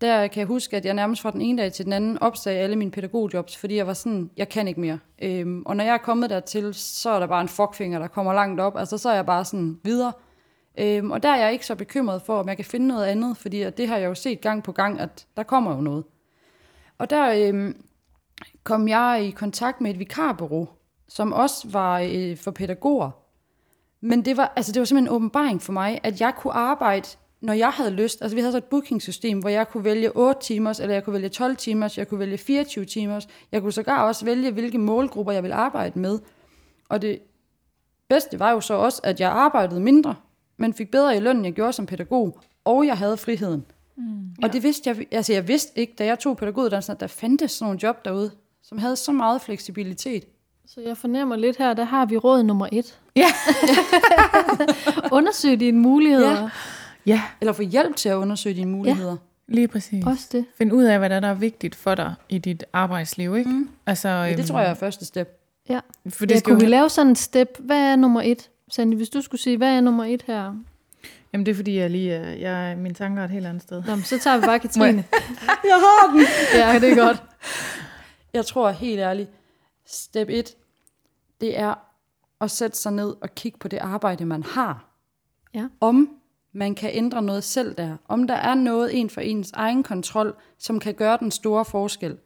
der 0.00 0.26
kan 0.26 0.40
jeg 0.40 0.46
huske, 0.46 0.76
at 0.76 0.84
jeg 0.84 0.94
nærmest 0.94 1.22
fra 1.22 1.30
den 1.30 1.40
ene 1.40 1.62
dag 1.62 1.72
til 1.72 1.84
den 1.84 1.92
anden 1.92 2.18
opsagde 2.18 2.58
alle 2.58 2.76
mine 2.76 2.90
pædagogjobs, 2.90 3.56
fordi 3.56 3.76
jeg 3.76 3.86
var 3.86 3.92
sådan, 3.92 4.30
jeg 4.36 4.48
kan 4.48 4.68
ikke 4.68 4.80
mere. 4.80 4.98
Øhm, 5.22 5.62
og 5.66 5.76
når 5.76 5.84
jeg 5.84 5.94
er 5.94 5.98
kommet 5.98 6.30
dertil, 6.30 6.74
så 6.74 7.10
er 7.10 7.20
der 7.20 7.26
bare 7.26 7.40
en 7.40 7.48
fuckfinger, 7.48 7.98
der 7.98 8.08
kommer 8.08 8.32
langt 8.32 8.60
op. 8.60 8.76
Altså 8.76 8.98
så 8.98 9.08
er 9.10 9.14
jeg 9.14 9.26
bare 9.26 9.44
sådan 9.44 9.80
videre. 9.84 10.12
Øhm, 10.78 11.10
og 11.10 11.22
der 11.22 11.28
er 11.28 11.36
jeg 11.36 11.52
ikke 11.52 11.66
så 11.66 11.74
bekymret 11.74 12.22
for, 12.22 12.38
om 12.38 12.48
jeg 12.48 12.56
kan 12.56 12.64
finde 12.64 12.86
noget 12.86 13.06
andet, 13.06 13.36
fordi 13.36 13.62
at 13.62 13.76
det 13.76 13.88
har 13.88 13.96
jeg 13.96 14.06
jo 14.06 14.14
set 14.14 14.40
gang 14.40 14.62
på 14.62 14.72
gang, 14.72 15.00
at 15.00 15.26
der 15.36 15.42
kommer 15.42 15.74
jo 15.74 15.80
noget. 15.80 16.04
Og 16.98 17.10
der 17.10 17.48
øhm, 17.48 17.82
kom 18.64 18.88
jeg 18.88 19.24
i 19.24 19.30
kontakt 19.30 19.80
med 19.80 19.90
et 19.90 19.98
vikarbureau, 19.98 20.68
som 21.08 21.32
også 21.32 21.68
var 21.70 22.00
øh, 22.12 22.36
for 22.36 22.50
pædagoger. 22.50 23.19
Men 24.00 24.24
det 24.24 24.36
var, 24.36 24.52
altså 24.56 24.72
det 24.72 24.80
var 24.80 24.84
simpelthen 24.84 25.12
en 25.12 25.16
åbenbaring 25.16 25.62
for 25.62 25.72
mig, 25.72 26.00
at 26.02 26.20
jeg 26.20 26.34
kunne 26.34 26.52
arbejde, 26.52 27.08
når 27.40 27.52
jeg 27.52 27.70
havde 27.70 27.90
lyst. 27.90 28.22
Altså 28.22 28.34
vi 28.34 28.40
havde 28.40 28.52
så 28.52 28.58
et 28.58 28.64
bookingsystem, 28.64 29.38
hvor 29.38 29.48
jeg 29.48 29.68
kunne 29.68 29.84
vælge 29.84 30.16
8 30.16 30.40
timers, 30.40 30.80
eller 30.80 30.94
jeg 30.94 31.04
kunne 31.04 31.14
vælge 31.14 31.28
12 31.28 31.56
timers, 31.56 31.98
jeg 31.98 32.08
kunne 32.08 32.20
vælge 32.20 32.38
24 32.38 32.84
timers. 32.84 33.28
Jeg 33.52 33.62
kunne 33.62 33.72
sågar 33.72 34.06
også 34.06 34.24
vælge, 34.24 34.50
hvilke 34.50 34.78
målgrupper 34.78 35.32
jeg 35.32 35.42
ville 35.42 35.54
arbejde 35.54 35.98
med. 35.98 36.18
Og 36.88 37.02
det 37.02 37.18
bedste 38.08 38.38
var 38.38 38.50
jo 38.50 38.60
så 38.60 38.74
også, 38.74 39.00
at 39.04 39.20
jeg 39.20 39.30
arbejdede 39.30 39.80
mindre, 39.80 40.14
men 40.56 40.74
fik 40.74 40.90
bedre 40.90 41.16
i 41.16 41.20
løn, 41.20 41.36
end 41.36 41.44
jeg 41.44 41.54
gjorde 41.54 41.72
som 41.72 41.86
pædagog, 41.86 42.40
og 42.64 42.86
jeg 42.86 42.98
havde 42.98 43.16
friheden. 43.16 43.64
Mm, 43.96 44.34
og 44.42 44.52
det 44.52 44.62
vidste 44.62 44.90
jeg, 44.90 45.06
altså 45.10 45.32
jeg 45.32 45.48
vidste 45.48 45.78
ikke, 45.78 45.94
da 45.98 46.04
jeg 46.04 46.18
tog 46.18 46.36
pædagoguddannelsen, 46.36 46.92
at 46.92 47.00
der 47.00 47.06
fandtes 47.06 47.50
sådan 47.50 47.66
nogle 47.66 47.80
job 47.82 48.04
derude, 48.04 48.30
som 48.62 48.78
havde 48.78 48.96
så 48.96 49.12
meget 49.12 49.40
fleksibilitet. 49.40 50.24
Så 50.74 50.80
jeg 50.80 50.96
fornemmer 50.96 51.36
lidt 51.36 51.56
her, 51.56 51.74
der 51.74 51.84
har 51.84 52.06
vi 52.06 52.16
råd 52.16 52.42
nummer 52.42 52.68
et. 52.72 52.98
Ja. 53.16 53.26
Undersøg 55.16 55.60
dine 55.60 55.78
muligheder. 55.78 56.30
Ja. 56.30 56.36
Ja. 56.42 56.50
Ja, 57.06 57.22
Eller 57.40 57.52
få 57.52 57.62
hjælp 57.62 57.96
til 57.96 58.08
at 58.08 58.14
undersøge 58.14 58.56
dine 58.56 58.70
muligheder. 58.70 59.16
lige 59.48 59.68
præcis. 59.68 60.06
Også 60.06 60.28
det. 60.32 60.44
Find 60.58 60.72
ud 60.72 60.84
af, 60.84 60.98
hvad 60.98 61.10
der 61.10 61.20
er, 61.28 61.34
vigtigt 61.34 61.74
for 61.74 61.94
dig 61.94 62.14
i 62.28 62.38
dit 62.38 62.64
arbejdsliv, 62.72 63.36
ikke? 63.36 63.50
Mm. 63.50 63.68
Altså, 63.86 64.08
Ja, 64.08 64.36
det 64.36 64.46
tror 64.46 64.60
jeg 64.60 64.70
er 64.70 64.74
første 64.74 65.04
step. 65.06 65.40
Ja. 65.68 65.80
For 66.08 66.26
Det 66.26 66.34
ja, 66.34 66.38
skal 66.38 66.50
jo 66.50 66.54
kunne 66.56 66.64
vi 66.64 66.70
lave 66.70 66.88
sådan 66.88 67.08
en 67.08 67.16
step? 67.16 67.48
Hvad 67.58 67.78
er 67.78 67.96
nummer 67.96 68.22
et? 68.24 68.50
Sandy, 68.70 68.94
hvis 68.94 69.08
du 69.08 69.22
skulle 69.22 69.40
sige, 69.40 69.56
hvad 69.56 69.68
er 69.76 69.80
nummer 69.80 70.04
et 70.04 70.22
her? 70.26 70.54
Jamen, 71.32 71.46
det 71.46 71.52
er 71.52 71.56
fordi, 71.56 71.78
jeg 71.78 71.90
lige 71.90 72.12
er, 72.12 72.30
jeg, 72.30 72.78
mine 72.78 72.94
tanker 72.94 73.20
er 73.22 73.24
et 73.24 73.30
helt 73.30 73.46
andet 73.46 73.62
sted. 73.62 73.82
Nå, 73.86 73.96
så 74.04 74.18
tager 74.18 74.38
vi 74.38 74.46
bare 74.46 74.58
Katrine. 74.68 75.04
Jeg 75.70 75.74
har 75.76 76.12
den! 76.12 76.26
ja, 76.54 76.78
det 76.78 76.92
er 76.92 76.96
godt. 77.04 77.22
Jeg 78.34 78.46
tror 78.46 78.70
helt 78.70 79.00
ærligt, 79.00 79.30
step 79.86 80.28
1, 80.30 80.54
det 81.40 81.58
er 81.58 81.74
at 82.40 82.50
sætte 82.50 82.78
sig 82.78 82.92
ned 82.92 83.14
og 83.20 83.34
kigge 83.34 83.58
på 83.58 83.68
det 83.68 83.78
arbejde, 83.78 84.24
man 84.24 84.42
har. 84.42 84.84
Ja. 85.54 85.68
Om 85.80 86.08
man 86.52 86.74
kan 86.74 86.90
ændre 86.92 87.22
noget 87.22 87.44
selv 87.44 87.74
der. 87.74 87.96
Om 88.08 88.26
der 88.26 88.34
er 88.34 88.54
noget 88.54 89.00
en 89.00 89.10
for 89.10 89.20
ens 89.20 89.52
egen 89.52 89.82
kontrol, 89.82 90.34
som 90.58 90.80
kan 90.80 90.94
gøre 90.94 91.16
den 91.20 91.30
store 91.30 91.64
forskel. 91.64 92.18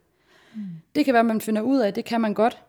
Mm. 0.55 0.63
Det 0.95 1.05
kan 1.05 1.15
være, 1.15 1.25
man 1.25 1.41
finder 1.41 1.63
ud 1.63 1.79
af, 1.79 1.95
det 1.95 2.05
kan 2.05 2.21
man 2.21 2.35
godt. 2.35 2.63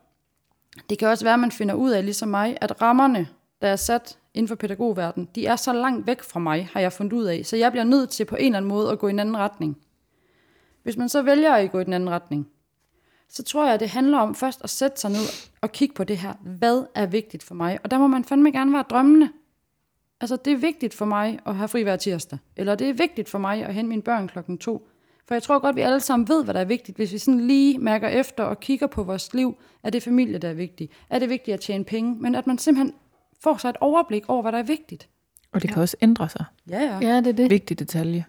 Det 0.90 0.98
kan 0.98 1.08
også 1.08 1.24
være, 1.24 1.38
man 1.38 1.52
finder 1.52 1.74
ud 1.74 1.90
af, 1.90 2.04
ligesom 2.04 2.28
mig, 2.28 2.58
at 2.60 2.82
rammerne, 2.82 3.28
der 3.62 3.68
er 3.68 3.76
sat 3.76 4.18
inden 4.34 4.48
for 4.48 4.54
pædagogverdenen, 4.54 5.28
de 5.34 5.46
er 5.46 5.56
så 5.56 5.72
langt 5.72 6.06
væk 6.06 6.22
fra 6.22 6.40
mig, 6.40 6.68
har 6.72 6.80
jeg 6.80 6.92
fundet 6.92 7.12
ud 7.12 7.24
af. 7.24 7.46
Så 7.46 7.56
jeg 7.56 7.72
bliver 7.72 7.84
nødt 7.84 8.10
til 8.10 8.24
på 8.24 8.36
en 8.36 8.44
eller 8.44 8.56
anden 8.56 8.68
måde 8.68 8.90
at 8.90 8.98
gå 8.98 9.06
i 9.06 9.10
en 9.10 9.18
anden 9.18 9.36
retning. 9.36 9.78
Hvis 10.82 10.96
man 10.96 11.08
så 11.08 11.22
vælger 11.22 11.54
at 11.54 11.72
gå 11.72 11.78
i 11.78 11.84
den 11.84 11.92
anden 11.92 12.10
retning, 12.10 12.48
så 13.28 13.42
tror 13.42 13.64
jeg, 13.64 13.74
at 13.74 13.80
det 13.80 13.88
handler 13.88 14.18
om 14.18 14.34
først 14.34 14.60
at 14.64 14.70
sætte 14.70 15.00
sig 15.00 15.10
ned 15.10 15.50
og 15.60 15.72
kigge 15.72 15.94
på 15.94 16.04
det 16.04 16.18
her. 16.18 16.32
Hvad 16.58 16.86
er 16.94 17.06
vigtigt 17.06 17.42
for 17.42 17.54
mig? 17.54 17.78
Og 17.84 17.90
der 17.90 17.98
må 17.98 18.06
man 18.06 18.24
fandme 18.24 18.52
gerne 18.52 18.72
være 18.72 18.84
drømmende. 18.90 19.28
Altså, 20.20 20.36
det 20.36 20.52
er 20.52 20.56
vigtigt 20.56 20.94
for 20.94 21.04
mig 21.04 21.38
at 21.46 21.54
have 21.54 21.68
fri 21.68 21.82
hver 21.82 21.96
tirsdag. 21.96 22.38
Eller 22.56 22.74
det 22.74 22.88
er 22.88 22.92
vigtigt 22.92 23.28
for 23.28 23.38
mig 23.38 23.64
at 23.64 23.74
hente 23.74 23.88
mine 23.88 24.02
børn 24.02 24.28
klokken 24.28 24.58
to. 24.58 24.88
For 25.28 25.34
jeg 25.34 25.42
tror 25.42 25.58
godt, 25.58 25.72
at 25.72 25.76
vi 25.76 25.80
alle 25.80 26.00
sammen 26.00 26.28
ved, 26.28 26.44
hvad 26.44 26.54
der 26.54 26.60
er 26.60 26.64
vigtigt. 26.64 26.96
Hvis 26.98 27.12
vi 27.12 27.18
sådan 27.18 27.40
lige 27.40 27.78
mærker 27.78 28.08
efter 28.08 28.44
og 28.44 28.60
kigger 28.60 28.86
på 28.86 29.02
vores 29.02 29.34
liv, 29.34 29.56
er 29.82 29.90
det 29.90 30.02
familie, 30.02 30.38
der 30.38 30.48
er 30.48 30.54
vigtigt? 30.54 30.92
Er 31.10 31.18
det 31.18 31.30
vigtigt 31.30 31.54
at 31.54 31.60
tjene 31.60 31.84
penge? 31.84 32.16
Men 32.20 32.34
at 32.34 32.46
man 32.46 32.58
simpelthen 32.58 32.94
får 33.42 33.56
sig 33.56 33.68
et 33.68 33.76
overblik 33.80 34.28
over, 34.28 34.42
hvad 34.42 34.52
der 34.52 34.58
er 34.58 34.62
vigtigt. 34.62 35.08
Og 35.52 35.62
det 35.62 35.70
kan 35.70 35.82
også 35.82 35.96
ændre 36.00 36.28
sig. 36.28 36.44
Ja, 36.70 36.80
ja. 36.80 36.98
Ja, 37.08 37.16
det 37.16 37.26
er 37.26 37.32
det. 37.32 37.50
Vigtig 37.50 37.78
detalje. 37.78 38.24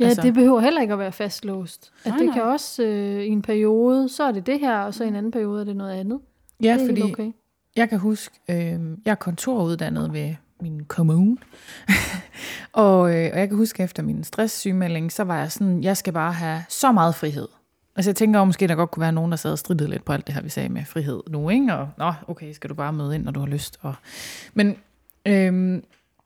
Ja, 0.00 0.04
Altså- 0.04 0.22
det 0.22 0.34
behøver 0.34 0.60
heller 0.60 0.80
ikke 0.80 0.92
at 0.92 0.98
være 0.98 1.12
fastlåst. 1.12 1.92
At 2.04 2.08
Nej, 2.10 2.18
det 2.18 2.26
nej. 2.26 2.34
kan 2.34 2.42
også 2.42 2.82
øh, 2.82 3.22
i 3.24 3.28
en 3.28 3.42
periode, 3.42 4.08
så 4.08 4.24
er 4.24 4.32
det 4.32 4.46
det 4.46 4.60
her, 4.60 4.78
og 4.78 4.94
så 4.94 5.04
i 5.04 5.08
en 5.08 5.16
anden 5.16 5.32
periode 5.32 5.60
er 5.60 5.64
det 5.64 5.76
noget 5.76 5.92
andet. 5.92 6.20
Ja, 6.62 6.76
det 6.78 6.88
fordi 6.88 7.02
okay. 7.02 7.32
jeg 7.76 7.88
kan 7.88 7.98
huske, 7.98 8.34
øh, 8.48 8.56
jeg 9.04 9.10
er 9.10 9.14
kontoruddannet 9.14 10.12
ved 10.12 10.34
min 10.60 10.84
kommune, 10.84 11.36
og, 12.72 13.14
øh, 13.14 13.30
og 13.32 13.38
jeg 13.38 13.48
kan 13.48 13.56
huske, 13.56 13.82
efter 13.82 14.02
min 14.02 14.24
stresssygemelding, 14.24 15.12
så 15.12 15.24
var 15.24 15.38
jeg 15.38 15.52
sådan, 15.52 15.82
jeg 15.82 15.96
skal 15.96 16.12
bare 16.12 16.32
have 16.32 16.62
så 16.68 16.92
meget 16.92 17.14
frihed. 17.14 17.48
Altså 17.96 18.10
jeg 18.10 18.16
tænker 18.16 18.38
jo 18.38 18.44
måske, 18.44 18.68
der 18.68 18.74
godt 18.74 18.90
kunne 18.90 19.00
være 19.00 19.12
nogen, 19.12 19.30
der 19.30 19.36
sad 19.36 19.52
og 19.52 19.58
stridede 19.58 19.90
lidt 19.90 20.04
på 20.04 20.12
alt 20.12 20.26
det 20.26 20.34
her, 20.34 20.42
vi 20.42 20.48
sagde 20.48 20.68
med 20.68 20.84
frihed 20.84 21.22
nu, 21.30 21.50
ikke? 21.50 21.74
Og 21.74 21.88
nå, 21.98 22.12
okay, 22.28 22.52
skal 22.52 22.70
du 22.70 22.74
bare 22.74 22.92
møde 22.92 23.14
ind, 23.14 23.24
når 23.24 23.32
du 23.32 23.40
har 23.40 23.46
lyst. 23.46 23.78
Og, 23.80 23.94
men 24.54 24.76
øh, 25.26 25.82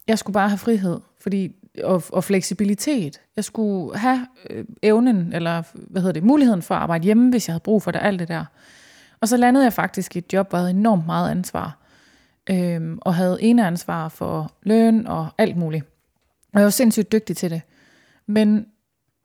jeg 0.07 0.19
skulle 0.19 0.35
bare 0.35 0.49
have 0.49 0.59
frihed, 0.59 1.01
fordi, 1.21 1.53
og, 1.85 2.03
og 2.13 2.25
fleksibilitet. 2.25 3.21
Jeg 3.37 3.45
skulle 3.45 3.99
have 3.99 4.27
øh, 4.51 4.65
evnen, 4.83 5.33
eller 5.33 5.63
hvad 5.75 6.03
hedder 6.03 6.13
det, 6.13 6.23
muligheden 6.23 6.63
for 6.63 6.75
at 6.75 6.81
arbejde 6.81 7.05
hjemme, 7.05 7.31
hvis 7.31 7.49
jeg 7.49 7.53
havde 7.53 7.63
brug 7.63 7.83
for 7.83 7.91
det, 7.91 8.01
alt 8.03 8.21
det 8.21 8.29
der. 8.29 8.45
Og 9.21 9.29
så 9.29 9.37
landede 9.37 9.65
jeg 9.65 9.73
faktisk 9.73 10.17
i 10.17 10.19
et 10.19 10.33
job, 10.33 10.49
hvor 10.49 10.59
jeg 10.59 10.63
havde 10.63 10.79
enormt 10.79 11.07
meget 11.07 11.31
ansvar. 11.31 11.79
øh, 12.51 12.97
og 13.01 13.15
havde 13.15 13.43
ene 13.43 13.67
ansvar 13.67 14.09
for 14.09 14.53
løn 14.63 15.07
og 15.07 15.29
alt 15.39 15.57
muligt. 15.57 15.85
Og 16.53 16.61
jeg 16.61 16.65
var 16.65 16.71
sindssygt 16.71 17.13
dygtig 17.13 17.37
til 17.37 17.51
det. 17.51 17.63
Men 18.27 18.67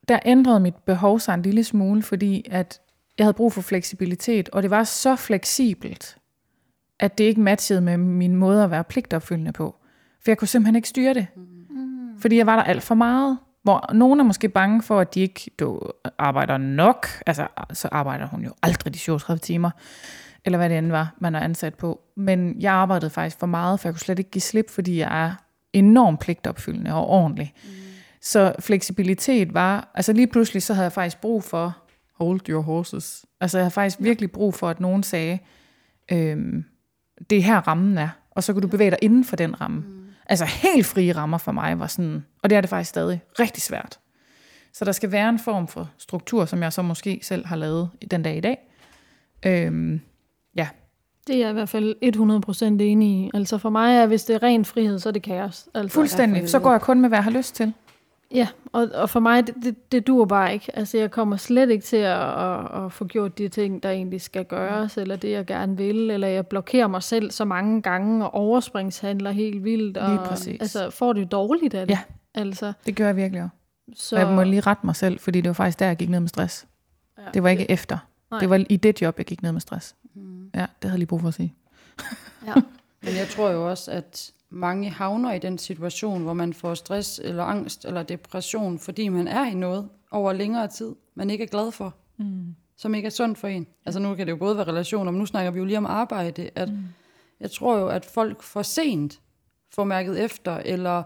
der 0.07 0.19
ændrede 0.25 0.59
mit 0.59 0.75
behov 0.75 1.19
sig 1.19 1.33
en 1.33 1.41
lille 1.41 1.63
smule, 1.63 2.03
fordi 2.03 2.45
at 2.51 2.81
jeg 3.17 3.25
havde 3.25 3.33
brug 3.33 3.53
for 3.53 3.61
fleksibilitet, 3.61 4.49
og 4.49 4.63
det 4.63 4.71
var 4.71 4.83
så 4.83 5.15
fleksibelt, 5.15 6.17
at 6.99 7.17
det 7.17 7.23
ikke 7.23 7.41
matchede 7.41 7.81
med 7.81 7.97
min 7.97 8.35
måde 8.35 8.63
at 8.63 8.71
være 8.71 8.83
pligtopfyldende 8.83 9.51
på. 9.51 9.75
For 10.23 10.31
jeg 10.31 10.37
kunne 10.37 10.47
simpelthen 10.47 10.75
ikke 10.75 10.89
styre 10.89 11.13
det. 11.13 11.27
Mm. 11.35 11.52
Fordi 12.23 12.37
jeg 12.37 12.45
var 12.45 12.55
der 12.55 12.63
alt 12.63 12.83
for 12.83 12.95
meget. 12.95 13.37
Hvor 13.63 13.93
nogen 13.93 14.19
er 14.19 14.23
måske 14.23 14.49
bange 14.49 14.81
for, 14.81 14.99
at 14.99 15.13
de 15.13 15.19
ikke 15.19 15.51
du, 15.59 15.81
arbejder 16.17 16.57
nok. 16.57 17.07
Altså, 17.25 17.47
så 17.73 17.89
arbejder 17.91 18.27
hun 18.27 18.43
jo 18.43 18.53
aldrig 18.61 18.93
de 18.93 18.99
37 18.99 19.39
timer. 19.39 19.69
Eller 20.45 20.57
hvad 20.57 20.69
det 20.69 20.77
end 20.77 20.91
var, 20.91 21.15
man 21.19 21.35
er 21.35 21.39
ansat 21.39 21.75
på. 21.75 22.01
Men 22.17 22.55
jeg 22.59 22.73
arbejdede 22.73 23.09
faktisk 23.09 23.39
for 23.39 23.47
meget, 23.47 23.79
for 23.79 23.87
jeg 23.87 23.93
kunne 23.93 23.99
slet 23.99 24.19
ikke 24.19 24.31
give 24.31 24.41
slip, 24.41 24.69
fordi 24.69 24.99
jeg 24.99 25.23
er 25.23 25.31
enormt 25.73 26.19
pligtopfyldende 26.19 26.93
og 26.93 27.07
ordentlig. 27.07 27.53
Mm. 27.63 27.69
Så 28.21 28.53
fleksibilitet 28.59 29.53
var, 29.53 29.91
altså 29.95 30.13
lige 30.13 30.27
pludselig, 30.27 30.63
så 30.63 30.73
havde 30.73 30.85
jeg 30.85 30.91
faktisk 30.91 31.21
brug 31.21 31.43
for, 31.43 31.77
hold 32.19 32.49
your 32.49 32.61
horses. 32.61 33.25
Altså 33.41 33.57
jeg 33.57 33.63
havde 33.63 33.71
faktisk 33.71 33.97
virkelig 33.99 34.31
brug 34.31 34.53
for, 34.53 34.69
at 34.69 34.79
nogen 34.79 35.03
sagde, 35.03 35.39
øhm, 36.11 36.65
det 37.29 37.37
er 37.37 37.41
her 37.41 37.67
rammen 37.67 37.97
er, 37.97 38.09
og 38.31 38.43
så 38.43 38.53
kan 38.53 38.61
du 38.61 38.67
bevæge 38.67 38.91
dig 38.91 38.99
inden 39.01 39.25
for 39.25 39.35
den 39.35 39.61
ramme. 39.61 39.83
Mm. 39.87 40.02
Altså 40.29 40.45
helt 40.45 40.85
frie 40.85 41.11
rammer 41.15 41.37
for 41.37 41.51
mig 41.51 41.79
var 41.79 41.87
sådan, 41.87 42.25
og 42.43 42.49
det 42.49 42.55
er 42.55 42.61
det 42.61 42.69
faktisk 42.69 42.89
stadig, 42.89 43.21
rigtig 43.39 43.63
svært. 43.63 43.99
Så 44.73 44.85
der 44.85 44.91
skal 44.91 45.11
være 45.11 45.29
en 45.29 45.39
form 45.39 45.67
for 45.67 45.89
struktur, 45.97 46.45
som 46.45 46.63
jeg 46.63 46.73
så 46.73 46.81
måske 46.81 47.19
selv 47.23 47.45
har 47.45 47.55
lavet 47.55 47.89
den 48.11 48.23
dag 48.23 48.37
i 48.37 48.41
dag. 48.41 48.57
Øhm, 49.45 50.01
ja, 50.55 50.67
Det 51.27 51.35
er 51.35 51.39
jeg 51.39 51.49
i 51.49 51.53
hvert 51.53 51.69
fald 51.69 51.95
100% 52.03 52.65
enig 52.83 53.09
i. 53.09 53.31
Altså 53.33 53.57
for 53.57 53.69
mig 53.69 53.95
er, 53.97 54.05
hvis 54.05 54.23
det 54.23 54.33
er 54.35 54.43
ren 54.43 54.65
frihed, 54.65 54.99
så 54.99 55.09
er 55.09 55.13
det 55.13 55.23
kaos. 55.23 55.67
Altså, 55.73 55.93
fuldstændig. 55.93 56.49
Så 56.49 56.59
går 56.59 56.71
jeg 56.71 56.81
kun 56.81 57.01
med, 57.01 57.09
hvad 57.09 57.17
jeg 57.17 57.23
har 57.23 57.31
lyst 57.31 57.55
til. 57.55 57.73
Ja, 58.33 58.47
og, 58.71 58.89
og 58.93 59.09
for 59.09 59.19
mig, 59.19 59.47
det, 59.47 59.55
det, 59.63 59.91
det 59.91 60.07
dur 60.07 60.25
bare 60.25 60.53
ikke. 60.53 60.75
Altså, 60.77 60.97
jeg 60.97 61.11
kommer 61.11 61.37
slet 61.37 61.69
ikke 61.69 61.83
til 61.85 61.97
at, 61.97 62.39
at, 62.43 62.85
at 62.85 62.91
få 62.91 63.05
gjort 63.05 63.37
de 63.37 63.47
ting, 63.49 63.83
der 63.83 63.89
egentlig 63.91 64.21
skal 64.21 64.45
gøres, 64.45 64.97
eller 64.97 65.15
det, 65.15 65.31
jeg 65.31 65.45
gerne 65.45 65.77
vil, 65.77 66.09
eller 66.11 66.27
jeg 66.27 66.47
blokerer 66.47 66.87
mig 66.87 67.03
selv 67.03 67.31
så 67.31 67.45
mange 67.45 67.81
gange, 67.81 68.25
og 68.25 68.33
overspringshandler 68.33 69.31
helt 69.31 69.63
vildt, 69.63 69.97
og 69.97 70.09
Lige 70.09 70.19
præcis. 70.25 70.61
altså, 70.61 70.89
får 70.89 71.13
det 71.13 71.31
dårligt 71.31 71.73
af 71.73 71.87
det. 71.87 71.93
Ja. 71.93 71.99
Altså, 72.33 72.73
Det 72.85 72.95
gør 72.95 73.05
jeg 73.05 73.15
virkelig 73.15 73.43
også. 73.43 73.55
så, 74.03 74.09
Så... 74.09 74.17
Jeg 74.17 74.27
må 74.27 74.43
lige 74.43 74.61
rette 74.61 74.85
mig 74.85 74.95
selv, 74.95 75.19
fordi 75.19 75.41
det 75.41 75.47
var 75.49 75.53
faktisk 75.53 75.79
der, 75.79 75.85
jeg 75.85 75.97
gik 75.97 76.09
ned 76.09 76.19
med 76.19 76.27
stress. 76.29 76.67
ja, 77.17 77.23
Det 77.33 77.43
var 77.43 77.49
ikke 77.49 77.71
efter. 77.71 77.97
Nej. 78.31 78.39
Det 78.39 78.49
var 78.49 78.65
i 78.69 78.75
det 78.77 79.01
job, 79.01 79.17
jeg 79.17 79.25
gik 79.25 79.41
ned 79.41 79.51
med 79.51 79.61
stress. 79.61 79.95
Ja, 80.55 80.59
det 80.59 80.67
havde 80.81 80.91
jeg 80.91 80.97
lige 80.97 81.07
brug 81.07 81.21
for 81.21 81.27
at 81.27 81.33
sige. 81.33 81.53
Ja. 82.47 82.53
Men 83.03 83.15
jeg 83.17 83.27
tror 83.27 83.49
jo 83.49 83.69
også, 83.69 83.91
at 83.91 84.31
mange 84.53 84.89
havner 84.89 85.33
i 85.33 85.39
den 85.39 85.57
situation, 85.57 86.23
hvor 86.23 86.33
man 86.33 86.53
får 86.53 86.73
stress 86.73 87.21
eller 87.23 87.43
angst 87.43 87.85
eller 87.85 88.03
depression, 88.03 88.79
fordi 88.79 89.09
man 89.09 89.27
er 89.27 89.45
i 89.45 89.53
noget 89.53 89.89
over 90.11 90.33
længere 90.33 90.67
tid, 90.67 90.95
man 91.15 91.29
ikke 91.29 91.43
er 91.43 91.47
glad 91.47 91.71
for, 91.71 91.95
mm. 92.17 92.55
som 92.77 92.95
ikke 92.95 93.05
er 93.05 93.09
sundt 93.09 93.37
for 93.37 93.47
en. 93.47 93.67
Altså 93.85 93.99
nu 93.99 94.15
kan 94.15 94.27
det 94.27 94.31
jo 94.31 94.37
både 94.37 94.57
være 94.57 94.67
relationer, 94.67 95.11
men 95.11 95.19
nu 95.19 95.25
snakker 95.25 95.51
vi 95.51 95.59
jo 95.59 95.65
lige 95.65 95.77
om 95.77 95.85
arbejde, 95.85 96.49
at 96.55 96.69
mm. 96.69 96.77
jeg 97.39 97.51
tror 97.51 97.77
jo, 97.77 97.87
at 97.87 98.05
folk 98.05 98.43
for 98.43 98.61
sent 98.61 99.19
får 99.75 99.83
mærket 99.83 100.23
efter, 100.23 100.57
eller 100.57 101.03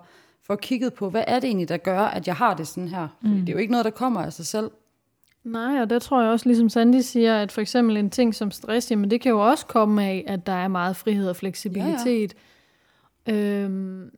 får 0.47 0.55
kigget 0.55 0.93
på, 0.93 1.09
hvad 1.09 1.23
er 1.27 1.39
det 1.39 1.47
egentlig, 1.47 1.69
der 1.69 1.77
gør, 1.77 2.01
at 2.01 2.27
jeg 2.27 2.35
har 2.35 2.53
det 2.53 2.67
sådan 2.67 2.87
her? 2.87 3.07
Fordi 3.21 3.33
mm. 3.33 3.39
det 3.39 3.49
er 3.49 3.53
jo 3.53 3.59
ikke 3.59 3.71
noget, 3.71 3.85
der 3.85 3.91
kommer 3.91 4.21
af 4.21 4.33
sig 4.33 4.45
selv. 4.45 4.71
Nej, 5.43 5.81
og 5.81 5.89
der 5.89 5.99
tror 5.99 6.21
jeg 6.21 6.31
også, 6.31 6.49
ligesom 6.49 6.69
Sandy 6.69 6.99
siger, 7.01 7.41
at 7.41 7.51
for 7.51 7.61
eksempel 7.61 7.97
en 7.97 8.09
ting 8.09 8.35
som 8.35 8.51
stress, 8.51 8.91
jamen 8.91 9.11
det 9.11 9.21
kan 9.21 9.29
jo 9.29 9.39
også 9.49 9.65
komme 9.65 10.03
af, 10.05 10.23
at 10.27 10.45
der 10.45 10.53
er 10.53 10.67
meget 10.67 10.95
frihed 10.95 11.29
og 11.29 11.35
fleksibilitet. 11.35 12.33
Ja, 12.33 12.39
ja. 12.39 12.43
Øhm, 13.29 14.09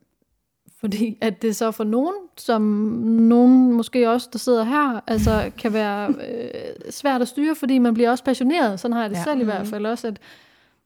fordi 0.80 1.17
at 1.22 1.41
det 1.41 1.56
så 1.56 1.72
for 1.72 1.84
nogen, 1.84 2.13
som 2.38 2.62
nogen 2.62 3.74
måske 3.74 4.10
også, 4.10 4.30
der 4.34 4.39
sidder 4.39 4.63
her, 4.63 5.00
altså 5.08 5.52
kan 5.58 5.74
være 5.74 6.08
øh, 6.10 6.91
svært 6.91 7.22
at 7.22 7.28
styre, 7.28 7.56
fordi 7.56 7.78
man 7.78 7.93
bliver 7.93 8.10
også 8.12 8.24
passioneret. 8.24 8.80
Sådan 8.80 8.93
har 8.93 9.02
jeg 9.02 9.10
det 9.10 9.17
Ja. 9.17 9.24
selv 9.24 9.41
i 9.41 9.43
hvert 9.43 9.67
fald 9.67 9.86
også, 9.86 10.08
at 10.08 10.19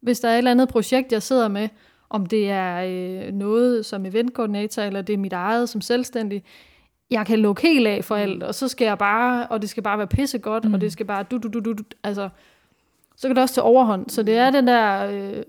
hvis 0.01 0.19
der 0.19 0.27
er 0.29 0.33
et 0.33 0.37
eller 0.37 0.51
andet 0.51 0.69
projekt, 0.69 1.11
jeg 1.11 1.21
sidder 1.21 1.47
med, 1.47 1.69
om 2.09 2.25
det 2.25 2.49
er 2.49 2.83
øh, 3.27 3.33
noget 3.33 3.85
som 3.85 4.05
eventkoordinator, 4.05 4.81
eller 4.81 5.01
det 5.01 5.13
er 5.13 5.17
mit 5.17 5.33
eget 5.33 5.69
som 5.69 5.81
selvstændig, 5.81 6.43
jeg 7.11 7.25
kan 7.25 7.39
lukke 7.39 7.61
helt 7.61 7.87
af 7.87 8.03
for 8.05 8.15
alt, 8.15 8.43
og 8.43 8.55
så 8.55 8.67
skal 8.67 8.85
jeg 8.85 8.97
bare, 8.97 9.47
og 9.47 9.61
det 9.61 9.69
skal 9.69 9.83
bare 9.83 9.97
være 9.97 10.07
pissegodt, 10.07 10.65
mm. 10.65 10.73
og 10.73 10.81
det 10.81 10.91
skal 10.91 11.05
bare 11.05 11.23
du, 11.23 11.37
du, 11.37 11.47
du, 11.47 11.59
du, 11.59 11.73
du, 11.73 11.83
altså, 12.03 12.29
så 13.15 13.27
kan 13.27 13.35
det 13.35 13.41
også 13.41 13.53
til 13.53 13.63
overhånd. 13.63 14.09
Så 14.09 14.23
det 14.23 14.37
er 14.37 14.51
den 14.51 14.67
der, 14.67 15.11
øh, 15.11 15.43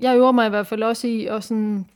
jeg 0.00 0.16
øver 0.16 0.32
mig 0.32 0.46
i 0.46 0.50
hvert 0.50 0.66
fald 0.66 0.82
også 0.82 1.06
i 1.06 1.26
at 1.26 1.44
sådan 1.44 1.86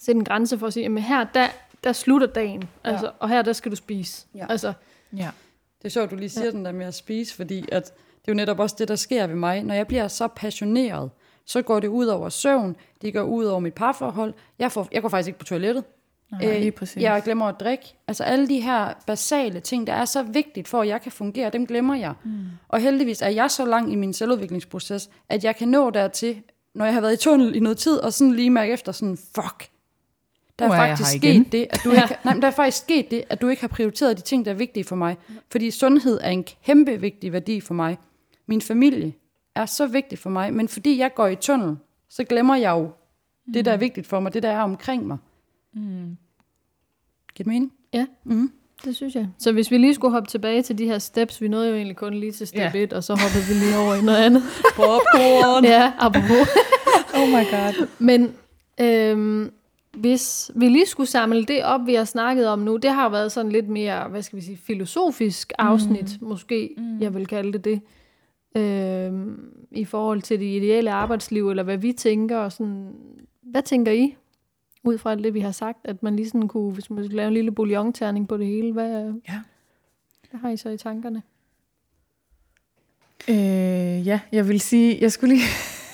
sætte 0.00 0.18
en 0.18 0.24
grænse 0.24 0.58
for 0.58 0.66
at 0.66 0.72
sige, 0.72 0.82
jamen 0.82 1.02
her, 1.02 1.24
der, 1.34 1.46
der 1.84 1.92
slutter 1.92 2.26
dagen, 2.26 2.64
altså, 2.84 3.06
Ja. 3.06 3.12
og 3.18 3.28
her, 3.28 3.42
der 3.42 3.52
skal 3.52 3.70
du 3.70 3.76
spise. 3.76 4.26
Ja. 4.34 4.46
Altså, 4.48 4.72
Ja. 5.16 5.30
Det 5.78 5.84
er 5.84 5.88
sjovt, 5.88 6.10
du 6.10 6.16
lige 6.16 6.28
siger 6.28 6.44
ja. 6.44 6.50
den 6.50 6.64
der 6.64 6.72
med 6.72 6.86
at 6.86 6.94
spise, 6.94 7.34
fordi 7.36 7.64
at 7.72 7.84
det 7.94 8.28
er 8.28 8.32
jo 8.32 8.34
netop 8.34 8.58
også 8.60 8.76
det, 8.78 8.88
der 8.88 8.96
sker 8.96 9.26
ved 9.26 9.34
mig. 9.36 9.62
Når 9.62 9.74
jeg 9.74 9.86
bliver 9.86 10.08
så 10.08 10.28
passioneret, 10.28 11.10
så 11.46 11.62
går 11.62 11.80
det 11.80 11.88
ud 11.88 12.06
over 12.06 12.28
søvn, 12.28 12.76
det 13.02 13.14
går 13.14 13.22
ud 13.22 13.44
over 13.44 13.60
mit 13.60 13.74
parforhold. 13.74 14.34
Jeg, 14.58 14.72
får, 14.72 14.88
jeg 14.92 15.02
går 15.02 15.08
faktisk 15.08 15.26
ikke 15.28 15.38
på 15.38 15.44
toilettet. 15.44 15.84
Nej, 16.32 16.58
lige 16.58 16.72
præcis. 16.72 17.02
Jeg 17.02 17.22
glemmer 17.24 17.46
at 17.46 17.60
drikke. 17.60 17.84
Altså 18.08 18.24
alle 18.24 18.48
de 18.48 18.60
her 18.60 18.92
basale 19.06 19.60
ting, 19.60 19.86
der 19.86 19.92
er 19.92 20.04
så 20.04 20.22
vigtigt 20.22 20.68
for, 20.68 20.80
at 20.82 20.88
jeg 20.88 21.02
kan 21.02 21.12
fungere, 21.12 21.50
dem 21.50 21.66
glemmer 21.66 21.94
jeg. 21.94 22.14
Mm. 22.24 22.30
Og 22.68 22.80
heldigvis 22.80 23.22
er 23.22 23.28
jeg 23.28 23.50
så 23.50 23.64
lang 23.64 23.92
i 23.92 23.94
min 23.96 24.12
selvudviklingsproces, 24.12 25.10
at 25.28 25.44
jeg 25.44 25.56
kan 25.56 25.68
nå 25.68 25.90
dertil, 25.90 26.42
når 26.78 26.84
jeg 26.84 26.94
har 26.94 27.00
været 27.00 27.12
i 27.12 27.16
tunnel 27.16 27.54
i 27.54 27.60
noget 27.60 27.78
tid, 27.78 27.98
og 27.98 28.12
sådan 28.12 28.32
lige 28.32 28.50
mærke 28.50 28.72
efter 28.72 28.92
sådan, 28.92 29.16
fuck, 29.16 29.70
der 30.58 30.64
er 30.64 30.70
er 30.70 30.76
faktisk 30.76 31.18
sket 31.18 31.52
det, 31.52 31.66
at 31.70 31.80
du 31.84 31.90
ikke, 32.02 32.16
nej, 32.24 32.34
men 32.34 32.42
der 32.42 32.48
er 32.48 32.52
faktisk 32.52 32.84
sket 32.84 33.10
det, 33.10 33.24
at 33.30 33.40
du 33.40 33.48
ikke 33.48 33.60
har 33.60 33.68
prioriteret 33.68 34.16
de 34.16 34.22
ting, 34.22 34.44
der 34.44 34.50
er 34.50 34.54
vigtige 34.54 34.84
for 34.84 34.96
mig. 34.96 35.16
Fordi 35.50 35.70
sundhed 35.70 36.20
er 36.22 36.30
en 36.30 36.44
kæmpe 36.44 37.00
vigtig 37.00 37.32
værdi 37.32 37.60
for 37.60 37.74
mig. 37.74 37.98
Min 38.46 38.60
familie 38.60 39.12
er 39.54 39.66
så 39.66 39.86
vigtig 39.86 40.18
for 40.18 40.30
mig, 40.30 40.54
men 40.54 40.68
fordi 40.68 40.98
jeg 40.98 41.14
går 41.14 41.26
i 41.26 41.36
tunnel, 41.36 41.76
så 42.08 42.24
glemmer 42.24 42.56
jeg 42.56 42.70
jo 42.70 42.90
mm. 43.46 43.52
det, 43.52 43.64
der 43.64 43.72
er 43.72 43.76
vigtigt 43.76 44.06
for 44.06 44.20
mig, 44.20 44.34
det 44.34 44.42
der 44.42 44.50
er 44.50 44.62
omkring 44.62 45.06
mig. 45.06 45.18
Mm. 45.72 46.16
Giver 47.34 47.44
det 47.44 47.46
mening? 47.46 47.72
ja. 47.92 48.06
Mm. 48.24 48.52
Det 48.84 48.96
synes 48.96 49.14
jeg. 49.14 49.28
Så 49.38 49.52
hvis 49.52 49.70
vi 49.70 49.78
lige 49.78 49.94
skulle 49.94 50.12
hoppe 50.12 50.28
tilbage 50.28 50.62
til 50.62 50.78
de 50.78 50.84
her 50.84 50.98
steps, 50.98 51.40
vi 51.40 51.48
nåede 51.48 51.68
jo 51.68 51.74
egentlig 51.74 51.96
kun 51.96 52.14
lige 52.14 52.32
til 52.32 52.46
step 52.46 52.74
Ja. 52.74 52.82
1, 52.82 52.92
og 52.92 53.04
så 53.04 53.12
hoppede 53.12 53.44
vi 53.48 53.54
lige 53.64 53.78
over 53.78 53.94
i 53.94 54.02
noget 54.02 54.18
andet. 54.18 54.42
Popcorn. 54.76 55.64
ja, 55.64 55.92
apropos. 55.98 56.48
Oh 57.14 57.28
my 57.28 57.50
god. 57.50 57.88
Men 57.98 58.32
øhm, 58.80 59.50
hvis 59.96 60.50
vi 60.54 60.68
lige 60.68 60.86
skulle 60.86 61.10
samle 61.10 61.44
det 61.44 61.64
op, 61.64 61.80
vi 61.86 61.94
har 61.94 62.04
snakket 62.04 62.48
om 62.48 62.58
nu, 62.58 62.76
det 62.76 62.90
har 62.90 63.08
været 63.08 63.32
sådan 63.32 63.52
lidt 63.52 63.68
mere, 63.68 64.08
hvad 64.08 64.22
skal 64.22 64.36
vi 64.36 64.44
sige, 64.44 64.58
filosofisk 64.66 65.52
afsnit, 65.58 66.18
mm. 66.20 66.28
måske, 66.28 66.74
mm. 66.78 67.00
jeg 67.00 67.14
vil 67.14 67.26
kalde 67.26 67.52
det 67.52 67.64
det, 67.64 67.80
øhm, 68.56 69.40
i 69.70 69.84
forhold 69.84 70.22
til 70.22 70.40
det 70.40 70.46
ideelle 70.46 70.92
arbejdsliv, 70.92 71.50
eller 71.50 71.62
hvad 71.62 71.76
vi 71.76 71.92
tænker, 71.92 72.38
og 72.38 72.52
sådan, 72.52 72.92
hvad 73.42 73.62
tænker 73.62 73.92
I, 73.92 74.16
ud 74.88 74.98
fra 74.98 75.10
alt 75.10 75.24
det, 75.24 75.34
vi 75.34 75.40
har 75.40 75.52
sagt, 75.52 75.78
at 75.84 76.02
man 76.02 76.16
lige 76.16 76.28
sådan 76.28 76.48
kunne, 76.48 76.72
hvis 76.72 76.90
man 76.90 77.04
skulle 77.04 77.16
lave 77.16 77.28
en 77.28 77.34
lille 77.34 77.52
bouillonterning 77.52 78.28
på 78.28 78.36
det 78.36 78.46
hele, 78.46 78.72
hvad, 78.72 78.90
Ja. 79.28 79.40
hvad 80.30 80.40
har 80.40 80.48
I 80.50 80.56
så 80.56 80.68
i 80.68 80.76
tankerne? 80.76 81.22
Øh, 83.28 84.06
ja, 84.06 84.20
jeg 84.32 84.48
vil 84.48 84.60
sige, 84.60 84.98
jeg 85.00 85.12
skulle 85.12 85.34
lige... 85.34 85.46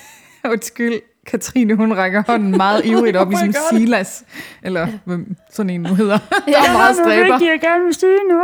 Undskyld, 0.52 1.00
Katrine, 1.26 1.74
hun 1.74 1.92
rækker 1.92 2.22
hånden 2.26 2.50
meget 2.50 2.84
ivrigt 2.90 3.16
op 3.16 3.26
Oh 3.26 3.32
sådan 3.34 3.52
God. 3.52 3.78
Silas, 3.78 4.24
eller 4.62 4.88
hvem 5.04 5.36
sådan 5.50 5.70
en 5.70 5.80
nu 5.80 5.94
hedder. 5.94 6.18
Ja, 6.48 6.52
Der 6.52 6.68
er 6.68 6.72
meget 6.72 6.96
stræber. 6.96 7.38
jeg 7.50 7.58
gerne 7.60 7.84
vil 7.84 7.94
sige 7.94 8.18
nu. 8.30 8.42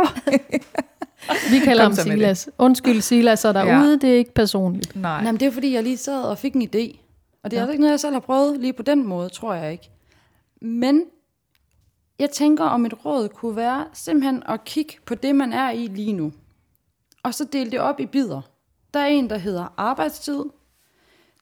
Vi 1.51 1.59
kalder 1.59 1.83
Kom 1.83 1.93
ham 1.97 2.05
Silas. 2.07 2.49
Undskyld 2.57 3.01
Silas, 3.01 3.45
er 3.45 3.51
derude, 3.51 3.89
Ja. 3.91 3.97
det 4.01 4.03
er 4.03 4.15
ikke 4.15 4.33
personligt. 4.33 4.95
Nej. 4.95 5.21
Nej, 5.23 5.31
men 5.31 5.39
det 5.39 5.47
er 5.47 5.51
fordi, 5.51 5.73
jeg 5.73 5.83
lige 5.83 5.97
sad 5.97 6.21
og 6.23 6.37
fik 6.37 6.53
en 6.53 6.61
idé. 6.61 6.97
Og 7.43 7.51
det 7.51 7.57
er 7.57 7.61
Ja. 7.61 7.61
altså 7.61 7.71
ikke 7.71 7.81
noget, 7.81 7.91
jeg 7.91 7.99
selv 7.99 8.13
har 8.13 8.19
prøvet 8.19 8.59
lige 8.59 8.73
på 8.73 8.83
den 8.83 9.07
måde, 9.07 9.29
tror 9.29 9.53
jeg 9.53 9.71
ikke. 9.71 9.89
Men 10.61 11.05
jeg 12.19 12.29
tænker, 12.29 12.63
om 12.63 12.85
et 12.85 13.05
råd 13.05 13.29
kunne 13.29 13.55
være 13.55 13.85
simpelthen 13.93 14.43
at 14.45 14.63
kigge 14.63 14.93
på 15.05 15.15
det, 15.15 15.35
man 15.35 15.53
er 15.53 15.71
i 15.71 15.87
lige 15.87 16.13
nu. 16.13 16.33
Og 17.23 17.33
så 17.33 17.45
dele 17.45 17.71
det 17.71 17.79
op 17.79 17.99
i 17.99 18.05
bidder. 18.05 18.41
Der 18.93 18.99
er 18.99 19.07
en, 19.07 19.29
der 19.29 19.37
hedder 19.37 19.73
arbejdstid. 19.77 20.43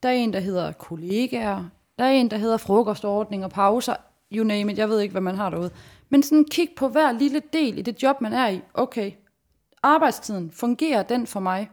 Der 0.03 0.10
er 0.10 0.13
en, 0.13 0.34
der 0.34 0.39
hedder 0.39 0.71
kollegaer. 0.71 1.65
Der 1.99 2.05
er 2.05 2.12
en, 2.12 2.32
der 2.32 2.38
hedder 2.38 2.58
frokostordning 2.58 3.45
og 3.45 3.51
pauser. 3.51 3.95
You 4.32 4.43
name 4.43 4.71
it. 4.71 4.77
Jeg 4.77 4.89
ved 4.89 4.99
ikke, 4.99 5.12
hvad 5.12 5.21
man 5.21 5.36
har 5.36 5.49
derude. 5.49 5.71
Men 6.10 6.23
sådan 6.23 6.45
kig 6.45 6.69
på 6.77 6.88
hver 6.88 7.12
lille 7.12 7.41
del 7.53 7.77
i 7.77 7.82
det 7.82 8.03
job, 8.03 8.21
man 8.21 8.34
er 8.34 8.47
i. 8.47 8.62
Okay, 8.73 9.12
arbejdstiden, 9.84 10.51
fungerer 10.51 11.03
den 11.03 11.27
for 11.27 11.39
mig? 11.39 11.69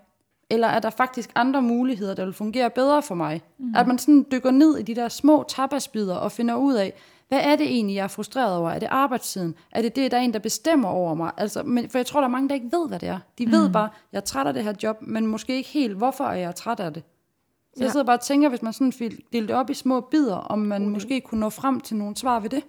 Eller 0.51 0.69
er 0.69 0.81
der 0.81 0.91
faktisk 0.91 1.31
andre 1.35 1.63
muligheder, 1.63 2.15
der 2.15 2.25
vil 2.25 2.35
fungere 2.35 2.71
bedre 2.71 3.03
for 3.03 3.15
mig? 3.15 3.43
Mm. 3.59 3.75
At 3.77 3.87
man 3.87 3.99
sådan 3.99 4.27
dykker 4.33 4.51
ned 4.51 4.79
i 4.79 4.83
de 4.83 4.95
der 4.95 5.09
små 5.09 5.45
tapasbider 5.49 6.17
og 6.17 6.33
finder 6.33 6.55
ud 6.55 6.75
af, 6.75 6.93
hvad 7.29 7.41
er 7.43 7.57
det 7.57 7.67
egentlig, 7.67 7.97
jeg 7.97 8.05
er 8.05 8.09
frustreret 8.09 8.57
over? 8.57 8.71
Er 8.71 8.79
det 8.79 8.89
arbejdstiden? 8.91 9.55
Er 9.73 9.83
det 9.83 9.97
det, 9.97 10.11
der 10.11 10.17
er 10.17 10.21
en, 10.21 10.33
der 10.33 10.39
bestemmer 10.39 10.89
over 10.89 11.15
mig? 11.15 11.31
Altså, 11.37 11.63
men, 11.63 11.91
for 11.91 11.99
jeg 11.99 12.07
tror, 12.07 12.21
der 12.21 12.27
er 12.27 12.31
mange, 12.31 12.49
der 12.49 12.55
ikke 12.55 12.69
ved, 12.73 12.89
hvad 12.89 12.99
det 12.99 13.09
er. 13.09 13.19
De 13.39 13.47
mm. 13.47 13.53
ved 13.53 13.71
bare, 13.71 13.89
jeg 14.13 14.19
er 14.19 14.23
træt 14.23 14.47
af 14.47 14.55
det 14.55 14.65
her 14.65 14.75
job, 14.83 14.97
men 15.01 15.27
måske 15.27 15.57
ikke 15.57 15.69
helt, 15.69 15.97
hvorfor 15.97 16.25
er 16.25 16.35
jeg 16.35 16.55
træt 16.55 16.81
af 16.81 16.93
det? 16.93 17.03
Så 17.75 17.81
ja. 17.81 17.85
jeg 17.85 17.93
sidder 17.93 18.07
bare 18.07 18.17
og 18.17 18.21
tænker, 18.21 18.49
hvis 18.49 18.63
man 18.63 18.73
sådan 18.73 18.93
fik 18.93 19.13
delt 19.33 19.49
det 19.49 19.57
op 19.57 19.71
i 19.71 19.75
små 19.75 20.01
bidder, 20.01 20.37
om 20.37 20.59
man 20.59 20.89
måske 20.89 21.21
kunne 21.21 21.41
nå 21.41 21.51
frem 21.51 21.81
til 21.81 21.97
nogle 21.97 22.17
svar 22.17 22.41
ved 22.41 22.51
det. 22.51 22.63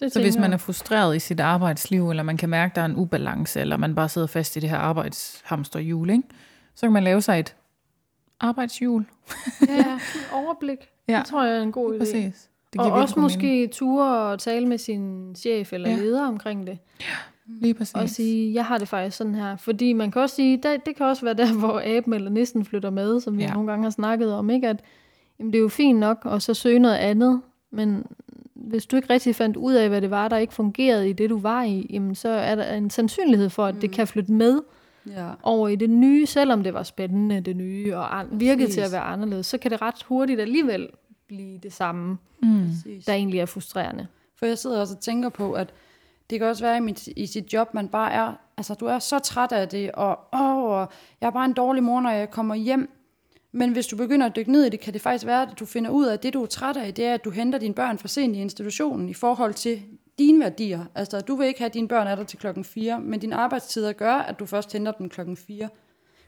Det 0.00 0.12
Så 0.12 0.20
hvis 0.20 0.36
man 0.36 0.52
er 0.52 0.56
frustreret 0.56 1.16
i 1.16 1.18
sit 1.18 1.40
arbejdsliv, 1.40 2.10
eller 2.10 2.22
man 2.22 2.36
kan 2.36 2.48
mærke, 2.48 2.74
der 2.74 2.80
er 2.80 2.84
en 2.84 2.96
ubalance, 2.96 3.60
eller 3.60 3.76
man 3.76 3.94
bare 3.94 4.08
sidder 4.08 4.26
fast 4.26 4.56
i 4.56 4.60
det 4.60 4.70
her 4.70 4.78
arbejdshamsterhjul, 4.78 6.10
ikke? 6.10 6.22
så 6.74 6.86
kan 6.86 6.92
man 6.92 7.04
lave 7.04 7.22
sig 7.22 7.40
et 7.40 7.56
arbejdshjul. 8.40 9.06
Ja, 9.68 9.98
overblik. 10.38 10.78
Ja. 11.08 11.18
Det 11.18 11.26
tror 11.26 11.44
jeg 11.44 11.58
er 11.58 11.62
en 11.62 11.72
god 11.72 11.94
idé. 11.94 11.98
Præcis. 11.98 12.49
Det 12.72 12.80
og 12.80 12.86
virkelig 12.86 13.02
også 13.02 13.20
måske 13.20 13.42
mening. 13.46 13.70
ture 13.70 14.18
og 14.18 14.38
tale 14.38 14.66
med 14.68 14.78
sin 14.78 15.34
chef 15.36 15.72
eller 15.72 15.90
Ja. 15.90 15.96
ja. 15.96 16.02
leder 16.02 16.26
omkring 16.28 16.66
det. 16.66 16.78
Lige 17.46 17.74
præcis. 17.74 17.94
Og 17.94 18.08
sige, 18.08 18.54
jeg 18.54 18.64
har 18.64 18.78
det 18.78 18.88
faktisk 18.88 19.16
sådan 19.16 19.34
her. 19.34 19.56
Fordi 19.56 19.92
man 19.92 20.10
kan 20.10 20.22
også 20.22 20.34
sige, 20.36 20.56
det, 20.56 20.86
det 20.86 20.96
kan 20.96 21.06
også 21.06 21.24
være 21.24 21.34
der, 21.34 21.52
hvor 21.58 21.82
aben 21.84 22.12
eller 22.12 22.30
nissen 22.30 22.64
flytter 22.64 22.90
med, 22.90 23.20
som 23.20 23.36
vi 23.36 23.42
Ja. 23.42 23.48
ja. 23.48 23.54
nogle 23.54 23.70
gange 23.70 23.82
har 23.82 23.90
snakket 23.90 24.32
om. 24.34 24.50
Ikke? 24.50 24.68
At, 24.68 24.80
jamen, 25.38 25.52
det 25.52 25.58
er 25.58 25.62
jo 25.62 25.68
fint 25.68 25.98
nok 25.98 26.18
at 26.30 26.42
så 26.42 26.54
søge 26.54 26.78
noget 26.78 26.96
andet, 26.96 27.40
men 27.70 28.04
hvis 28.54 28.86
du 28.86 28.96
ikke 28.96 29.12
rigtig 29.12 29.34
fandt 29.36 29.56
ud 29.56 29.72
af, 29.74 29.88
hvad 29.88 30.00
det 30.00 30.10
var, 30.10 30.28
der 30.28 30.36
ikke 30.36 30.54
fungerede 30.54 31.10
i 31.10 31.12
det, 31.12 31.30
du 31.30 31.38
var 31.38 31.62
i, 31.62 31.86
jamen, 31.92 32.14
så 32.14 32.28
er 32.28 32.54
der 32.54 32.74
en 32.74 32.90
sandsynlighed 32.90 33.50
for, 33.50 33.66
at 33.66 33.74
det 33.80 33.90
kan 33.90 34.06
flytte 34.06 34.32
med 34.32 34.60
Ja. 35.06 35.28
over 35.42 35.68
i 35.68 35.76
det 35.76 35.90
nye, 35.90 36.26
selvom 36.26 36.62
det 36.62 36.74
var 36.74 36.82
spændende, 36.82 37.40
det 37.40 37.56
nye, 37.56 37.96
og 37.96 38.18
an- 38.20 38.26
virkede 38.32 38.70
til 38.70 38.80
at 38.80 38.92
være 38.92 39.00
anderledes, 39.00 39.46
så 39.46 39.58
kan 39.58 39.70
det 39.70 39.82
ret 39.82 40.02
hurtigt 40.02 40.40
alligevel 40.40 40.88
blive 41.34 41.58
det 41.58 41.72
samme, 41.72 42.18
Mm. 42.42 42.66
Der 43.06 43.12
egentlig 43.12 43.40
er 43.40 43.46
frustrerende. 43.46 44.06
For 44.36 44.46
jeg 44.46 44.58
sidder 44.58 44.80
også 44.80 44.94
og 44.94 45.00
tænker 45.00 45.28
på, 45.28 45.52
at 45.52 45.72
det 46.30 46.38
kan 46.38 46.48
også 46.48 46.64
være 46.64 46.76
i, 46.76 46.80
mit, 46.80 47.06
i 47.06 47.26
sit 47.26 47.52
job, 47.52 47.74
man 47.74 47.88
bare 47.88 48.12
er, 48.12 48.32
altså 48.56 48.74
du 48.74 48.86
er 48.86 48.98
så 48.98 49.18
træt 49.18 49.52
af 49.52 49.68
det, 49.68 49.92
og, 49.92 50.18
åh, 50.32 50.62
og 50.62 50.88
jeg 51.20 51.26
er 51.26 51.30
bare 51.30 51.44
en 51.44 51.52
dårlig 51.52 51.82
mor, 51.82 52.00
når 52.00 52.10
jeg 52.10 52.30
kommer 52.30 52.54
hjem. 52.54 52.90
Men 53.52 53.72
hvis 53.72 53.86
du 53.86 53.96
begynder 53.96 54.26
at 54.26 54.36
dykke 54.36 54.52
ned 54.52 54.64
i 54.64 54.68
det, 54.68 54.80
kan 54.80 54.92
det 54.92 55.00
faktisk 55.02 55.26
være, 55.26 55.42
at 55.42 55.60
du 55.60 55.66
finder 55.66 55.90
ud 55.90 56.06
af, 56.06 56.12
at 56.12 56.22
det 56.22 56.34
du 56.34 56.42
er 56.42 56.46
træt 56.46 56.76
af, 56.76 56.94
det 56.94 57.06
er, 57.06 57.14
at 57.14 57.24
du 57.24 57.30
henter 57.30 57.58
dine 57.58 57.74
børn 57.74 57.98
for 57.98 58.08
sent 58.08 58.36
i 58.36 58.40
institutionen 58.40 59.08
i 59.08 59.14
forhold 59.14 59.54
til 59.54 59.82
dine 60.18 60.44
værdier. 60.44 60.84
Altså, 60.94 61.20
du 61.20 61.36
vil 61.36 61.46
ikke 61.46 61.60
have, 61.60 61.66
at 61.66 61.74
dine 61.74 61.88
børn 61.88 62.06
er 62.06 62.14
der 62.14 62.24
til 62.24 62.38
klokken 62.38 62.64
4, 62.64 63.00
men 63.00 63.20
dine 63.20 63.36
arbejdstider 63.36 63.92
gør, 63.92 64.14
at 64.14 64.38
du 64.38 64.46
først 64.46 64.72
henter 64.72 64.92
dem 64.92 65.08
klokken 65.08 65.36
4. 65.36 65.68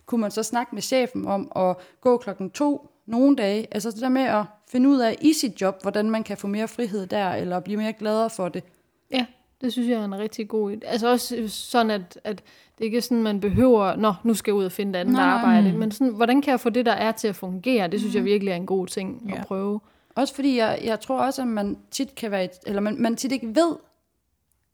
Kunne 0.07 0.21
man 0.21 0.31
så 0.31 0.43
snakke 0.43 0.75
med 0.75 0.83
chefen 0.83 1.27
om 1.27 1.53
at 1.57 1.77
gå 2.01 2.17
klokken 2.17 2.51
2 2.51 2.92
nogle 3.07 3.37
dage? 3.37 3.67
Altså 3.71 3.91
det 3.91 4.01
der 4.01 4.09
med 4.09 4.23
at 4.23 4.45
finde 4.69 4.89
ud 4.89 4.99
af 4.99 5.17
i 5.21 5.33
sit 5.33 5.61
job, 5.61 5.83
hvordan 5.83 6.11
man 6.11 6.23
kan 6.23 6.37
få 6.37 6.47
mere 6.47 6.69
frihed 6.69 7.07
der, 7.07 7.29
eller 7.31 7.61
blive 7.61 7.79
mere 7.79 7.93
gladere 7.93 8.31
for 8.31 8.49
det. 8.49 8.65
Ja, 9.11 9.27
det 9.61 9.73
synes 9.73 9.89
jeg 9.89 9.99
er 10.01 10.05
en 10.05 10.19
rigtig 10.19 10.49
god 10.49 10.73
idé. 10.73 10.87
Altså 10.87 11.11
også 11.11 11.49
sådan, 11.49 11.91
at, 11.91 12.19
at 12.25 12.43
det 12.79 12.85
ikke 12.85 12.97
er 12.97 13.03
sådan, 13.03 13.23
man 13.23 13.41
behøver, 13.41 13.97
nå, 13.97 14.15
nu 14.25 14.35
skal 14.35 14.51
jeg 14.51 14.57
ud 14.57 14.65
og 14.65 14.73
finde 14.73 14.99
et 14.99 15.01
andet 15.01 15.15
Nej. 15.15 15.25
arbejde, 15.25 15.73
men 15.73 15.91
sådan, 15.91 16.13
hvordan 16.15 16.43
kan 16.43 16.51
jeg 16.51 16.61
få 16.61 16.71
det, 16.71 16.87
der 16.87 16.93
er 16.93 17.13
til 17.13 17.29
at 17.29 17.37
fungere? 17.37 17.89
Det 17.89 18.01
synes 18.01 18.15
jeg 18.15 18.25
virkelig 18.25 18.53
er 18.53 18.57
en 18.57 18.67
god 18.67 18.87
ting 18.87 19.23
Ja. 19.29 19.41
at 19.41 19.47
prøve. 19.47 19.81
Også 20.15 20.35
fordi 20.35 20.57
jeg, 20.59 20.79
jeg 20.85 21.01
tror 21.01 21.19
også, 21.19 21.43
at 21.43 21.49
man 21.49 21.79
tit 21.91 22.15
kan 22.15 22.31
være, 22.31 22.45
et, 22.45 22.51
eller 22.67 22.81
man, 22.81 22.97
man 22.99 23.17
tit 23.17 23.33
ikke 23.33 23.47
ved, 23.55 23.77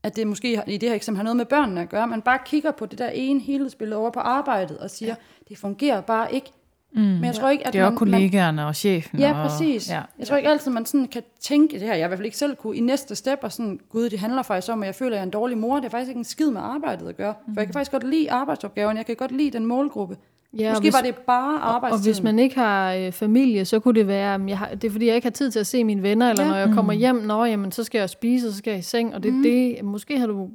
at 0.02 0.16
det 0.16 0.26
måske 0.26 0.62
i 0.66 0.76
det 0.76 0.88
her 0.88 0.96
eksempel 0.96 1.16
har 1.16 1.24
noget 1.24 1.36
med 1.36 1.44
børnene 1.44 1.80
at 1.80 1.88
gøre. 1.88 2.06
Man 2.06 2.22
bare 2.22 2.38
kigger 2.46 2.70
på 2.70 2.86
det 2.86 2.98
der 2.98 3.08
ene 3.08 3.40
helhedsbillede 3.40 4.00
over 4.00 4.10
på 4.10 4.20
arbejdet 4.20 4.78
og 4.78 4.90
siger, 4.90 5.08
ja. 5.08 5.14
det 5.48 5.58
fungerer 5.58 6.00
bare 6.00 6.34
ikke. 6.34 6.50
Mm. 6.94 7.00
Men 7.00 7.24
jeg 7.24 7.34
tror 7.34 7.48
ikke, 7.48 7.66
at 7.66 7.72
Det 7.72 7.78
er 7.78 7.82
man, 7.84 7.92
også 7.92 7.98
kollegaerne 7.98 8.66
og 8.66 8.76
chefen. 8.76 9.18
Ja, 9.18 9.42
og, 9.42 9.48
præcis. 9.48 9.90
Ja. 9.90 10.00
Jeg 10.18 10.26
tror 10.26 10.36
ikke 10.36 10.48
altid, 10.48 10.70
man 10.70 10.86
sådan 10.86 11.06
kan 11.06 11.22
tænke 11.40 11.72
det 11.78 11.86
her. 11.86 11.94
Jeg 11.94 12.04
i 12.04 12.08
hvert 12.08 12.18
fald 12.18 12.24
ikke 12.26 12.36
selv 12.38 12.56
kunne 12.56 12.76
i 12.76 12.80
næste 12.80 13.14
step, 13.14 13.38
og 13.42 13.52
sådan, 13.52 13.80
gud, 13.90 14.10
det 14.10 14.18
handler 14.18 14.42
faktisk 14.42 14.72
om, 14.72 14.82
at 14.82 14.86
jeg 14.86 14.94
føler, 14.94 15.10
at 15.10 15.14
jeg 15.16 15.20
er 15.20 15.24
en 15.26 15.30
dårlig 15.30 15.58
mor. 15.58 15.76
Det 15.76 15.84
er 15.84 15.88
faktisk 15.90 16.08
ikke 16.08 16.18
en 16.18 16.24
skid 16.24 16.50
med 16.50 16.60
arbejdet 16.64 17.08
at 17.08 17.16
gøre. 17.16 17.34
For 17.54 17.60
jeg 17.60 17.66
kan 17.66 17.72
faktisk 17.72 17.92
godt 17.92 18.10
lide 18.10 18.30
arbejdsopgaven. 18.30 18.96
Jeg 18.96 19.06
kan 19.06 19.16
godt 19.16 19.32
lide 19.32 19.50
den 19.50 19.66
målgruppe. 19.66 20.16
Ja, 20.58 20.68
og 20.68 20.72
Måske 20.72 20.82
hvis- 20.84 20.94
var 20.94 21.00
det 21.00 21.14
bare 21.16 21.54
Og 21.60 21.74
arbejdstiden. 21.74 22.04
hvis 22.14 22.22
man 22.22 22.38
ikke 22.38 22.56
har 22.58 22.92
øh, 22.94 23.12
familie, 23.12 23.64
så 23.64 23.80
kunne 23.80 23.94
det 23.94 24.06
være, 24.06 24.34
at 24.34 24.40
jeg 24.48 24.58
har, 24.58 24.68
det 24.68 24.84
er 24.84 24.90
fordi, 24.90 25.06
jeg 25.06 25.14
ikke 25.14 25.24
har 25.26 25.30
tid 25.30 25.50
til 25.50 25.58
at 25.58 25.66
se 25.66 25.84
mine 25.84 26.02
venner, 26.02 26.30
eller 26.30 26.44
Ja. 26.44 26.50
når 26.50 26.56
jeg 26.56 26.70
kommer 26.74 26.92
hjem, 26.92 27.16
nå, 27.16 27.44
jamen, 27.44 27.72
så 27.72 27.84
skal 27.84 27.98
jeg 27.98 28.10
spise, 28.10 28.46
og 28.46 28.52
så 28.52 28.58
skal 28.58 28.70
jeg 28.70 28.78
i 28.78 28.82
seng, 28.82 29.14
og 29.14 29.22
det 29.22 29.34
Mm. 29.34 29.42
det, 29.42 29.84
måske 29.84 30.18
har 30.18 30.26
du 30.26 30.48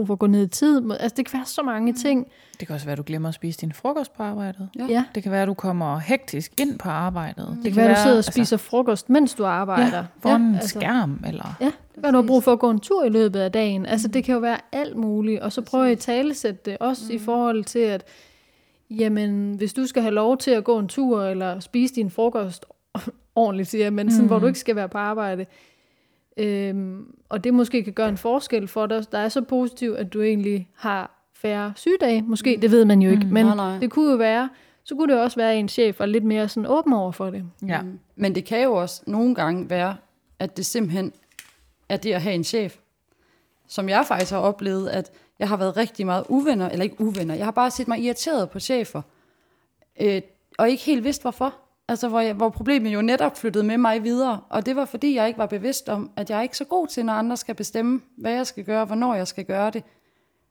brug 0.00 0.06
for 0.06 0.12
at 0.14 0.18
gå 0.18 0.26
ned 0.26 0.42
i 0.46 0.48
tid. 0.48 0.90
Altså, 1.00 1.14
det 1.16 1.26
kan 1.26 1.38
være 1.38 1.46
så 1.46 1.62
mange 1.62 1.92
ting. 1.92 2.26
Det 2.60 2.66
kan 2.66 2.74
også 2.74 2.86
være, 2.86 2.92
at 2.92 2.98
du 2.98 3.02
glemmer 3.06 3.28
at 3.28 3.34
spise 3.34 3.58
din 3.60 3.72
frokost 3.72 4.12
på 4.16 4.22
arbejdet. 4.22 4.68
Ja. 4.78 4.86
Ja. 4.88 5.04
Det 5.14 5.22
kan 5.22 5.32
være, 5.32 5.42
at 5.42 5.48
du 5.48 5.54
kommer 5.54 5.98
hektisk 5.98 6.60
ind 6.60 6.78
på 6.78 6.88
arbejdet. 6.88 7.58
Det 7.62 7.72
kan 7.72 7.82
være, 7.82 7.90
at 7.90 7.96
du 7.96 8.02
sidder 8.02 8.16
og 8.16 8.24
spiser 8.24 8.56
frokost, 8.56 9.10
mens 9.10 9.34
du 9.34 9.44
arbejder. 9.44 9.84
altså, 9.84 10.04
foran 10.22 10.42
en 10.42 10.54
altså. 10.54 10.68
skærm. 10.68 11.20
Eller, 11.26 11.56
Ja, 11.60 11.64
det 11.66 11.74
kan 11.94 12.02
være, 12.02 12.12
du 12.12 12.16
har 12.16 12.26
brug 12.26 12.44
for 12.44 12.52
at 12.52 12.58
gå 12.58 12.70
en 12.70 12.80
tur 12.80 13.04
i 13.04 13.08
løbet 13.08 13.40
af 13.40 13.52
dagen. 13.52 13.86
Altså, 13.86 14.08
det 14.08 14.24
kan 14.24 14.34
jo 14.34 14.40
være 14.40 14.58
alt 14.72 14.96
muligt. 14.96 15.40
Og 15.40 15.52
så 15.52 15.62
prøver 15.62 15.84
jeg 15.84 15.92
at 15.92 15.98
talesætte 15.98 16.60
det 16.70 16.76
også 16.80 17.02
mm. 17.08 17.14
i 17.14 17.18
forhold 17.18 17.64
til, 17.64 17.78
at 17.78 18.04
jamen, 18.90 19.54
hvis 19.54 19.72
du 19.72 19.86
skal 19.86 20.02
have 20.02 20.14
lov 20.14 20.36
til 20.38 20.50
at 20.50 20.64
gå 20.64 20.78
en 20.78 20.88
tur, 20.88 21.24
eller 21.24 21.60
spise 21.60 21.94
din 21.94 22.10
frokost 22.10 22.64
ordentligt, 23.34 23.68
siger 23.68 23.84
jeg, 23.84 23.92
men 23.92 24.10
sådan, 24.10 24.22
Mm. 24.22 24.28
hvor 24.28 24.38
du 24.38 24.46
ikke 24.46 24.58
skal 24.58 24.76
være 24.76 24.88
på 24.88 24.98
arbejde, 24.98 25.46
øhm, 26.40 27.14
og 27.28 27.44
det 27.44 27.54
måske 27.54 27.84
kan 27.84 27.92
gøre 27.92 28.08
en 28.08 28.16
forskel 28.16 28.68
for 28.68 28.86
dig, 28.86 29.12
der 29.12 29.18
er 29.18 29.28
så 29.28 29.40
positivt, 29.42 29.96
at 29.96 30.12
du 30.12 30.22
egentlig 30.22 30.68
har 30.76 31.30
færre 31.34 31.72
sygedage, 31.76 32.22
måske, 32.22 32.58
det 32.62 32.70
ved 32.70 32.84
man 32.84 33.02
jo 33.02 33.10
ikke, 33.10 33.26
Mm. 33.26 33.32
men 33.32 33.46
Nej, 33.46 33.56
nej. 33.56 33.78
det 33.78 33.90
kunne 33.90 34.10
jo 34.10 34.16
være, 34.16 34.48
så 34.84 34.94
kunne 34.94 35.14
det 35.14 35.22
også 35.22 35.36
være, 35.36 35.52
at 35.52 35.58
en 35.58 35.68
chef 35.68 35.98
var 36.00 36.06
lidt 36.06 36.24
mere 36.24 36.48
sådan 36.48 36.66
åben 36.70 36.92
over 36.92 37.12
for 37.12 37.30
det. 37.30 37.44
ja. 37.68 37.82
Mm. 37.82 37.98
Men 38.16 38.34
det 38.34 38.44
kan 38.44 38.62
jo 38.62 38.72
også 38.74 39.02
nogle 39.06 39.34
gange 39.34 39.70
være, 39.70 39.96
at 40.38 40.56
det 40.56 40.66
simpelthen 40.66 41.12
er 41.88 41.96
det 41.96 42.12
at 42.12 42.22
have 42.22 42.34
en 42.34 42.44
chef. 42.44 42.76
Som 43.68 43.88
jeg 43.88 44.04
faktisk 44.06 44.32
har 44.32 44.38
oplevet, 44.38 44.88
at 44.88 45.10
jeg 45.38 45.48
har 45.48 45.56
været 45.56 45.76
rigtig 45.76 46.06
meget 46.06 46.24
uvenner, 46.28 46.68
eller 46.68 46.82
ikke 46.82 47.00
uvenner, 47.00 47.34
jeg 47.34 47.44
har 47.44 47.50
bare 47.52 47.70
set 47.70 47.88
mig 47.88 47.98
irriteret 48.04 48.50
på 48.50 48.60
chefer, 48.60 49.02
øh, 50.00 50.22
og 50.58 50.70
ikke 50.70 50.82
helt 50.84 51.04
vidst 51.04 51.22
hvorfor. 51.22 51.54
Altså, 51.90 52.08
hvor, 52.08 52.20
jeg, 52.20 52.34
hvor 52.34 52.48
problemet 52.48 52.94
jo 52.94 53.02
netop 53.02 53.36
flyttede 53.36 53.64
med 53.64 53.78
mig 53.78 54.04
videre, 54.04 54.40
og 54.48 54.66
det 54.66 54.76
var 54.76 54.84
fordi, 54.84 55.14
jeg 55.14 55.26
ikke 55.26 55.38
var 55.38 55.46
bevidst 55.46 55.88
om, 55.88 56.10
at 56.16 56.30
jeg 56.30 56.38
er 56.38 56.42
ikke 56.42 56.56
så 56.56 56.64
god 56.64 56.86
til, 56.86 57.06
når 57.06 57.12
andre 57.12 57.36
skal 57.36 57.54
bestemme, 57.54 58.00
hvad 58.18 58.32
jeg 58.32 58.46
skal 58.46 58.64
gøre, 58.64 58.84
hvornår 58.84 59.14
jeg 59.14 59.26
skal 59.26 59.44
gøre 59.44 59.70
det. 59.70 59.84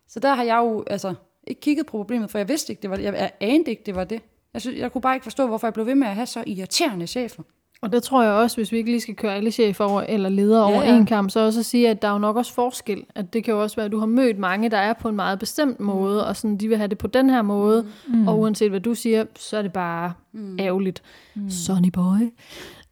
Så 0.07 0.19
der 0.19 0.33
har 0.33 0.43
jeg 0.43 0.57
jo 0.57 0.83
altså, 0.87 1.13
ikke 1.47 1.61
kigget 1.61 1.85
på 1.85 1.91
problemet, 1.91 2.31
for 2.31 2.37
jeg 2.37 2.47
vidste 2.47 2.73
ikke, 2.73 2.81
det 2.81 2.89
var 2.89 2.95
det. 2.95 3.03
Jeg, 3.03 3.13
jeg 3.13 3.31
anede 3.39 3.69
ikke, 3.69 3.83
det 3.85 3.95
var 3.95 4.03
det. 4.03 4.21
Jeg, 4.53 4.61
synes, 4.61 4.77
jeg 4.77 4.91
kunne 4.91 5.01
bare 5.01 5.15
ikke 5.15 5.23
forstå, 5.23 5.47
hvorfor 5.47 5.67
jeg 5.67 5.73
blev 5.73 5.85
ved 5.85 5.95
med 5.95 6.07
at 6.07 6.15
have 6.15 6.25
så 6.25 6.43
irriterende 6.47 7.07
chefer. 7.07 7.43
Og 7.81 7.91
det 7.91 8.03
tror 8.03 8.23
jeg 8.23 8.31
også, 8.31 8.57
hvis 8.57 8.71
vi 8.71 8.77
ikke 8.77 8.89
lige 8.89 9.01
skal 9.01 9.15
køre 9.15 9.35
alle 9.35 9.51
chefer 9.51 9.85
over, 9.85 10.01
eller 10.01 10.29
ledere 10.29 10.69
Ja, 10.69 10.73
over 10.75 10.83
ja. 10.83 10.97
en 10.97 11.05
kamp, 11.05 11.31
så 11.31 11.39
også 11.39 11.59
at 11.59 11.65
sige, 11.65 11.89
at 11.89 12.01
der 12.01 12.07
er 12.07 12.11
jo 12.11 12.17
nok 12.17 12.35
også 12.35 12.53
forskel. 12.53 13.03
At 13.15 13.33
det 13.33 13.43
kan 13.43 13.53
jo 13.53 13.61
også 13.61 13.75
være, 13.75 13.85
at 13.85 13.91
du 13.91 13.99
har 13.99 14.05
mødt 14.05 14.37
mange, 14.37 14.69
der 14.69 14.77
er 14.77 14.93
på 14.93 15.09
en 15.09 15.15
meget 15.15 15.39
bestemt 15.39 15.79
måde, 15.79 16.27
og 16.27 16.35
sådan, 16.35 16.57
de 16.57 16.67
vil 16.67 16.77
have 16.77 16.87
det 16.87 16.97
på 16.97 17.07
den 17.07 17.29
her 17.29 17.41
måde. 17.41 17.85
Mm. 18.07 18.27
Og 18.27 18.39
uanset 18.39 18.69
hvad 18.69 18.79
du 18.79 18.93
siger, 18.93 19.25
så 19.35 19.57
er 19.57 19.61
det 19.61 19.73
bare 19.73 20.13
mm. 20.33 20.59
ærgerligt. 20.59 21.01
Mm. 21.35 21.49
Sonny 21.49 21.89
boy. 21.89 22.33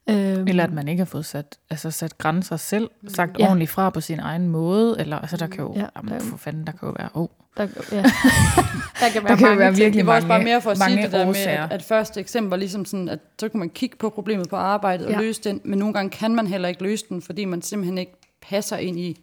Øhm, 0.09 0.47
Eller 0.47 0.63
at 0.63 0.73
man 0.73 0.87
ikke 0.87 0.99
har 0.99 1.05
fået 1.05 1.25
sat, 1.25 1.57
altså 1.69 1.91
sat 1.91 2.17
grænser 2.17 2.55
selv, 2.57 2.89
sagt 3.07 3.39
Ja. 3.39 3.45
ordentligt 3.45 3.71
fra 3.71 3.89
på 3.89 4.01
sin 4.01 4.19
egen 4.19 4.47
måde, 4.47 4.95
eller 4.99 5.19
altså 5.19 5.37
der 5.37 5.47
kan 5.47 5.63
jo, 5.63 5.71
Ja, 5.75 5.79
ja, 5.79 5.85
der- 5.85 5.89
jamen, 5.95 6.21
for 6.21 6.37
fanden, 6.37 6.65
der 6.65 6.71
kan 6.71 6.87
jo 6.89 6.95
være, 6.99 7.09
oh, 7.13 7.27
der, 7.57 7.67
ja. 7.91 7.97
der 9.01 9.09
kan 9.13 9.23
være 9.23 9.31
der 9.31 9.35
kan 9.35 9.41
mange 9.41 9.59
være 9.59 9.69
ting. 9.71 9.77
virkelig 9.77 9.93
Det 10.01 10.07
var 10.07 10.15
også 10.15 10.27
bare 10.27 10.43
mere 10.43 10.61
for 10.61 10.71
at 10.71 10.77
sige 10.77 11.01
det 11.01 11.11
der 11.11 11.25
med, 11.25 11.35
at, 11.35 11.71
at 11.71 11.83
første 11.83 12.19
eksempel 12.19 12.49
var 12.49 12.57
ligesom 12.57 12.85
sådan, 12.85 13.09
at 13.09 13.19
så 13.39 13.49
kunne 13.49 13.59
man 13.59 13.69
kigge 13.69 13.97
på 13.97 14.09
problemet 14.09 14.49
på 14.49 14.55
arbejdet 14.55 15.05
og 15.07 15.11
Ja. 15.13 15.19
løse 15.19 15.41
den, 15.43 15.61
men 15.63 15.79
nogle 15.79 15.93
gange 15.93 16.09
kan 16.09 16.35
man 16.35 16.47
heller 16.47 16.67
ikke 16.69 16.83
løse 16.83 17.05
den, 17.09 17.21
fordi 17.21 17.45
man 17.45 17.61
simpelthen 17.61 17.97
ikke 17.97 18.13
passer 18.41 18.77
ind 18.77 18.99
i 18.99 19.21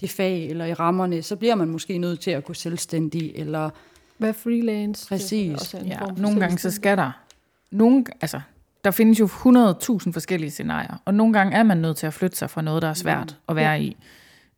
det 0.00 0.10
fag 0.10 0.46
eller 0.50 0.64
i 0.64 0.74
rammerne, 0.74 1.22
så 1.22 1.36
bliver 1.36 1.54
man 1.54 1.68
måske 1.68 1.98
nødt 1.98 2.20
til 2.20 2.30
at 2.30 2.44
gå 2.44 2.54
selvstændig, 2.54 3.32
eller 3.34 3.70
Være 4.18 4.34
freelance. 4.34 5.08
Præcis. 5.08 5.30
Det 5.30 5.50
er 5.50 5.54
også 5.54 5.76
en 5.76 5.86
Ja, 5.86 6.00
form 6.00 6.16
for 6.16 6.22
nogle 6.22 6.40
gange 6.40 6.58
så 6.58 6.70
skal 6.70 6.96
der, 6.96 7.10
nogle, 7.70 8.04
altså, 8.20 8.40
der 8.84 8.90
findes 8.90 9.20
jo 9.20 9.26
100.000 9.26 10.12
forskellige 10.12 10.50
scenarier, 10.50 11.02
og 11.04 11.14
nogle 11.14 11.32
gange 11.32 11.56
er 11.56 11.62
man 11.62 11.78
nødt 11.78 11.96
til 11.96 12.06
at 12.06 12.14
flytte 12.14 12.36
sig 12.36 12.50
fra 12.50 12.62
noget, 12.62 12.82
der 12.82 12.88
er 12.88 12.94
svært 12.94 13.38
at 13.48 13.56
være 13.56 13.82
i. 13.82 13.96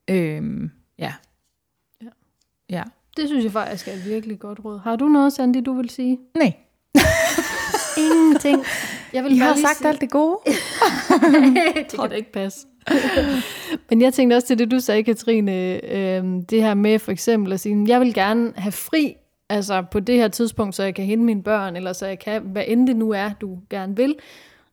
Øhm, 0.08 0.70
ja. 0.98 1.12
Ja. 2.02 2.08
Ja. 2.70 2.82
Det 3.16 3.28
synes 3.28 3.44
jeg 3.44 3.52
faktisk 3.52 3.88
er 3.88 3.92
et 3.92 4.06
virkelig 4.08 4.38
godt 4.38 4.58
råd. 4.64 4.78
Har 4.84 4.96
du 4.96 5.08
noget, 5.08 5.32
Sandy, 5.32 5.62
du 5.66 5.72
vil 5.74 5.90
sige? 5.90 6.18
Nej, 6.38 6.52
Ingenting. 7.98 8.64
Jeg 9.12 9.24
vil 9.24 9.36
I 9.36 9.38
bare 9.40 9.48
har 9.48 9.56
sagt 9.56 9.76
sige- 9.78 9.88
alt 9.88 10.00
det 10.00 10.10
gode. 10.10 10.38
det 11.74 11.86
kan 12.00 12.08
da 12.10 12.14
ikke 12.14 12.32
passe. 12.32 12.66
Men 13.90 14.00
jeg 14.02 14.14
tænkte 14.14 14.34
også 14.34 14.46
til 14.46 14.58
det, 14.58 14.70
du 14.70 14.80
sagde, 14.80 15.02
Katrine, 15.02 15.52
øh, 15.92 16.24
det 16.50 16.62
her 16.62 16.74
med 16.74 16.98
for 16.98 17.12
eksempel 17.12 17.52
at 17.52 17.60
sige, 17.60 17.84
jeg 17.88 18.00
vil 18.00 18.14
gerne 18.14 18.52
have 18.56 18.72
fri, 18.72 19.14
altså 19.48 19.84
på 19.90 20.00
det 20.00 20.14
her 20.16 20.28
tidspunkt, 20.28 20.74
så 20.74 20.82
jeg 20.82 20.94
kan 20.94 21.04
hente 21.04 21.24
mine 21.24 21.42
børn, 21.42 21.76
eller 21.76 21.92
så 21.92 22.06
jeg 22.06 22.18
kan, 22.18 22.42
hvad 22.42 22.64
end 22.66 22.86
det 22.86 22.96
nu 22.96 23.10
er, 23.10 23.30
du 23.40 23.58
gerne 23.70 23.96
vil. 23.96 24.14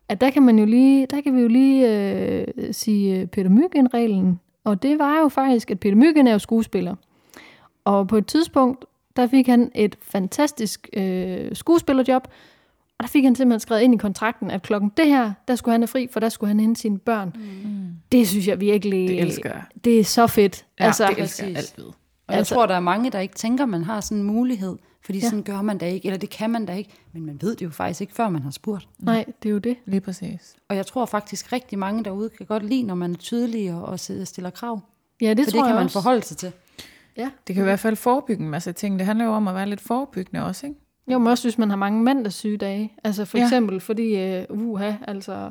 At 0.10 0.22
der 0.22 0.30
kan 0.30 0.44
man 0.44 0.60
jo 0.60 0.66
lige, 0.66 1.06
der 1.06 1.22
kan 1.22 1.36
vi 1.36 1.42
jo 1.42 1.48
lige 1.48 1.90
øh, 1.90 2.46
sige 2.72 3.20
øh, 3.20 3.28
Peter 3.28 3.50
Myggen-reglen. 3.50 4.40
Og 4.64 4.84
det 4.84 5.00
var 5.00 5.20
jo 5.20 5.28
faktisk, 5.28 5.72
at 5.72 5.80
Peter 5.80 5.96
Myggen 5.96 6.28
er 6.28 6.32
jo 6.32 6.40
skuespiller. 6.40 6.96
Og 7.86 8.08
på 8.08 8.18
et 8.18 8.28
tidspunkt, 8.28 8.86
der 9.16 9.28
fik 9.28 9.48
han 9.48 9.72
et 9.76 9.96
fantastisk 10.02 10.90
øh, 10.94 11.56
skuespillerjob, 11.56 12.28
og 12.98 13.04
der 13.04 13.08
fik 13.08 13.24
han 13.24 13.36
simpelthen 13.36 13.60
skrevet 13.60 13.82
ind 13.82 13.94
i 13.94 13.98
kontrakten, 13.98 14.52
at 14.52 14.62
klokken 14.62 14.92
det 14.98 15.08
her, 15.08 15.32
der 15.48 15.56
skulle 15.56 15.74
han 15.74 15.82
have 15.82 15.88
fri, 15.88 16.08
for 16.12 16.20
der 16.20 16.30
skulle 16.30 16.48
han 16.48 16.60
hente 16.60 16.82
sine 16.82 17.00
børn. 17.00 17.32
Mm. 17.36 17.88
Det 18.12 18.28
synes 18.28 18.48
jeg 18.48 18.60
virkelig... 18.60 19.08
Det 19.08 19.22
elsker 19.22 19.50
jeg. 19.50 19.64
Det 19.84 20.00
er 20.00 20.04
så 20.04 20.28
fedt. 20.28 20.66
Ja, 20.80 20.86
altså, 20.86 21.08
det 21.08 21.20
elsker 21.20 21.46
jeg 21.46 21.56
præcis. 21.56 21.72
altid. 21.72 21.86
Og 21.88 21.94
jeg 22.30 22.38
Altså- 22.38 22.56
tror, 22.56 22.66
der 22.66 22.76
er 22.76 22.80
mange, 22.80 23.10
der 23.12 23.20
ikke 23.20 23.36
tænker, 23.36 23.66
man 23.66 23.84
har 23.84 24.02
sådan 24.02 24.18
en 24.18 24.24
mulighed, 24.24 24.76
fordi 25.06 25.20
Ja. 25.20 25.24
sådan 25.30 25.44
gør 25.44 25.62
man 25.62 25.78
da 25.78 25.86
ikke, 25.88 26.08
eller 26.08 26.18
det 26.20 26.30
kan 26.30 26.50
man 26.50 26.66
da 26.66 26.74
ikke, 26.74 26.90
men 27.14 27.26
man 27.26 27.38
ved 27.42 27.56
det 27.56 27.66
jo 27.66 27.70
faktisk 27.70 28.02
ikke, 28.02 28.14
før 28.14 28.30
man 28.30 28.42
har 28.42 28.52
spurgt. 28.52 28.88
Nej, 29.00 29.26
det 29.44 29.50
er 29.50 29.54
jo 29.54 29.60
det. 29.60 29.78
Lige 29.86 30.02
præcis. 30.02 30.56
Og 30.70 30.76
jeg 30.76 30.86
tror 30.86 31.06
faktisk 31.06 31.54
rigtig 31.54 31.80
mange 31.80 32.04
derude 32.04 32.30
kan 32.30 32.46
godt 32.46 32.64
lide, 32.66 32.84
når 32.84 32.96
man 32.96 33.12
er 33.12 33.16
tydelig 33.18 33.74
og, 33.74 33.82
og 33.84 34.00
stiller 34.00 34.50
krav. 34.50 34.82
Ja, 35.22 35.30
det 35.30 35.38
Det 35.38 35.46
for 35.46 35.52
tror 35.52 35.60
det 35.60 35.64
kan 35.64 35.70
jeg 35.70 35.76
man 35.76 35.84
også. 35.84 35.94
forholde 35.94 36.22
sig 36.24 36.38
til. 36.38 36.52
Ja. 37.18 37.30
Det 37.48 37.56
kan 37.56 37.64
i 37.64 37.66
hvert 37.66 37.80
fald 37.80 37.96
forebygge 37.96 38.44
en 38.44 38.50
masse 38.50 38.72
ting. 38.72 39.00
Det 39.00 39.06
handler 39.08 39.26
jo 39.26 39.32
om 39.32 39.48
at 39.48 39.56
være 39.56 39.70
lidt 39.70 39.82
forebyggende 39.82 40.46
også, 40.46 40.66
ikke? 40.66 40.80
Jo, 41.08 41.18
men 41.18 41.28
også 41.28 41.44
hvis 41.44 41.58
man 41.58 41.70
har 41.70 41.78
mange 41.78 42.04
mandagssygedage. 42.04 42.92
Altså 43.04 43.26
for 43.26 43.38
Ja. 43.38 43.44
eksempel, 43.44 43.80
fordi, 43.80 44.38
uh, 44.50 44.68
uha, 44.68 44.92
altså... 45.08 45.50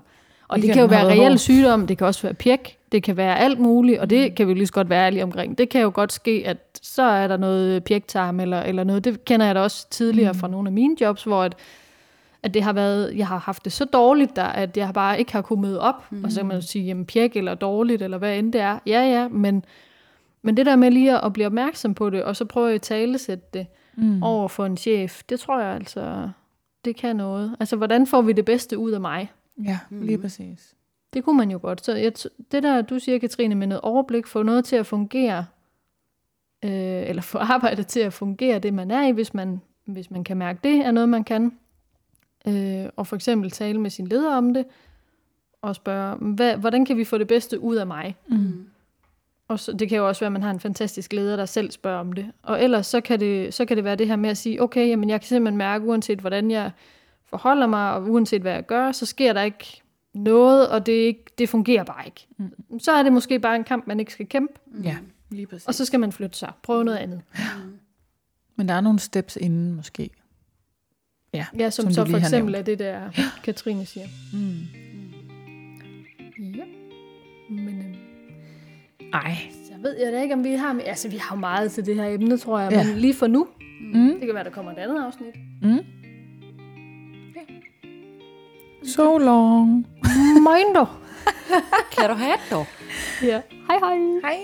Og 0.48 0.58
det 0.62 0.72
kan 0.72 0.80
jo 0.80 0.86
være 0.86 1.06
været 1.06 1.18
reel 1.18 1.30
hård. 1.30 1.38
sygdom, 1.38 1.86
det 1.86 1.98
kan 1.98 2.06
også 2.06 2.22
være 2.22 2.34
pjek, 2.34 2.76
det 2.92 3.02
kan 3.02 3.16
være 3.16 3.38
alt 3.38 3.58
muligt, 3.58 3.98
og 3.98 4.10
det 4.10 4.34
kan 4.34 4.46
vi 4.46 4.52
jo 4.52 4.56
lige 4.56 4.66
så 4.66 4.72
godt 4.72 4.90
være 4.90 5.06
ærlige 5.06 5.22
omkring. 5.22 5.58
Det 5.58 5.68
kan 5.68 5.80
jo 5.80 5.90
godt 5.94 6.12
ske, 6.12 6.42
at 6.46 6.78
så 6.82 7.02
er 7.02 7.28
der 7.28 7.36
noget 7.36 7.84
pjektarm 7.84 8.40
eller, 8.40 8.60
eller 8.62 8.84
noget. 8.84 9.04
Det 9.04 9.24
kender 9.24 9.46
jeg 9.46 9.54
da 9.54 9.60
også 9.60 9.90
tidligere 9.90 10.32
mm. 10.32 10.38
fra 10.38 10.48
nogle 10.48 10.68
af 10.68 10.72
mine 10.72 10.96
jobs, 11.00 11.24
hvor 11.24 11.42
at, 11.42 11.54
at 12.42 12.54
det 12.54 12.62
har 12.62 12.72
været, 12.72 13.12
jeg 13.16 13.26
har 13.26 13.38
haft 13.38 13.64
det 13.64 13.72
så 13.72 13.84
dårligt 13.84 14.36
der, 14.36 14.44
at 14.44 14.76
jeg 14.76 14.90
bare 14.94 15.18
ikke 15.18 15.32
har 15.32 15.42
kunnet 15.42 15.62
møde 15.62 15.80
op. 15.80 16.06
Mm. 16.10 16.24
Og 16.24 16.32
så 16.32 16.40
kan 16.40 16.46
man 16.46 16.56
jo 16.56 16.66
sige, 16.66 16.84
jamen 16.84 17.06
pjek 17.06 17.36
eller 17.36 17.54
dårligt, 17.54 18.02
eller 18.02 18.18
hvad 18.18 18.38
end 18.38 18.52
det 18.52 18.60
er. 18.60 18.78
Ja, 18.86 19.02
ja, 19.02 19.28
men, 19.28 19.64
men 20.42 20.56
det 20.56 20.66
der 20.66 20.76
med 20.76 20.90
lige 20.90 21.24
at, 21.24 21.32
blive 21.32 21.46
opmærksom 21.46 21.94
på 21.94 22.10
det, 22.10 22.24
og 22.24 22.36
så 22.36 22.44
prøve 22.44 22.74
at 22.74 22.82
talesætte 22.82 23.44
det 23.52 23.66
mm. 23.96 24.22
over 24.22 24.48
for 24.48 24.66
en 24.66 24.76
chef, 24.76 25.22
det 25.28 25.40
tror 25.40 25.60
jeg 25.60 25.74
altså, 25.74 26.30
det 26.84 26.96
kan 26.96 27.16
noget. 27.16 27.56
Altså, 27.60 27.76
hvordan 27.76 28.06
får 28.06 28.22
vi 28.22 28.32
det 28.32 28.44
bedste 28.44 28.78
ud 28.78 28.90
af 28.90 29.00
mig? 29.00 29.32
Ja, 29.64 29.78
lige 29.90 30.18
præcis. 30.18 30.74
Det 31.12 31.24
kunne 31.24 31.36
man 31.36 31.50
jo 31.50 31.58
godt. 31.62 31.84
Så 31.84 31.94
jeg, 31.94 32.12
det 32.52 32.62
der, 32.62 32.82
du 32.82 32.98
siger, 32.98 33.18
Katrine, 33.18 33.54
med 33.54 33.66
noget 33.66 33.80
overblik, 33.80 34.26
få 34.26 34.42
noget 34.42 34.64
til 34.64 34.76
at 34.76 34.86
fungere, 34.86 35.46
øh, 36.64 37.08
eller 37.08 37.22
få 37.22 37.38
arbejdet 37.54 37.86
til 37.86 38.00
at 38.00 38.12
fungere, 38.12 38.58
det 38.58 38.74
man 38.74 38.90
er 38.90 39.06
i, 39.06 39.10
hvis 39.10 39.34
man, 39.34 39.60
hvis 39.84 40.10
man 40.10 40.24
kan 40.24 40.36
mærke, 40.36 40.58
det 40.64 40.76
er 40.76 40.90
noget, 40.90 41.08
man 41.08 41.24
kan. 41.24 41.52
Øh, 42.48 42.86
og 42.96 43.06
for 43.06 43.16
eksempel 43.16 43.50
tale 43.50 43.80
med 43.80 43.90
sin 43.90 44.06
leder 44.06 44.36
om 44.36 44.54
det, 44.54 44.66
og 45.62 45.74
spørge, 45.74 46.16
hvad, 46.16 46.56
hvordan 46.56 46.84
kan 46.84 46.96
vi 46.96 47.04
få 47.04 47.18
det 47.18 47.28
bedste 47.28 47.60
ud 47.60 47.76
af 47.76 47.86
mig? 47.86 48.16
Mm. 48.28 48.66
Og 49.52 49.60
så, 49.60 49.72
det 49.72 49.88
kan 49.88 49.98
jo 49.98 50.08
også 50.08 50.20
være, 50.20 50.26
at 50.26 50.32
man 50.32 50.42
har 50.42 50.50
en 50.50 50.60
fantastisk 50.60 51.12
leder, 51.12 51.36
der 51.36 51.46
selv 51.46 51.70
spørger 51.70 52.00
om 52.00 52.12
det. 52.12 52.26
Og 52.42 52.62
ellers 52.62 52.86
så 52.86 53.00
kan 53.00 53.20
det, 53.20 53.54
så 53.54 53.64
kan 53.64 53.76
det 53.76 53.84
være 53.84 53.96
det 53.96 54.06
her 54.06 54.16
med 54.16 54.30
at 54.30 54.36
sige, 54.36 54.62
okay, 54.62 54.88
jamen 54.88 55.10
jeg 55.10 55.20
kan 55.20 55.28
simpelthen 55.28 55.58
mærke, 55.58 55.84
uanset 55.84 56.18
hvordan 56.18 56.50
jeg 56.50 56.70
forholder 57.26 57.66
mig, 57.66 57.92
og 57.92 58.02
uanset 58.10 58.42
hvad 58.42 58.52
jeg 58.52 58.66
gør, 58.66 58.92
så 58.92 59.06
sker 59.06 59.32
der 59.32 59.42
ikke 59.42 59.82
noget, 60.14 60.68
og 60.68 60.86
det, 60.86 60.92
ikke, 60.92 61.24
det 61.38 61.48
fungerer 61.48 61.84
bare 61.84 62.06
ikke. 62.06 62.26
Mm. 62.36 62.78
Så 62.78 62.92
er 62.92 63.02
det 63.02 63.12
måske 63.12 63.38
bare 63.38 63.56
en 63.56 63.64
kamp, 63.64 63.86
man 63.86 64.00
ikke 64.00 64.12
skal 64.12 64.26
kæmpe, 64.26 64.54
Ja, 64.84 64.96
lige 65.30 65.46
præcis. 65.46 65.66
og 65.68 65.74
så 65.74 65.84
skal 65.84 66.00
man 66.00 66.12
flytte 66.12 66.38
sig. 66.38 66.52
Prøve 66.62 66.84
noget 66.84 66.98
andet. 66.98 67.20
Men 68.56 68.68
der 68.68 68.74
er 68.74 68.80
nogle 68.80 68.98
steps 68.98 69.36
inden 69.36 69.74
måske. 69.74 70.10
Ja, 71.34 71.46
Ja, 71.58 71.70
som, 71.70 71.84
Som 71.84 71.92
så 71.92 72.10
for 72.10 72.18
eksempel 72.18 72.54
er 72.54 72.62
det 72.62 72.78
der, 72.78 73.00
Katrine 73.44 73.86
siger. 73.86 74.06
Mm. 74.32 74.60
Ja. 76.54 76.64
Men 77.50 77.81
ej. 79.12 79.36
Så 79.66 79.72
ved 79.82 79.96
jeg 80.04 80.12
da 80.12 80.22
ikke, 80.22 80.34
om 80.34 80.44
vi 80.44 80.52
har... 80.52 80.80
Altså, 80.86 81.08
vi 81.08 81.16
har 81.16 81.36
jo 81.36 81.40
meget 81.40 81.72
til 81.72 81.86
det 81.86 81.94
her 81.94 82.04
emne, 82.04 82.38
tror 82.38 82.58
jeg. 82.58 82.72
Ja. 82.72 82.84
Men 82.84 82.96
lige 82.96 83.14
for 83.14 83.26
nu. 83.26 83.46
Mm. 83.94 84.10
Det 84.12 84.20
kan 84.20 84.34
være, 84.34 84.44
der 84.44 84.50
kommer 84.50 84.72
et 84.72 84.78
andet 84.78 85.04
afsnit. 85.04 85.34
Mm. 85.62 85.78
So 88.84 89.18
long. 89.18 89.86
Moin 90.42 90.74
Kan 91.92 92.08
du 92.08 92.14
have 92.14 92.32
det 92.32 92.50
dog? 92.50 92.66
Ja. 93.22 93.40
Hej 93.68 93.78
hej. 93.78 93.98
Hej. 94.22 94.38